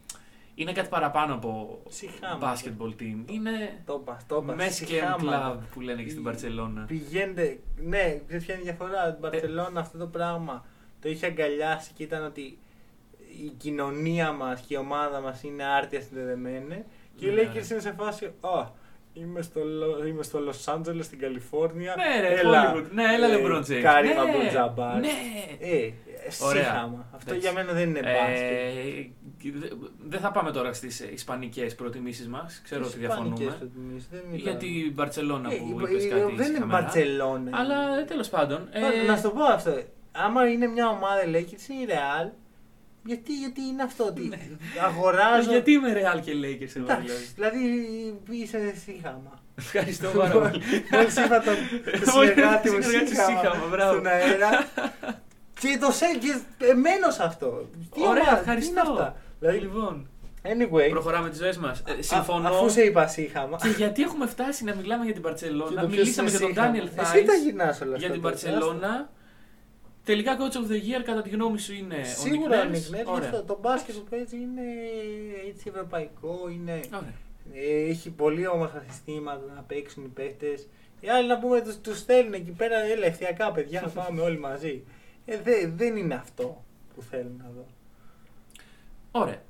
[0.55, 2.39] είναι κάτι παραπάνω από Συχάμα.
[2.55, 3.31] basketball team.
[3.31, 4.57] Είναι Το είπα, το είπα.
[4.57, 5.57] Messi συχάμα.
[5.61, 6.85] Club που λένε και στην Η- Παρσελώνα.
[6.85, 7.59] Πηγαίνετε.
[7.77, 10.65] Ναι, ξέρεις ποια είναι η διαφορά; Την Παρσελόνα αυτό το πράγμα
[11.01, 12.59] το είχε αγκαλιάσει και ήταν ότι
[13.45, 16.85] η κοινωνία μας και η ομάδα μας είναι άρτια συνδεδεμένη.
[17.17, 17.43] Και οι Ναι.
[17.43, 18.25] Lakers είναι σε φάση.
[18.41, 18.69] Α,
[19.15, 21.95] είμαι στο, Λο- είμαι στο Los Angeles, στην Καλιφόρνια.
[21.97, 22.85] Ναι, ρε, έλα, Hollywood.
[22.93, 23.81] Ναι, έλα, ε, LeBron James.
[23.83, 25.01] Κάριμα Ναι, Abdul-Jabbar.
[25.01, 25.09] Ναι.
[25.61, 25.91] Ε,
[26.45, 26.63] Ωραία.
[26.63, 27.07] σύχαμα.
[27.15, 27.39] Αυτό Εντάξει.
[27.39, 28.51] για μένα δεν είναι μπάσκετ.
[29.45, 32.61] Ε, δε- δεν θα πάμε τώρα στις ισπανικές προτιμήσεις μας.
[32.65, 33.57] Ξέρω ότι Ισπανικές διαφωνούμε.
[33.59, 34.43] προτιμήσεις, δεν μιλάω.
[34.43, 36.21] Για την Μπαρσελόνα Ε, που η- είπες η- κάτι.
[36.21, 36.67] Δεν είναι σχετικά.
[36.67, 37.51] Μπαρσελόνα.
[37.59, 38.69] Αλλά τέλος πάντων.
[38.73, 39.83] Τώρα, ε, Να σου το πω αυτό.
[40.13, 42.31] Άμα είναι μια ομάδα Lakers είναι η Real.
[43.07, 44.33] Γιατί, γιατί είναι αυτό ότι
[44.85, 45.51] αγοράζω.
[45.51, 47.57] Γιατί είμαι Real και Lakers εγώ Εντάξει, δηλαδή.
[47.57, 49.43] δηλαδή είσαι σύγχαμα.
[49.59, 50.63] Ευχαριστώ πάρα πολύ.
[50.93, 53.93] Μόλις είπα τον τον συνεργάτη μου Συνεργάτη σύγχαμα σύγχαμα, μπράβο.
[53.93, 54.51] στον αέρα.
[55.61, 56.33] και το σε και
[56.67, 57.69] εμένω σε αυτό.
[57.95, 58.71] Τι Ωραία, ομάδα, τι ευχαριστώ.
[58.71, 60.09] είναι αυτά; Δηλαδή, Λοιπόν,
[60.43, 61.79] anyway, προχωράμε τις ζωές μας.
[61.81, 62.49] α- Συμφωνώ.
[62.49, 63.57] αφού σε είπα σύγχαμα.
[63.63, 65.81] Και γιατί έχουμε φτάσει να μιλάμε για την και Παρσελώνα.
[65.81, 66.67] το ποιος Μιλήσαμε είναι για τον σύγχαμα.
[66.73, 69.11] Ντάνιελ Εσύ τα Θάι γυρνάς όλα για αυτά την τώρα, Παρσελώνα.
[70.05, 72.95] Τελικά coach of the year, κατά τη γνώμη σου είναι Σίγουρα ο ο Nick Nick
[72.95, 73.29] Nurse; Nurse, Ωραία.
[73.29, 74.63] αυτό, το μπάσκετ που παίζει είναι
[75.49, 77.13] έτσι ευρωπαϊκό, είναι, Ωραία.
[77.55, 80.69] ε, έχει πολύ όμορφα συστήματα να παίξουν οι παίχτες.
[81.01, 84.39] Οι άλλοι να πούμε τους, τους στέλνουν εκεί πέρα, έλα ευθειακά παιδιά να πάμε όλοι
[84.39, 84.85] μαζί.
[85.27, 87.67] Ε, δε- δεν είναι αυτό που θέλουν να δω.
[89.11, 89.43] Ωραία.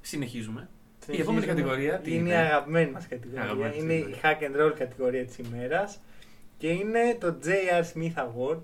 [0.00, 0.68] Συνεχίζουμε.
[1.10, 1.46] Η επόμενη Συνεχίζουμε.
[1.72, 3.42] κατηγορία τι είναι η είναι; αγαπημένη μας κατηγορία.
[3.42, 6.00] Αγαπημένη είναι η hack and roll κατηγορία της ημέρας
[6.58, 7.82] και είναι το J.R.
[7.94, 8.60] Smith Award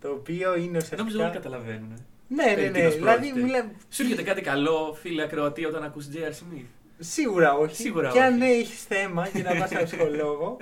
[0.00, 1.28] το οποίο είναι Νόμιζα όλοι ουσιαστικά...
[1.30, 2.06] καταλαβαίνουν.
[2.28, 2.78] Ναι, ναι, περί ναι.
[2.78, 3.40] τίνος Δηλαδή, πρόκειται.
[3.46, 3.70] μιλάμε...
[3.90, 6.30] Σου έρχεται κάτι καλό, φίλε ακροατή, όταν ακούς J.R.
[6.30, 6.64] Smith;
[6.98, 7.74] Σίγουρα όχι.
[7.76, 8.38] Σίγουρα και αν όχι.
[8.38, 10.56] ναι, έχεις θέμα για να πας σε ψυχολόγο.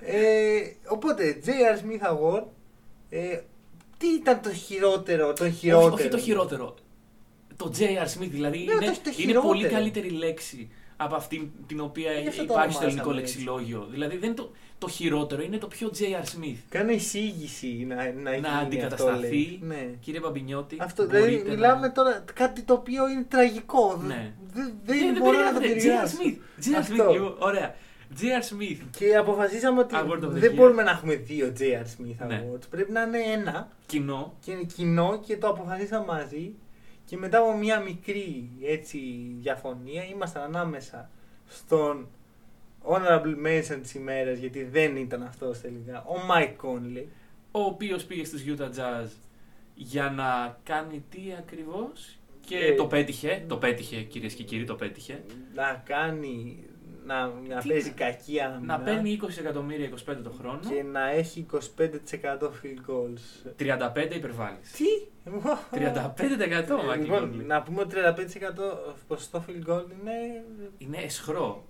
[0.00, 1.78] ε, οπότε, J.R.
[1.78, 2.44] Smith Award.
[3.10, 3.40] Ε,
[3.98, 6.74] τι ήταν το χειρότερο, το χειρότερο; Όχι, όχι το χειρότερο.
[7.56, 8.18] Το J.R.
[8.18, 9.40] Smith, δηλαδή Ναι, είναι, το- το είναι χειρότερο.
[9.46, 10.70] πολύ καλύτερη λέξη
[11.02, 13.20] από αυτή την οποία Γι' αυτό το υπάρχει στο ονομάσαμε ελληνικό έτσι.
[13.38, 13.86] λεξιλόγιο.
[13.90, 16.24] Δηλαδή δεν είναι το, το χειρότερο, είναι το πιο J.R.
[16.24, 16.56] Smith.
[16.68, 19.10] Κάνω εισήγηση να, να, γίνει αντικατασταθεί.
[19.12, 19.58] Αυτό, λέει.
[19.62, 19.88] ναι.
[20.00, 24.02] Κύριε Μπαμπινιώτη, Αυτό, μπορείτε δηλαδή να- μιλάμε τώρα κάτι το οποίο είναι τραγικό.
[24.06, 24.32] Ναι.
[24.52, 25.78] Δεν, Δεν, δεν, δεν μπορώ να το περιγράφεται.
[25.80, 26.16] J.R.
[26.16, 26.16] περιγράψω.
[26.16, 26.64] Smith.
[26.64, 26.78] J.R.
[26.78, 27.08] Αυτό.
[27.08, 27.74] Smith, λοιπόν, ωραία.
[28.20, 28.22] J.R.
[28.52, 28.78] Smith.
[28.98, 30.54] Και αποφασίσαμε ότι Award of the δεν year.
[30.54, 31.62] μπορούμε να έχουμε δύο J.R.
[31.84, 32.44] Smith Ναι.
[32.46, 32.62] Awards.
[32.70, 34.34] Πρέπει να είναι ένα Κοινό.
[34.44, 36.54] και είναι κοινό και το αποφασίσαμε μαζί
[37.10, 38.98] και μετά από μια μικρή έτσι
[39.40, 41.10] διαφωνία ήμασταν ανάμεσα
[41.48, 42.08] στον
[42.82, 47.04] honorable mention της ημέρας γιατί δεν ήταν αυτός τελικά ο Mike Conley
[47.50, 49.08] ο οποίος πήγε στους Utah Jazz
[49.74, 54.74] για να κάνει τι ακριβώς και Ε, το πέτυχε, το πέτυχε κυρίες και κύριοι, το
[54.74, 55.22] πέτυχε.
[55.54, 56.64] Να κάνει.
[57.10, 58.76] Να, να Τι παίζει να- κακή άμυνα.
[58.78, 63.50] Να παίρνει 20 εκατομμύρια 25 το χρόνο, Και να έχει 25% field goals.
[63.56, 64.70] 35 υπερβάλλεις.
[64.72, 64.84] Τι!
[65.70, 67.44] 35% Ε, Μάκη λοιπόν, Conley.
[67.46, 70.44] να πούμε ότι 35% ποσοστό field goal είναι.
[70.78, 71.64] Είναι εσχρό.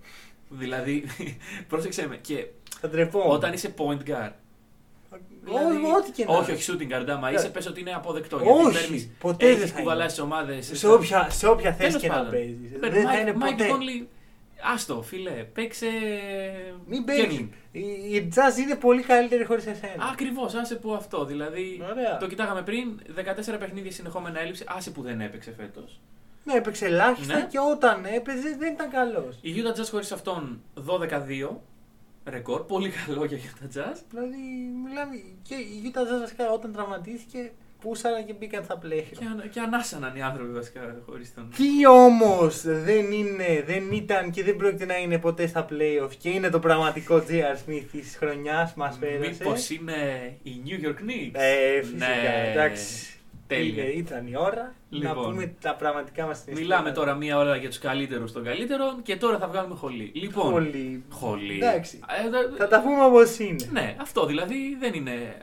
[0.49, 1.03] Δηλαδή,
[1.69, 2.17] πρόσεξε με.
[2.17, 2.45] Και
[2.79, 3.31] Θα τρεπόμουν.
[3.35, 4.31] όταν είσαι point guard.
[5.43, 6.37] δηλαδή- Όχι, ό,τι και να.
[6.37, 7.35] όχι, όχι shooting guard, άμα Ναι.
[7.35, 8.35] είσαι, πες ότι είναι αποδεκτό.
[8.35, 10.29] Όχι, γιατί παίρνεις, ποτέ δεν έχεις θα κουβαλάσει είναι.
[10.29, 10.71] τις ομάδες.
[10.73, 12.31] Σε όποια, σε όποια θέση Τέλος και να πάντων.
[12.31, 12.79] παίζεις.
[12.79, 13.67] Παίρνει Δεν θα Mike- είναι Mike ποτέ.
[13.71, 14.05] Conley,
[14.73, 15.87] άστο, φίλε, παίξε.
[16.87, 17.29] Μην Γκέρλινγκ.
[17.29, 17.49] παίζει.
[17.71, 20.09] Η, η Jazz είναι πολύ καλύτερη χωρίς εσένα.
[20.11, 21.25] Ακριβώς, άσε που αυτό.
[21.25, 22.17] Δηλαδή, Ωραία.
[22.17, 22.99] το κοιτάγαμε πριν,
[23.53, 25.99] 14 παιχνίδια συνεχόμενα έλειψη, άσε που δεν έπαιξε φέτος.
[26.43, 27.45] Ναι, έπαιξε ελάχιστα Ναι.
[27.49, 29.37] και όταν έπαιζε δεν ήταν καλός.
[29.41, 31.61] Η Utah Jazz χωρίς αυτόν 12-2.
[32.25, 33.97] Ρεκόρ, πολύ καλό για Utah Jazz.
[34.09, 34.37] Δηλαδή,
[34.83, 37.51] μιλάμε και η Utah Jazz βασικά όταν τραυματίστηκε,
[37.81, 39.17] πούσαραν και μπήκαν στα πλαίσια.
[39.19, 41.49] Και, ανα- και ανάσαναν οι άνθρωποι βασικά χωρίς τον.
[41.57, 46.29] Τι όμως δεν είναι, δεν ήταν και δεν πρόκειται να είναι ποτέ στα playoff και
[46.29, 47.69] είναι το πραγματικό J.R.
[47.69, 49.29] Smith της χρονιάς μας πέρασε.
[49.29, 49.93] Μήπως είναι
[50.43, 52.05] η New York Knicks; Ε, φυσικά.
[52.05, 52.51] Ναι.
[52.51, 53.05] Εντάξει.
[53.47, 53.83] Τέλεια.
[53.83, 55.29] Ε, Ήταν η ώρα να Λοιπόν.
[55.29, 56.61] πούμε τα πραγματικά μας συναισθήματα.
[56.81, 60.11] Μιλάμε τώρα μία ώρα για τους καλύτερους των καλύτερων και τώρα θα βγάλουμε χολή.
[60.13, 60.51] Λοιπόν.
[60.51, 61.03] Πολύ.
[61.09, 61.55] Χολή.
[61.55, 61.99] Εντάξει.
[62.25, 63.67] Ε, δε- Θα τα πούμε όπως είναι.
[63.71, 65.35] Ναι, αυτό δηλαδή δεν είναι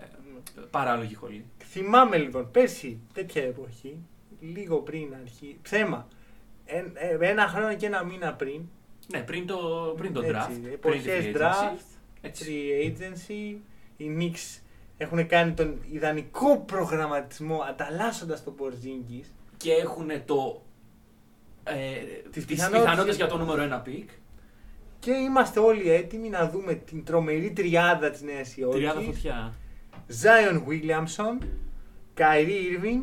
[0.71, 1.45] παράλογη χολή.
[1.71, 3.97] Θυμάμαι λοιπόν πέρσι τέτοια εποχή,
[4.41, 5.59] λίγο πριν αρχή.
[5.63, 6.09] Ψέμα.
[6.65, 8.61] Εν- ε, ένα χρόνο και ένα μήνα πριν.
[9.13, 9.57] Ναι, πριν το,
[9.97, 10.47] πριν το Έτσι, draft.
[10.49, 11.41] πριν τη εποχές free agency.
[11.41, 11.81] draft,
[12.21, 12.45] Έτσι.
[12.47, 13.57] Free agency.
[13.97, 14.61] Οι Knicks
[14.97, 19.27] έχουν κάνει τον ιδανικό προγραμματισμό ανταλλάσσοντας τον Porzingis.
[19.57, 20.63] Και έχουν το.
[21.65, 21.75] Ε,
[22.23, 24.11] Τις τις πιθανότητες- πιθανότητες για το νούμερο ένα pick.
[24.99, 29.07] Και είμαστε όλοι έτοιμοι να δούμε την τρομερή τριάδα της Νέας Τριάδα Υόρκης.
[29.07, 29.55] φωτιά.
[30.23, 31.45] Zion Williamson,
[32.17, 33.03] Kyrie Irving,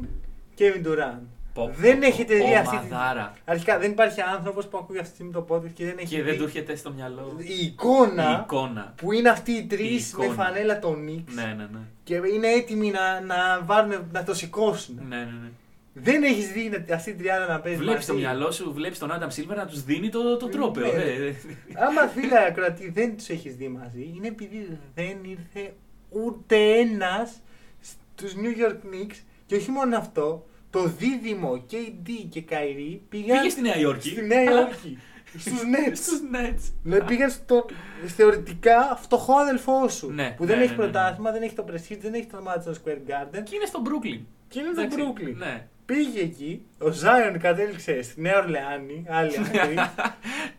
[0.58, 1.20] Kevin Durant.
[1.54, 3.34] Πω, Δεν πω, έχετε πω, δει αυτή τη- ομαδάρα.
[3.46, 6.24] Αρχικά δεν υπάρχει άνθρωπος που ακούει αυτή τη στιγμή το podcast και δεν έχει Και
[6.24, 7.36] δεν δει του έρχεται στο μυαλό.
[7.38, 8.94] η εικόνα Η εικόνα.
[8.98, 10.44] που είναι αυτοί οι Η τρεις με εικόνα.
[10.44, 11.80] φανέλα των Knicks Ναι, ναι, ναι.
[12.04, 15.00] και είναι έτοιμοι να, να, βάλουν, να το σηκώσουν.
[15.08, 15.50] ναι, ναι, ναι.
[15.94, 18.08] Δεν έχεις δει να- αυτή η τριάδα να παίζει Βλέπεις μαζί.
[18.08, 20.86] το μυαλό σου, βλέπεις τον Άνταμ Σίλβερ να τους δίνει το, το τρόπαιο.
[20.94, 21.02] Ναι.
[21.02, 21.36] ε, ε.
[21.76, 25.74] Άμα φίλε ακροατή δεν τους έχεις δει μαζί, είναι επειδή δεν ήρθε
[26.10, 27.42] ούτε ένας
[27.82, 33.50] στους New York Knicks και όχι μόνο αυτό, το δίδυμο KD και Kyrie πήγαν Πήγε
[33.50, 34.10] στη Νέα Υόρκη.
[34.10, 34.98] στη Νέα Υόρκη,
[35.40, 35.96] στους Nets.
[35.96, 36.72] Στους Nets.
[36.84, 37.66] Δηλαδή πήγαν στο
[38.06, 40.12] θεωρητικά φτωχό αδελφό σου.
[40.12, 40.92] Ναι, που δεν ναι, έχει ναι, ναι, ναι.
[40.92, 43.44] πρωτάθλημα, δεν έχει το Prestige, δεν έχει το Madison Square Garden.
[43.44, 44.20] Και είναι στο Brooklyn.
[44.48, 45.36] Και είναι το Εντάξει, Brooklyn.
[45.36, 45.68] Ναι.
[45.86, 49.76] Πήγε εκεί, ο Zion κατέληξε στη Νέα Ορλεάνη, άλλη άκρη.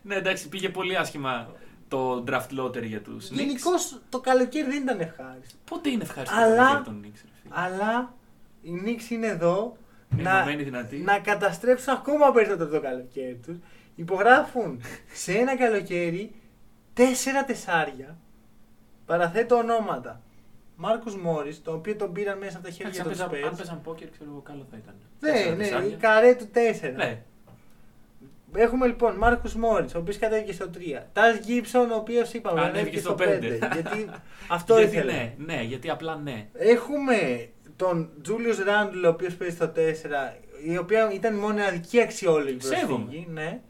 [0.02, 1.52] ναι, εντάξει, πήγε πολύ άσχημα
[1.88, 3.70] το draft lottery για τους Γενικώ
[4.08, 5.56] το καλοκαίρι δεν ήταν ευχάριστο.
[5.64, 8.14] Πότε είναι ευχάριστο Αλλά- το καλοκαίρι των Knicks, ρε φίλε; Αλλά
[8.62, 9.76] οι Knicks είναι εδώ
[10.16, 10.96] να, Ενωμένοι δυνατοί.
[10.96, 13.56] να καταστρέψουν ακόμα περισσότερο το καλοκαίρι τους.
[13.94, 14.80] Υπογράφουν
[15.12, 16.34] σε ένα καλοκαίρι
[16.94, 18.16] τέσσερα τεσσάρια.
[19.06, 20.20] Παραθέτω ονόματα.
[20.76, 23.52] Μάρκους Μόρις, το οποίο τον πήραν μέσα από τα Εντάξει, χέρια αν των παίζαν- Αν
[23.52, 23.56] Spurs.
[23.56, 24.94] παίζαν πόκερ, ξέρω εγώ, καλό θα ήταν.
[25.20, 25.88] Ναι, Τέσσερα ναι, τεσσάρια.
[25.88, 26.96] η καρέ του τέσσερα.
[26.96, 27.22] Ναι,
[28.54, 31.02] Έχουμε λοιπόν Μάρκους Μόρι, ο οποίος κατέβηκε στο 3.
[31.12, 33.28] Τάζ Γκίψον, ο οποίος είπαμε Ανέβηκε ανέβηκε στο στο 5.
[33.28, 33.58] πέντε.
[33.72, 34.10] γιατί
[34.48, 35.12] αυτό γιατί ήθελε.
[35.12, 36.46] ναι, ναι, γιατί απλά ναι.
[36.52, 39.78] Έχουμε τον Τζούλιους Ράντλ, ο οποίος παίζει στο 4,
[40.64, 43.04] η οποία ήταν η μόνη αδική αξιόλογη Σέβομαι.
[43.04, 43.26] προσφύγη.
[43.32, 43.60] Ναι.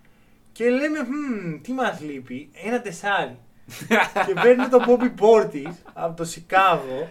[0.53, 3.39] Και λέμε, «Μμμ, τι μας λείπει, ένα τεσάρι.
[4.27, 7.09] και παίρνει τον Bobby Portis από το Σικάγο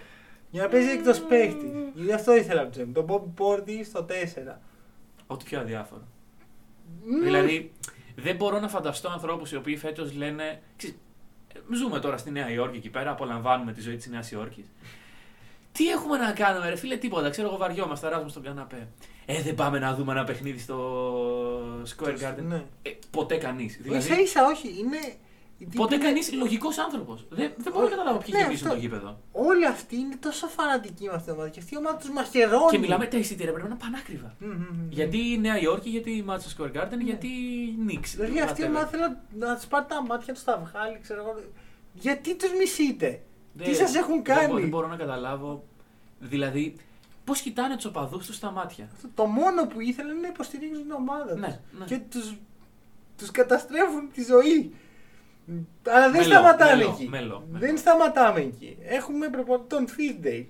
[0.50, 1.70] για να παίζει εκτός παίχτης.
[1.94, 4.56] Γιατί αυτό ήθελα από τον Τον Bobby Portis στο 4.
[5.28, 6.02] Ό,τι πιο αδιάφορο.
[7.06, 7.24] Μμμ.
[7.24, 7.72] Δηλαδή,
[8.16, 10.62] δεν μπορώ να φανταστώ ανθρώπους οι οποίοι φέτος λένε.
[10.76, 10.96] «Ξέρεις,
[11.54, 14.66] ε, Ζούμε τώρα στη Νέα Υόρκη εκεί πέρα, απολαμβάνουμε τη ζωή της Νέας Υόρκης.
[15.72, 17.30] Τι έχουμε να κάνουμε, ρε φίλε, τίποτα.
[17.30, 18.88] Ξέρω εγώ, βαριόμαστε, ράζουμε στον καναπέ.
[19.26, 22.44] Ε, δεν πάμε να δούμε ένα παιχνίδι στο Square Garden.
[22.48, 22.64] Ναι.
[22.82, 23.76] Ε, ποτέ κανείς.
[23.76, 25.16] ίσα Δηλαδή, ίσα όχι, είναι.
[25.76, 27.26] Ποτέ είναι- κανείς λογικός άνθρωπος.
[27.30, 28.80] Δεν, δεν μπορώ να καταλάβω ποιοι Ναι, γεμίσουν αυτό.
[28.80, 29.20] το γήπεδο.
[29.32, 32.72] Όλοι αυτοί είναι τόσο φανατικοί με αυτή την ομάδα και αυτή η ομάδα τους μαχαιρώνει.
[32.72, 34.36] Και μιλάμε τα εισιτήρια πρέπει να είναι πανάκριβα.
[34.40, 34.88] Μμμ, μμμ.
[34.90, 38.08] Γιατί η Νέα Υόρκη, γιατί η Madison Square Garden, γιατί η Knicks.
[38.16, 38.70] Δηλαδή αυτή η whatever.
[38.70, 41.42] ομάδα θέλει να, να τους πάρει τα μάτια τους στα βγάλει, ξέρω εγώ.
[41.94, 43.22] Γιατί τους μισείτε;
[43.54, 45.64] Δεν- Τι σας έχουν δεν μπο- κάνει; Δεν μπορώ να καταλάβω.
[46.20, 46.76] Δηλαδή,
[47.24, 50.82] πώς κοιτάνε τους οπαδούς τους στα μάτια; Αυτό Το μόνο που ήθελαν είναι να υποστηρίξουν
[50.84, 51.40] την ομάδα τους.
[51.42, 51.86] Ναι, ναι.
[51.86, 52.38] Και του
[53.18, 54.74] τους καταστρέφουν τη ζωή.
[55.88, 57.08] Αλλά δεν Μελό, σταματάμε μελό, εκεί.
[57.10, 57.66] μελό, μελό.
[57.66, 58.78] Δεν σταματάμε εκεί.
[58.84, 60.50] Έχουμε προπονητή τον Φίσντεϊ.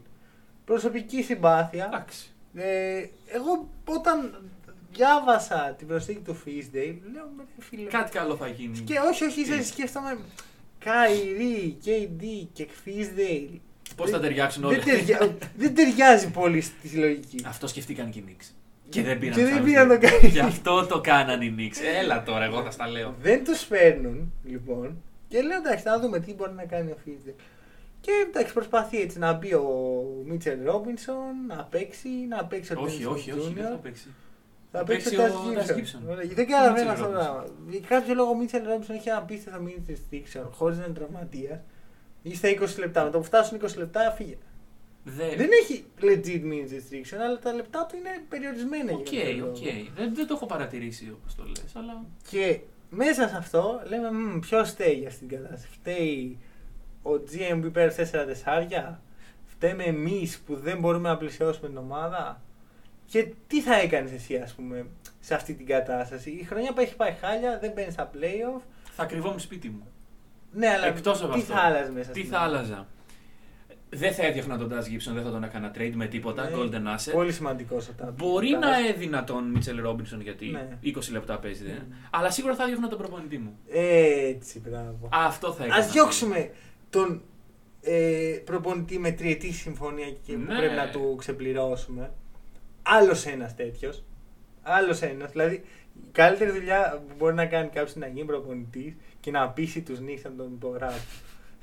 [0.65, 1.85] Προσωπική συμπάθεια.
[1.85, 2.29] Εντάξει.
[2.55, 4.41] Ε, εγώ όταν
[4.91, 7.89] διάβασα την προσθήκη του Φίσντεϊ, λέω με ρε φίλε.
[7.89, 8.79] Κάτι καλό θα γίνει.
[8.79, 10.17] Και όχι, όχι, Τι; ίσως σκέφτομαι
[10.79, 13.61] Καϊρή, KD και Φίσντεϊ.
[13.95, 14.83] Πώς θα Δεν- ταιριάξουν Δεν, όλα.
[14.83, 17.43] ταιριά- δεν ταιριάζει πολύ στη λογική.
[17.47, 18.45] Αυτό σκεφτήκαν και οι Knicks.
[18.89, 19.99] Και δεν πήραν Και τους δεν άλλους πήραν δύο.
[19.99, 20.27] τον κάνει.
[20.27, 21.77] Γι' αυτό το κάναν οι Knicks.
[22.01, 23.15] Έλα τώρα, εγώ θα στα λέω.
[23.21, 27.38] Δεν τους φέρνουν λοιπόν και λέω εντάξει, να δούμε τι μπορεί να κάνει ο Φίλιπ.
[28.01, 29.63] Και εντάξει, προσπαθεί έτσι να μπει ο
[30.25, 33.69] Μίτσελ Ρόμπινσον, να παίξει, να παίξει ο Όχι, Dennis όχι, όχι, δεν Jr.
[33.71, 34.07] θα παίξει.
[34.71, 36.01] Θα Θα παίξει ο παίξει Τάσ ο Τας Γκίψον.
[36.05, 36.09] Gibson.
[36.11, 37.13] Ωραία, Δεν καταλαβαίνω Mitchell αυτό το Robinson.
[37.13, 37.45] πράγμα.
[37.69, 41.59] Για κάποιο λόγο ο Μίτσελ Ρόμπινσον έχει απίστευτο minute restriction χωρίς να είναι τραυματίας.
[42.21, 43.03] Ή στα 20 λεπτά.
[43.03, 44.38] Με το που φτάσουν 20 λεπτά φύγε.
[45.07, 48.91] Δεν- Δεν έχει legit minute restriction, αλλά τα λεπτά του είναι περιορισμένα.
[48.91, 49.51] για Οκ, κάποιο λόγο.
[49.51, 49.57] οκ.
[49.97, 52.05] Δεν, δεν το έχω παρατηρήσει όπως το λες, αλλά.
[52.29, 56.37] Και μέσα σε αυτό λέμε ποιος φταίει για αυτήν την κατάσταση; Φταίει
[57.03, 59.01] ο GM που πήρε 4 τεσσάρια;
[59.45, 62.41] Φταίμε εμείς που δεν μπορούμε να πλησιώσουμε την ομάδα;
[63.05, 64.85] Και τι θα έκανες εσύ, ας πούμε,
[65.19, 68.61] σε αυτή την κατάσταση; Η χρονιά που έχει πάει χάλια, δεν μπαίνεις στα playoff.
[68.95, 69.87] Θα κρυβόμουν σπίτι μου.
[70.51, 71.53] Ναι, αλλά Εκτός από τι αυτό.
[71.53, 72.87] θα άλλαζες μέσα Τι στην θα ομάδα; άλλαζα;
[73.89, 76.49] Δεν θα έδιωχνα τον Daz Gibson, δεν θα τον έκανα trade με τίποτα.
[76.49, 77.11] Ναι, Golden Asset.
[77.13, 78.15] Πολύ σημαντικός ο Τάμπ.
[78.17, 78.61] Μπορεί Τάμπ.
[78.61, 80.67] να έδινα τον Μίτσελ Ρόμπινσον γιατί Ναι.
[80.83, 81.63] 20 λεπτά παίζει.
[81.65, 81.67] ε.
[81.71, 81.86] Ναι.
[82.11, 83.57] Αλλά σίγουρα θα έδιωχνα τον προπονητή μου.
[83.71, 85.09] Έτσι, μπράβο.
[85.11, 85.83] Αυτό θα έκανα.
[85.83, 86.49] Α διώξουμε
[86.89, 87.21] τον
[87.81, 90.57] ε, προπονητή με τριετή συμφωνία και που Ναι.
[90.57, 92.11] πρέπει να του ξεπληρώσουμε.
[92.83, 94.03] Άλλος ένας τέτοιος.
[94.61, 95.31] Άλλος ένας.
[95.31, 95.55] Δηλαδή,
[95.95, 99.81] η καλύτερη δουλειά που μπορεί να κάνει κάποιος είναι να γίνει προπονητής και να πείσει
[99.81, 101.05] τους νύχτα να τον υπογράψει.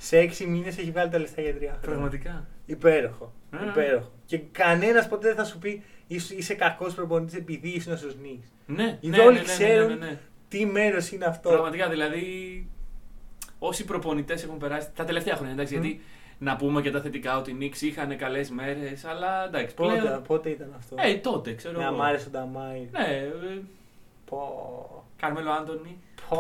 [0.05, 1.81] Σε έξι μήνες έχει βγάλει τα λεφτά για τρία χρόνια.
[1.89, 2.47] Πραγματικά.
[2.67, 3.33] Υπέροχο.
[3.63, 3.67] Ε.
[3.69, 4.11] Υπέροχο.
[4.27, 8.47] Και κανένας ποτέ δεν θα σου πει «Είσαι- είσαι κακός προπονητής επειδή ήσουν στου νύχτα.
[8.67, 10.19] Ναι, Γιατί ναι, όλοι ναι, ναι, ξέρουν ναι, ναι, ναι.
[10.49, 11.49] Τι μέρος είναι αυτό.
[11.51, 12.27] Πραγματικά δηλαδή.
[13.59, 15.83] Όσοι προπονητές έχουν περάσει τα τελευταία χρόνια, εντάξει, Μμ.
[15.83, 16.01] γιατί
[16.39, 19.75] να πούμε και τα θετικά ότι οι Knicks είχαν καλές μέρες, αλλά εντάξει.
[19.75, 20.23] Πότε, Πλέον...
[20.23, 21.97] πότε ήταν αυτό; Ε, τότε ξέρω Να εγώ.
[21.97, 22.89] μ' άρεσε ο Νταμάι.
[22.91, 23.63] Ναι, ε,
[24.25, 25.05] Πω.
[25.17, 25.99] Καρμέλο Άντωνη.
[26.29, 26.37] Πω.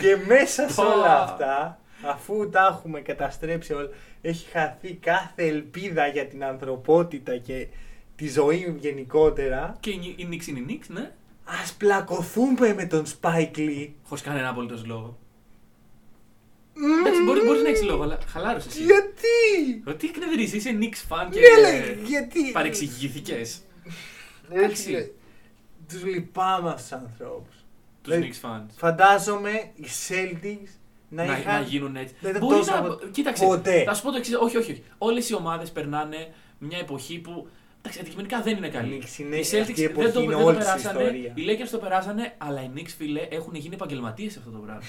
[0.00, 0.82] Και μέσα σε Πω.
[0.92, 3.88] όλα αυτά, αφού τα έχουμε καταστρέψει όλα,
[4.22, 7.66] έχει χαθεί κάθε ελπίδα για την ανθρωπότητα και
[8.16, 9.76] τη ζωή γενικότερα.
[9.80, 11.12] Και οι οι Knicks είναι οι Knicks, ναι.
[11.62, 13.88] Ας πλακωθούμε με τον Spike Lee.
[14.04, 15.18] Χωρίς κανένα απολύτως λόγο.
[16.74, 16.98] Μμμ.
[17.06, 18.82] Εντάξει, μπορεί, μπορείς να έχεις λόγο, αλλά χαλάρωσες εσύ.
[18.82, 19.82] Γιατί!
[19.86, 22.50] Ότι εκνευρίζεις, είσαι Knicks fan και Ναι, λέει, γιατί!
[22.52, 23.60] παρεξηγήθηκε Έτσι,
[24.50, 25.12] Εντάξει.
[25.88, 27.61] Τους λυπάμαι αυτούς τους ανθρώπους.
[28.02, 28.66] Τους Δηλαδή, Knicks fans.
[28.76, 30.68] Φαντάζομαι οι Celtics
[31.08, 31.54] να, Να, είχαν...
[31.54, 32.14] να γίνουν έτσι.
[32.20, 32.78] δεν ήταν Μπορεί τόσο να.
[32.78, 33.44] απο- Κοίταξε.
[33.44, 33.82] ποτέ.
[33.82, 34.34] Θα σου πω το εξής.
[34.34, 34.70] Όχι, όχι.
[34.72, 34.82] όχι.
[34.98, 37.48] Όλες οι ομάδες περνάνε μια εποχή που.
[37.78, 39.02] Εντάξει, αντικειμενικά δεν είναι καλή.
[39.04, 41.02] Knicks είναι- οι αυτή η Celtics εποχή δεν το, είναι δεν το όλη της περάσανε.
[41.02, 41.32] ιστορία.
[41.34, 44.82] Οι Lakers το περάσανε, αλλά οι Knicks, φίλε, έχουν γίνει επαγγελματίες σε αυτό το πράγμα.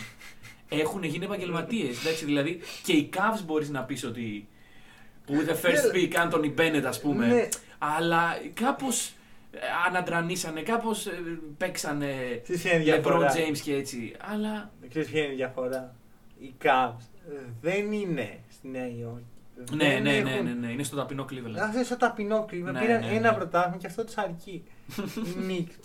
[0.70, 1.97] έχουν γίνει επαγγελματίες.
[2.26, 4.47] δηλαδή και οι Cavs μπορείς να πεις ότι.
[5.28, 5.99] With the first Ναι.
[6.11, 7.28] pick, Anthony Bennett, ας πούμε.
[7.28, 7.47] Ναι.
[7.78, 9.11] Αλλά κάπως
[9.88, 11.08] αναντρανίσανε, κάπως
[11.58, 14.16] παίξανε Ξέρεις ποια είναι η LeBron διαφορά; James και έτσι.
[14.20, 15.95] Αλλά Ξέρεις ποια είναι η διαφορά;
[16.39, 17.06] Οι Cavs
[17.62, 19.26] δεν είναι στη Νέα Υόρκη.
[19.76, 21.58] Ναι, Δεν ναι, ναι, έχουν- ναι, ναι, είναι στο ταπεινό Cleveland.
[21.60, 22.72] Αυτό είναι στο ταπεινό κλίμα.
[22.72, 23.16] Ναι, Πήραν ναι, ναι.
[23.16, 24.64] ένα πρωτάθλημα και αυτό του αρκεί.
[25.26, 25.36] Οι
[25.68, 25.84] Knicks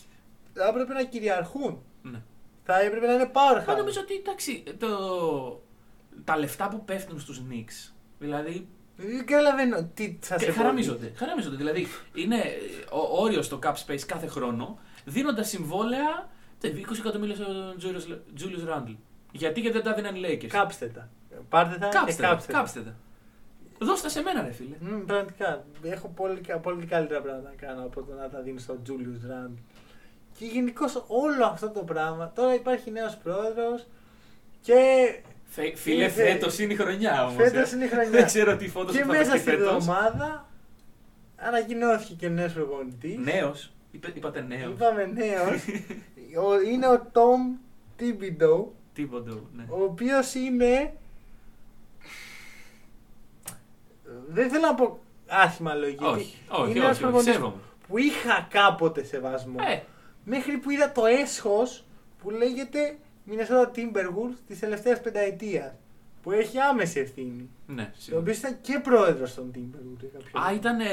[0.55, 1.83] θα έπρεπε να κυριαρχούν.
[2.03, 2.23] Ναι.
[2.64, 3.41] Θα έπρεπε να είναι Μα
[3.73, 3.77] powerhouse.
[3.77, 4.89] νομίζω ότι εντάξει, το...
[6.25, 8.69] τα λεφτά που πέφτουν στους Knicks, δηλαδή
[9.01, 11.13] Δεν καταλαβαίνω τι θα σε και χαραμίζονται.
[11.17, 11.57] Χαραμίζονται.
[11.57, 12.37] Δηλαδή είναι
[12.91, 16.29] ο όριο στο cap space κάθε χρόνο, δίνοντα συμβόλαια
[16.61, 18.97] τε, 20 εκατομμύρια στον Julius- Julius Randle.
[19.33, 20.47] Γιατί και δεν τα δίναν οι Lakers.
[20.47, 21.09] Κάψτε τα.
[21.49, 22.59] Πάρτε τα Κάψτε και τα, κάψτε τα.
[22.59, 22.95] κάψτε τα.
[23.81, 24.77] Δώστε τα σε μένα, ρε φίλε.
[24.81, 25.65] Μμ, πραγματικά.
[25.83, 29.59] Έχω πολύ, πολύ καλύτερα πράγματα να κάνω από το να τα δίνει στον Julius Randle.
[30.39, 32.33] Και γενικώς όλο αυτό το πράγμα.
[32.35, 33.87] Τώρα υπάρχει νέος πρόεδρος
[34.61, 34.75] και
[35.51, 37.35] Φε- Φίλε, Ήρθε- φέτος είναι η χρονιά όμως.
[37.43, 38.11] φέτος είναι η χρονιά.
[38.11, 39.75] Δεν ξέρω τι φώτος και θα μέσα παίξει στην φέτος.
[39.75, 40.49] εβδομάδα
[41.37, 43.17] ανακοινώθηκε και ο νέος προπονητής.
[43.19, 43.73] Νέος.
[44.15, 44.73] Είπατε νέος.
[44.73, 45.65] Είπαμε νέος.
[46.73, 47.59] είναι ο Tom
[48.01, 49.31] Thibodeau, Τίποτα.
[49.57, 49.65] Ναι.
[49.69, 50.93] ο οποίος είναι.
[54.29, 56.07] Δεν θέλω να πω άσχημα λόγια.
[56.09, 57.55] Όχι, όχι, είναι ένας όχι, όχι, προπονητής σέβομαι.
[57.89, 59.57] που είχα κάποτε σεβασμό.
[59.69, 59.81] Ε,
[60.25, 61.85] Μέχρι που είδα το έσχος
[62.23, 62.99] που λέγεται
[63.31, 65.72] Minnesota Timberwolves της τελευταίας πενταετίας.
[66.22, 67.49] Που έχει άμεση ευθύνη.
[67.66, 68.22] ναι, Ο σίγουρα.
[68.22, 70.01] οποίος ήταν και πρόεδρος των Timberwolves.
[70.01, 70.55] για κάποιο Α, λόγο.
[70.57, 70.87] ήταν ε,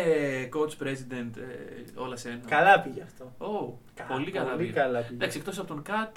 [0.53, 2.39] coach president ε, όλα σε ένα.
[2.47, 3.45] Καλά πήγε αυτό.
[3.45, 4.49] Ω, Κα- πολύ καλά.
[4.51, 4.71] πολύ πήγε.
[4.79, 5.13] καλά πήγε.
[5.13, 6.15] Εντάξει, εκτός από τον Κατ.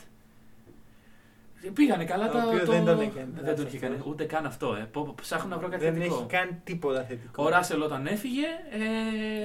[1.74, 2.46] Πήγανε καλά Το τα.
[2.46, 2.72] οποίος το...
[2.72, 3.28] δεν τον έκανε.
[3.40, 3.88] Δεν τον είχε αυτό.
[3.88, 4.74] κάνει ούτε καν αυτό.
[4.74, 4.88] Ε.
[4.92, 6.14] Πω, πω, ψάχνω να βρω κάτι Δεν θετικό.
[6.14, 7.44] έχει κάνει τίποτα θετικό.
[7.44, 8.46] Ο Ράσελ όταν έφυγε.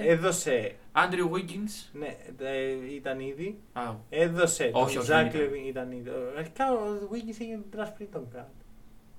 [0.05, 0.11] Ε...
[0.11, 0.75] Έδωσε.
[0.95, 1.89] Andrew Wiggins.
[1.93, 3.59] Ναι, ε, ήταν ήδη.
[3.73, 4.63] Α, Έδωσε.
[4.73, 5.41] Όχι, τον όχι, Ζακ δεν ήταν.
[5.41, 6.09] Λεβίν ήταν ήδη.
[6.37, 6.77] Αρχικά ο
[7.11, 8.47] Wiggins έγινε draft πριν τον Κάτ.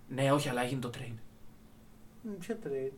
[0.08, 1.18] ναι, όχι, αλλά έγινε το trade.
[2.38, 2.92] Ποιο trade;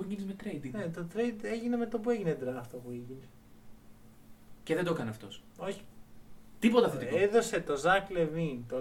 [0.00, 0.64] Wiggins με trade.
[0.64, 0.78] είναι.
[0.78, 3.26] Ναι, το trade έγινε με το που έγινε draft ο Wiggins.
[4.62, 5.42] Και δεν το έκανε αυτός.
[5.58, 5.80] Όχι.
[6.58, 7.18] Τίποτα θετικό.
[7.18, 8.80] Έδωσε το Ζακ Λεβίν, το Α,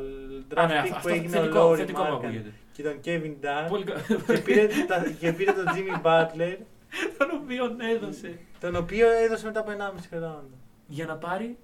[0.50, 2.54] draft ναι, pick που αυτό έγινε ο θετικό, Λόρι θετικό μου Μάρκαν ακούγεται.
[2.72, 6.58] και τον Kevin Dunn Πολύ κα- και, πήρε, τα- και πήρε τον Jimmy Butler,
[7.18, 8.40] Τον οποίο έδωσε.
[8.60, 9.76] τον οποίο έδωσε μετά από 1,5
[10.10, 10.44] χρόνο.
[10.88, 11.58] Για να πάρει.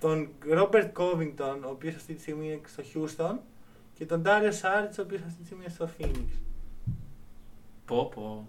[0.00, 3.36] Τον Robert Covington, ο οποίος αυτή τη στιγμή είναι στο Houston
[3.94, 6.38] και τον Dario Saric, ο οποίος αυτή τη στιγμή είναι στο Phoenix.
[7.84, 8.46] Πω, πω.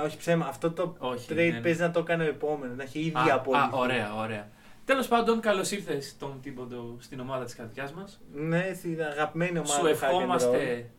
[0.00, 1.60] Α, όχι ψέμα, αυτό το Όχι, trade ναι, ναι.
[1.60, 3.64] παίζει να το έκανε ο επόμενος, να έχει ήδη Α, απολυθεί.
[3.64, 4.48] α, ωραία, ωραία.
[4.84, 8.20] Τέλος πάντων, καλώς ήρθες τον Τίμποντο στην ομάδα της καρδιάς μας.
[8.34, 10.14] Ναι, στην αγαπημένη ομάδα Σου του hack and roll.
[10.14, 10.90] ευχόμαστε.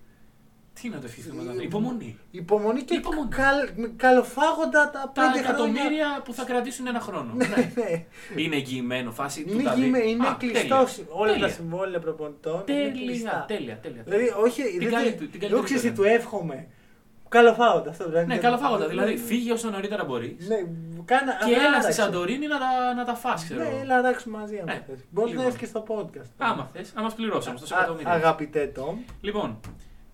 [0.82, 1.62] Τι να το ευχηθούμε τώρα.
[1.62, 2.18] Υπομονή.
[2.32, 3.30] Υπομονή και Υπομονή.
[3.30, 5.42] καλ, με καλοφάγοντα τα Τα πέντε χρόνια.
[5.50, 7.34] εκατομμύρια που θα κρατήσουν ένα χρόνο.
[7.34, 7.72] Ναι, Ναι.
[7.76, 8.06] ναι.
[8.42, 9.44] Είναι εγγυημένο φάση.
[9.46, 9.82] του Είναι, τα δει.
[9.84, 10.96] γυμε- είναι Α, κλειστός.
[10.96, 11.12] τέλεια.
[11.12, 11.48] Όλα Τέλεια.
[11.48, 13.46] τα συμβόλαια προπονητών είναι Τέλεια, κλειστά.
[13.48, 14.02] τέλεια, τέλεια.
[14.04, 16.68] Δηλαδή, όχι, Την δεν καλή θε- του- την καλύτερη εγώ ξέρεις τι του του εύχομαι.
[17.30, 18.26] Καλοφάγοντα αυτό δηλαδή.
[18.26, 18.88] Ναι, καλοφάγοντα.
[18.88, 20.48] Δηλαδή, φύγει όσο νωρίτερα μπορείς.
[20.48, 20.56] Ναι,
[21.06, 21.92] κάνα, Και έλα στη άραξε.
[21.92, 23.60] Σαντορίνη να τα, να τα φας, ξέρω.
[23.64, 24.56] Ναι, έλα αράξουμε μαζί.
[24.60, 25.00] άμα Ναι, θες.
[25.10, 25.46] Μπορείς να λοιπόν.
[25.46, 26.30] έρθεις και στο podcast.
[26.38, 28.12] Άμα θες, να μα πληρώσει όμω τόσο Α- εκατομμύρια.
[28.12, 29.60] Αγαπητέ Tom, Λοιπόν,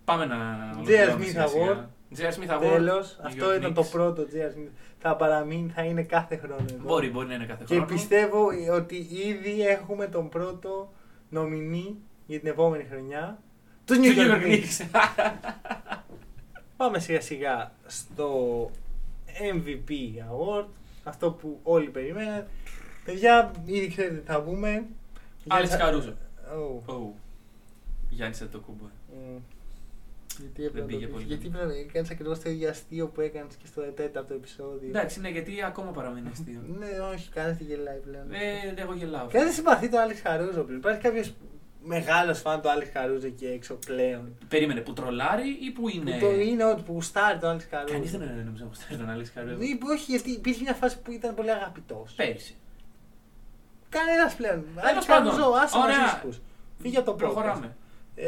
[0.05, 0.35] πάμε να.
[0.71, 0.75] J.R.
[0.75, 1.89] ολοκληρώνουμε Smith σιγά σιγά.
[2.11, 2.17] Award.
[2.17, 2.33] J.R.
[2.39, 2.59] Smith Award.
[2.59, 3.17] τέλος.
[3.21, 3.91] New Αυτό York ήταν το Knicks.
[3.91, 4.57] πρώτο J.R.
[4.57, 4.71] Smith.
[4.99, 6.83] Θα παραμείνει, θα είναι κάθε χρόνο εδώ.
[6.83, 7.89] Μπορεί, μπορεί να είναι κάθε Και χρόνο.
[7.89, 8.95] πιστεύω ότι
[9.25, 10.91] ήδη έχουμε τον πρώτο
[11.29, 11.95] νομινή
[12.25, 13.37] για την επόμενη χρονιά.
[13.85, 14.81] Του Του New New York York Knicks.
[14.81, 15.01] Knicks.
[16.77, 18.69] Πάμε σιγά σιγά στο
[19.25, 19.89] MVP
[20.31, 20.65] Award.
[21.03, 22.47] Αυτό που όλοι περιμέναν.
[23.05, 24.85] Παιδιά, ήδη ξέρετε τι θα πούμε.
[25.47, 26.13] Άλεξ Για- Καρούζο.
[26.87, 27.13] Ω, Ω.
[28.09, 28.85] Γιάννης Αντετοκούνμπο.
[29.09, 29.37] μ.
[30.39, 31.13] Γιατί έπρεπε Δεν να πήγε το πεις.
[31.13, 31.63] πολύ Γιατί καλά.
[31.63, 34.89] έπρεπε να κάνεις ακριβώς το ίδιο αστείο που έκανες και στο τέταρτο επεισόδιο.
[34.89, 36.61] Εντάξει, ναι, γιατί ακόμα παραμένει αστείο.
[36.79, 38.31] Ναι, όχι, κανένα δεν γελάει πλέον.
[38.33, 39.25] Ε, εγώ γελάω.
[39.27, 40.79] Κανένα δεν συμπαθεί τον Άλεξ Καρούζο πλέον.
[40.79, 41.33] Υπάρχει κάποιος
[41.85, 44.35] μεγάλος φαν του Άλεξ Καρούζο εκεί έξω πλέον.
[44.47, 46.11] Περίμενε, που τρολάρει ή που είναι.
[46.11, 47.93] Που το είναι ότι που γουστάρει τον Άλεξ Καρούζο.
[47.93, 49.61] Κανείς δεν είναι νομίζω πως θέλει τον Άλεξ Καρούζο.
[49.61, 52.13] Ή που όχι, γιατί υπήρχε μια φάση που ήταν πολύ αγαπητός.
[52.15, 52.55] Πέρυσι.
[53.89, 54.63] Κανένας πλέον.
[54.75, 55.31] Τέλος Άλεξ πάντων.
[55.33, 55.99] Χαρούζο, άσε Ωραία.
[55.99, 56.41] μαζί σου.
[56.81, 57.17] Φύγε από το podcast.
[57.17, 57.75] Προχωράμε.
[58.15, 58.27] Ε,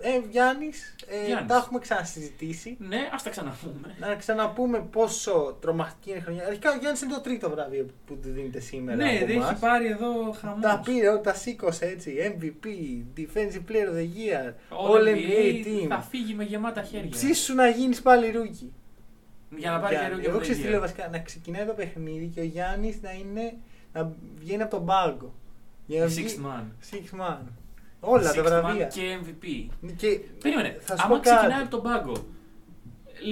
[0.00, 1.48] ε Γιάννης, ε, Γιάννης.
[1.48, 2.76] τα έχουμε ξανασυζητήσει.
[2.80, 3.94] Ναι, ας τα ξαναπούμε.
[3.98, 6.46] Να ξαναπούμε πόσο τρομακτική είναι η χρονιά.
[6.46, 8.96] Αρχικά ο Γιάννης είναι το τρίτο βραβείο που του δίνεται σήμερα.
[8.96, 9.50] Ναι, από δεν εμάς.
[9.50, 10.60] έχει πάρει εδώ χαμός.
[10.60, 12.14] Τα πήρε, ό, τα σήκωσε έτσι.
[12.38, 12.66] MVP,
[13.20, 16.06] Defensive Player of the Year, All All NBA NBA θα Team.
[16.10, 17.10] φύγει με γεμάτα χέρια.
[17.10, 18.72] Ψήσου να γίνεις πάλι ρούκι.
[19.56, 20.80] Για να πάρει και ρούκι Εγώ από ξέρω τι την λέω Υγεία.
[20.80, 21.08] βασικά.
[21.08, 23.54] Να ξεκινάει το παιχνίδι και ο Γιάννης να, είναι,
[23.92, 25.34] να βγαίνει από τον πάγκο.
[25.86, 26.62] Για να βγει- Sixth man.
[26.94, 27.38] Six man.
[28.04, 28.86] Όλα Sixth τα βραβεία.
[28.90, 29.68] man και MVP.
[29.96, 31.36] Και Περίμενε, θα σου άμα πω κάτι.
[31.36, 32.12] ξεκινάει από τον πάγκο.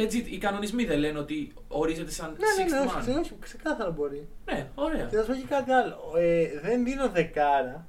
[0.01, 3.21] Legit, οι κανονισμοί δεν λένε ότι ορίζεται σαν Ναι, ναι, ναι, sixth όχι, man.
[3.21, 4.29] όχι, ξεκάθαρα μπορεί.
[4.45, 5.05] Ναι, ωραία.
[5.11, 5.97] Και θα σου πω και κάτι άλλο.
[6.19, 7.87] Ε, δεν δίνω δεκάρα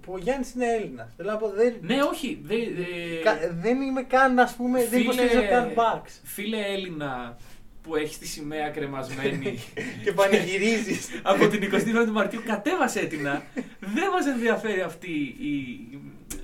[0.00, 1.12] που ο Γιάννης είναι Έλληνας.
[1.16, 2.40] Θέλω να πω, δεν, Ναι, όχι.
[2.44, 6.20] δε- δε- κα- δεν είμαι καν, ας πούμε, δεν Φίλε- υποστηρίζω καν backs.
[6.22, 7.36] Φίλε Έλληνα
[7.82, 9.58] που έχεις τη σημαία κρεμασμένη
[10.04, 11.08] και πανηγυρίζεις.
[11.22, 13.42] από την 25η Μαρτίου, κατέβασέ τηνα.
[13.80, 15.88] Δεν μας ενδιαφέρει αυτή η,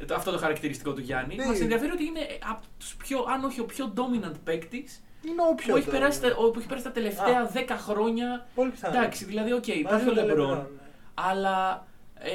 [0.06, 1.34] το- αυτό το χαρακτηριστικό του Γιάννη.
[1.36, 1.46] Ναι.
[1.46, 2.20] Μας ενδιαφέρει ότι είναι
[2.50, 5.72] από τους πιο, αν όχι ο πιο dominant παίκτης Είναι όποιο.
[5.72, 7.50] που, έχει περάσει τα- που έχει περάσει τα τελευταία Α.
[7.54, 8.46] 10 χρόνια.
[8.54, 8.96] Πολύ πιθανό.
[8.98, 10.88] Εντάξει, δηλαδή, οκ, Μαζί υπάρχει με ο τον Λεμπρόν, LeBron, ναι.
[11.14, 11.86] αλλά
[12.20, 12.30] ε,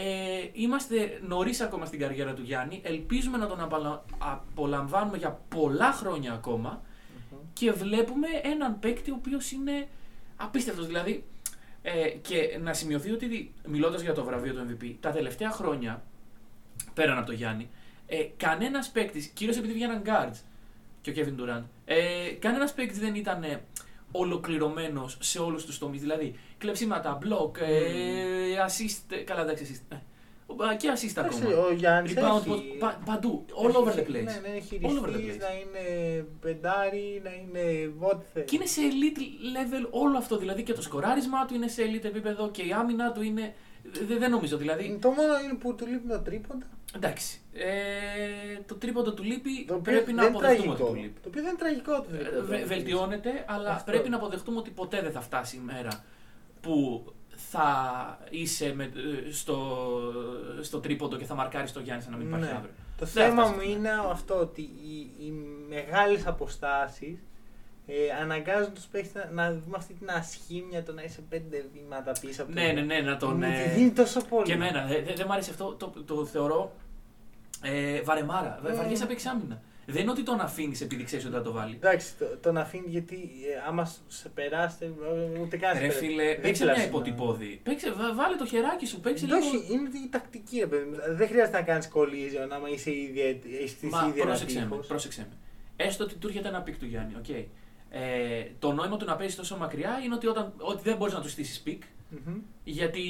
[0.53, 2.81] είμαστε νωρίς ακόμα στην καριέρα του Γιάννη.
[2.83, 6.91] Ελπίζουμε να τον απαλα- απολαμβάνουμε για πολλά χρόνια ακόμα Μμμ.
[7.53, 9.87] Και βλέπουμε έναν παίκτη ο οποίος είναι
[10.35, 10.87] απίστευτος.
[10.87, 11.23] Δηλαδή,
[11.81, 16.03] ε, και να σημειωθεί ότι μιλώντας για το βραβείο του MVP, τα τελευταία χρόνια,
[16.93, 17.69] πέραν από το Γιάννη,
[18.07, 20.37] ε, κανένας παίκτης, κυρίως επειδή βγαίναν guards
[21.01, 23.61] και ο Kevin Durant, ε, κανένας παίκτης δεν ήταν ε,
[24.11, 26.01] ολοκληρωμένος σε όλους τους τομείς.
[26.01, 29.01] Δηλαδή, κλεψίματα, block, ε, assist.
[29.09, 29.97] ε, Καλά, εντάξει, assist.
[30.61, 31.65] Ε, ο- και assist Εντάξει, ακόμα.
[31.67, 32.13] Ο Γιάννης.
[32.17, 34.11] Rebound, post- πα- παντού, all over the place.
[34.11, 35.39] Ναι, ναι, έχει All over the χειριστής, place.
[35.39, 38.45] να είναι πεντάρι, να είναι ό,τι θέλει.
[38.45, 39.19] Και είναι σε elite
[39.55, 40.37] level όλο αυτό.
[40.37, 43.53] Δηλαδή και το σκοράρισμά του είναι σε elite επίπεδο και η άμυνα του είναι.
[44.07, 44.57] δε- Δεν νομίζω.
[44.57, 44.97] Δηλαδή.
[45.01, 46.65] Το μόνο είναι που του λείπει το τρίποντα.
[46.95, 47.41] Εντάξει.
[47.53, 47.65] Ε,
[48.65, 49.65] το τρίποντο του λείπει.
[49.67, 50.89] Το οποίο πρέπει να δεν είναι αποδεχτούμε τραγικό.
[50.89, 51.19] ότι του λείπει.
[51.21, 52.45] Το οποίο δεν είναι τραγικό το Ε, τρίποντο.
[52.45, 53.91] βε- βελτιώνεται, αλλά Αυτό.
[53.91, 56.03] πρέπει να αποδεχτούμε ότι ποτέ δεν θα φτάσει η μέρα
[56.61, 57.03] που
[57.35, 59.57] θα είσαι με, ε, στο,
[60.61, 62.51] στο τρίποντο και θα μαρκάρεις το Γιάννης σαν να μην υπάρχει Ναι.
[62.57, 62.71] αύριο.
[62.97, 63.55] Το Δεν θέμα φτάσει.
[63.65, 65.31] μου είναι αυτό ότι οι, οι
[65.69, 67.19] μεγάλες αποστάσεις
[67.87, 72.11] ε, αναγκάζουν τους παίχτε να, να δούμε αυτή την ασχήμια το να είσαι πέντε βήματα
[72.21, 73.35] πίσω από Ναι, ναι, ναι, να τον.
[73.35, 74.45] Μου ε, τη δίνει τόσο πολύ.
[74.45, 74.85] Και εμένα.
[74.85, 75.73] Δεν δε, δεν μ' άρεσε αυτό.
[75.73, 76.73] Το, το θεωρώ
[77.61, 78.59] ε, βαρεμάρα.
[78.59, 78.75] Mm.
[78.75, 79.61] Βαριέσαι απ' εξάμεινα.
[79.85, 81.75] Δεν είναι ότι τον αφήνεις επειδή ξέρεις ότι θα το βάλει.
[81.75, 84.85] Εντάξει, το, τον αφήνει γιατί ε, άμα σε περάσετε,
[85.35, 85.73] ε, ούτε καν.
[85.75, 86.05] σε Ρε περάσει.
[86.05, 87.59] φίλε, Δεν παίξε μια κλάσεις να- υποτυπώδη.
[87.63, 89.37] Παίξε, βα- βάλε το χεράκι σου, παίξε λίγο.
[89.37, 90.95] Όχι, είναι η τακτική, ρε παιδί μου.
[91.15, 93.19] Δεν χρειάζεται να κάνεις collision άμα είσαι ήδη,
[93.59, 94.87] έχεις στήσει Μα ήδη ένα πρόσεξε με, τείχος.
[94.87, 95.35] πρόσεξε με.
[95.85, 97.29] Έστω ότι του έρχεται ένα pick του Γιάννη, οκ.
[97.29, 101.21] Ε, το νόημα του να παίζεις τόσο μακριά είναι ότι, όταν, ότι δεν μπορείς να
[101.21, 101.83] του στήσεις pick.
[102.09, 102.35] Μμμ.
[102.63, 103.01] Γιατί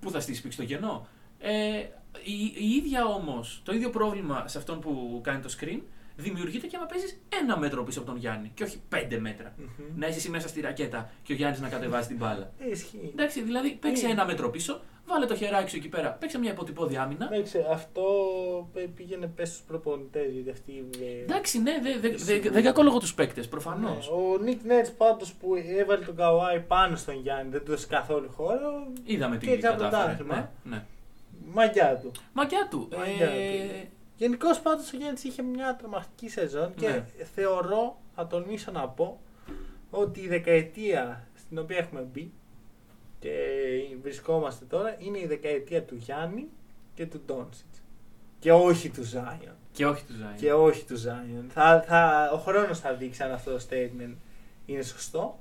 [0.00, 1.06] πού θα στήσεις pick, στο κενό.
[1.38, 1.78] Ε,
[2.24, 5.80] η, η ίδια όμως, το ίδιο πρόβλημα σε αυτόν που κάνει το screen
[6.16, 9.54] δημιουργείται και άμα παίζεις ένα μέτρο πίσω από τον Γιάννη και όχι πέντε μέτρα.
[9.58, 9.66] Μμμ.
[10.00, 12.50] Να είσαι εσύ μέσα στη ρακέτα και ο Γιάννης να κατεβάζει την μπάλα.
[12.58, 13.10] Ε, Ισχύει.
[13.12, 14.10] Εντάξει, δηλαδή παίξε Ε.
[14.10, 17.28] ένα μέτρο πίσω, βάλε το χεράκι σου εκεί πέρα, παίξε μια υποτυπώδη άμυνα.
[17.32, 18.02] Εντάξει, αυτό
[18.74, 20.84] ε, πήγαινε πες στους προπονητές, γιατί αυτοί...
[21.18, 24.08] ε, Εντάξει, ναι, δεν δε, δε, δε, δεν κακόλογο τους παίκτες, προφανώς.
[24.10, 27.86] ναι, Ο Νίκ Νέτς πάντως που έβαλε τον Καουάι πάνω στον Γιάννη, δεν του έδωσε
[27.86, 30.14] καθόλου χώρο, Είδαμε τι Και έτσι από το κατάφερε.
[30.14, 30.50] πρωτάθλημα.
[30.64, 30.82] Ναι, ναι.
[31.54, 32.10] μαγιά του.
[32.32, 32.88] Μαγιά του.
[32.98, 33.28] Μαγιά Ε,
[33.82, 33.88] του.
[34.16, 37.04] Γενικώς πάντως ο Γιάννης είχε μια τρομακτική σεζόν και Ναι.
[37.34, 39.20] θεωρώ, θα τονίσω να πω,
[39.90, 42.32] ότι η δεκαετία στην οποία έχουμε μπει
[43.18, 43.30] και
[44.02, 46.48] βρισκόμαστε τώρα είναι η δεκαετία του Γιάννη
[46.94, 47.82] και του Ντόνσιτς.
[48.38, 49.54] Και όχι του Ζάιον.
[49.72, 50.36] και όχι του Ζάιν.
[50.36, 51.46] Και όχι του Ζάιον.
[51.48, 54.14] Θα, θα, ο χρόνος θα δείξει αν αυτό το statement
[54.66, 55.38] είναι σωστό.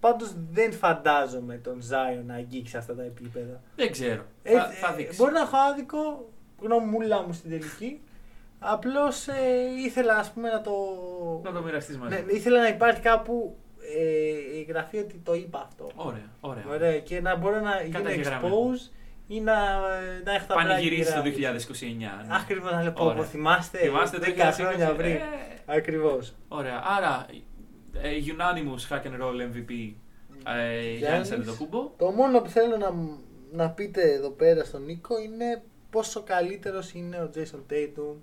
[0.00, 3.60] Πάντως δεν φαντάζομαι τον Ζάιον να αγγίξει αυτά τα επίπεδα.
[3.76, 4.24] Δεν ξέρω.
[4.42, 5.16] Ε, θα, ε, θα δείξει.
[5.16, 6.28] Μπορεί να έχω άδικο,
[6.60, 8.00] γνώμουλά μου στην τελική.
[8.58, 9.32] Απλώς ε,
[9.84, 10.72] ήθελα ας πούμε να το.
[11.44, 12.14] Να το μοιραστείς μαζί.
[12.26, 13.56] Ναι, ήθελα να υπάρχει κάπου
[13.96, 15.90] ε, η γραφή ότι το είπα αυτό.
[15.94, 16.64] Ωραία, ωραία.
[16.68, 18.54] Ωραία, και να μπορώ να γίνω Καταγεγραμμένο.
[18.56, 18.90] expose
[19.26, 19.54] ή να,
[20.24, 21.58] να έχω τα Πανηγυρίσει το πράγματα
[22.22, 22.26] 2029.
[22.26, 22.34] ναι.
[22.36, 23.16] Ακριβώ να λέω πω, Ωραία.
[23.16, 24.96] πω, θυμάστε, Θυμάστε το 10 χρόνια 2020.
[24.96, 25.10] πριν.
[25.12, 25.20] Ε,
[25.66, 26.34] Ακριβώς.
[26.48, 26.82] Ωραία.
[26.96, 27.26] Άρα,
[28.02, 29.70] ε, unanimous hack and roll MVP
[30.44, 31.30] ε, Γιάννης Γιάννης.
[31.32, 31.90] Αντετοκούμπο.
[31.96, 32.94] Το μόνο που θέλω να,
[33.52, 38.14] να πείτε εδώ πέρα στον Νίκο είναι πόσο καλύτερος είναι ο Jason Tatum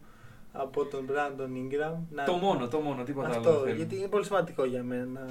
[0.58, 1.96] από τον Brandon Ingram.
[2.12, 3.36] Να- Το μόνο, το μόνο, τίποτα άλλο.
[3.42, 3.76] δεν Αυτό, θέλουμε.
[3.78, 5.26] γιατί είναι πολύ σημαντικό για μένα να,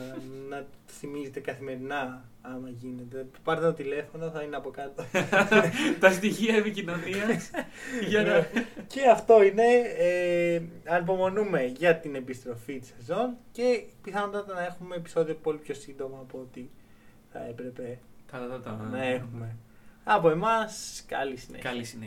[0.48, 3.26] να θυμίζετε καθημερινά άμα γίνεται.
[3.42, 5.04] Πάρτε το τηλέφωνο, θα είναι από κάτω.
[6.00, 7.50] Τα στοιχεία επικοινωνίας.
[8.08, 8.46] για να.
[8.86, 9.64] και αυτό είναι,
[9.98, 16.18] ε, ανυπομονούμε για την επιστροφή της σεζόν και πιθανότατα να έχουμε επεισόδιο πολύ πιο σύντομα
[16.20, 16.68] από ό,τι
[17.32, 17.98] θα έπρεπε
[18.30, 18.88] Τα, τα, τα, τα.
[18.90, 19.56] να έχουμε.
[20.04, 21.70] Από εμάς, καλή συνέχεια.
[21.70, 21.98] Καλή συνέχεια.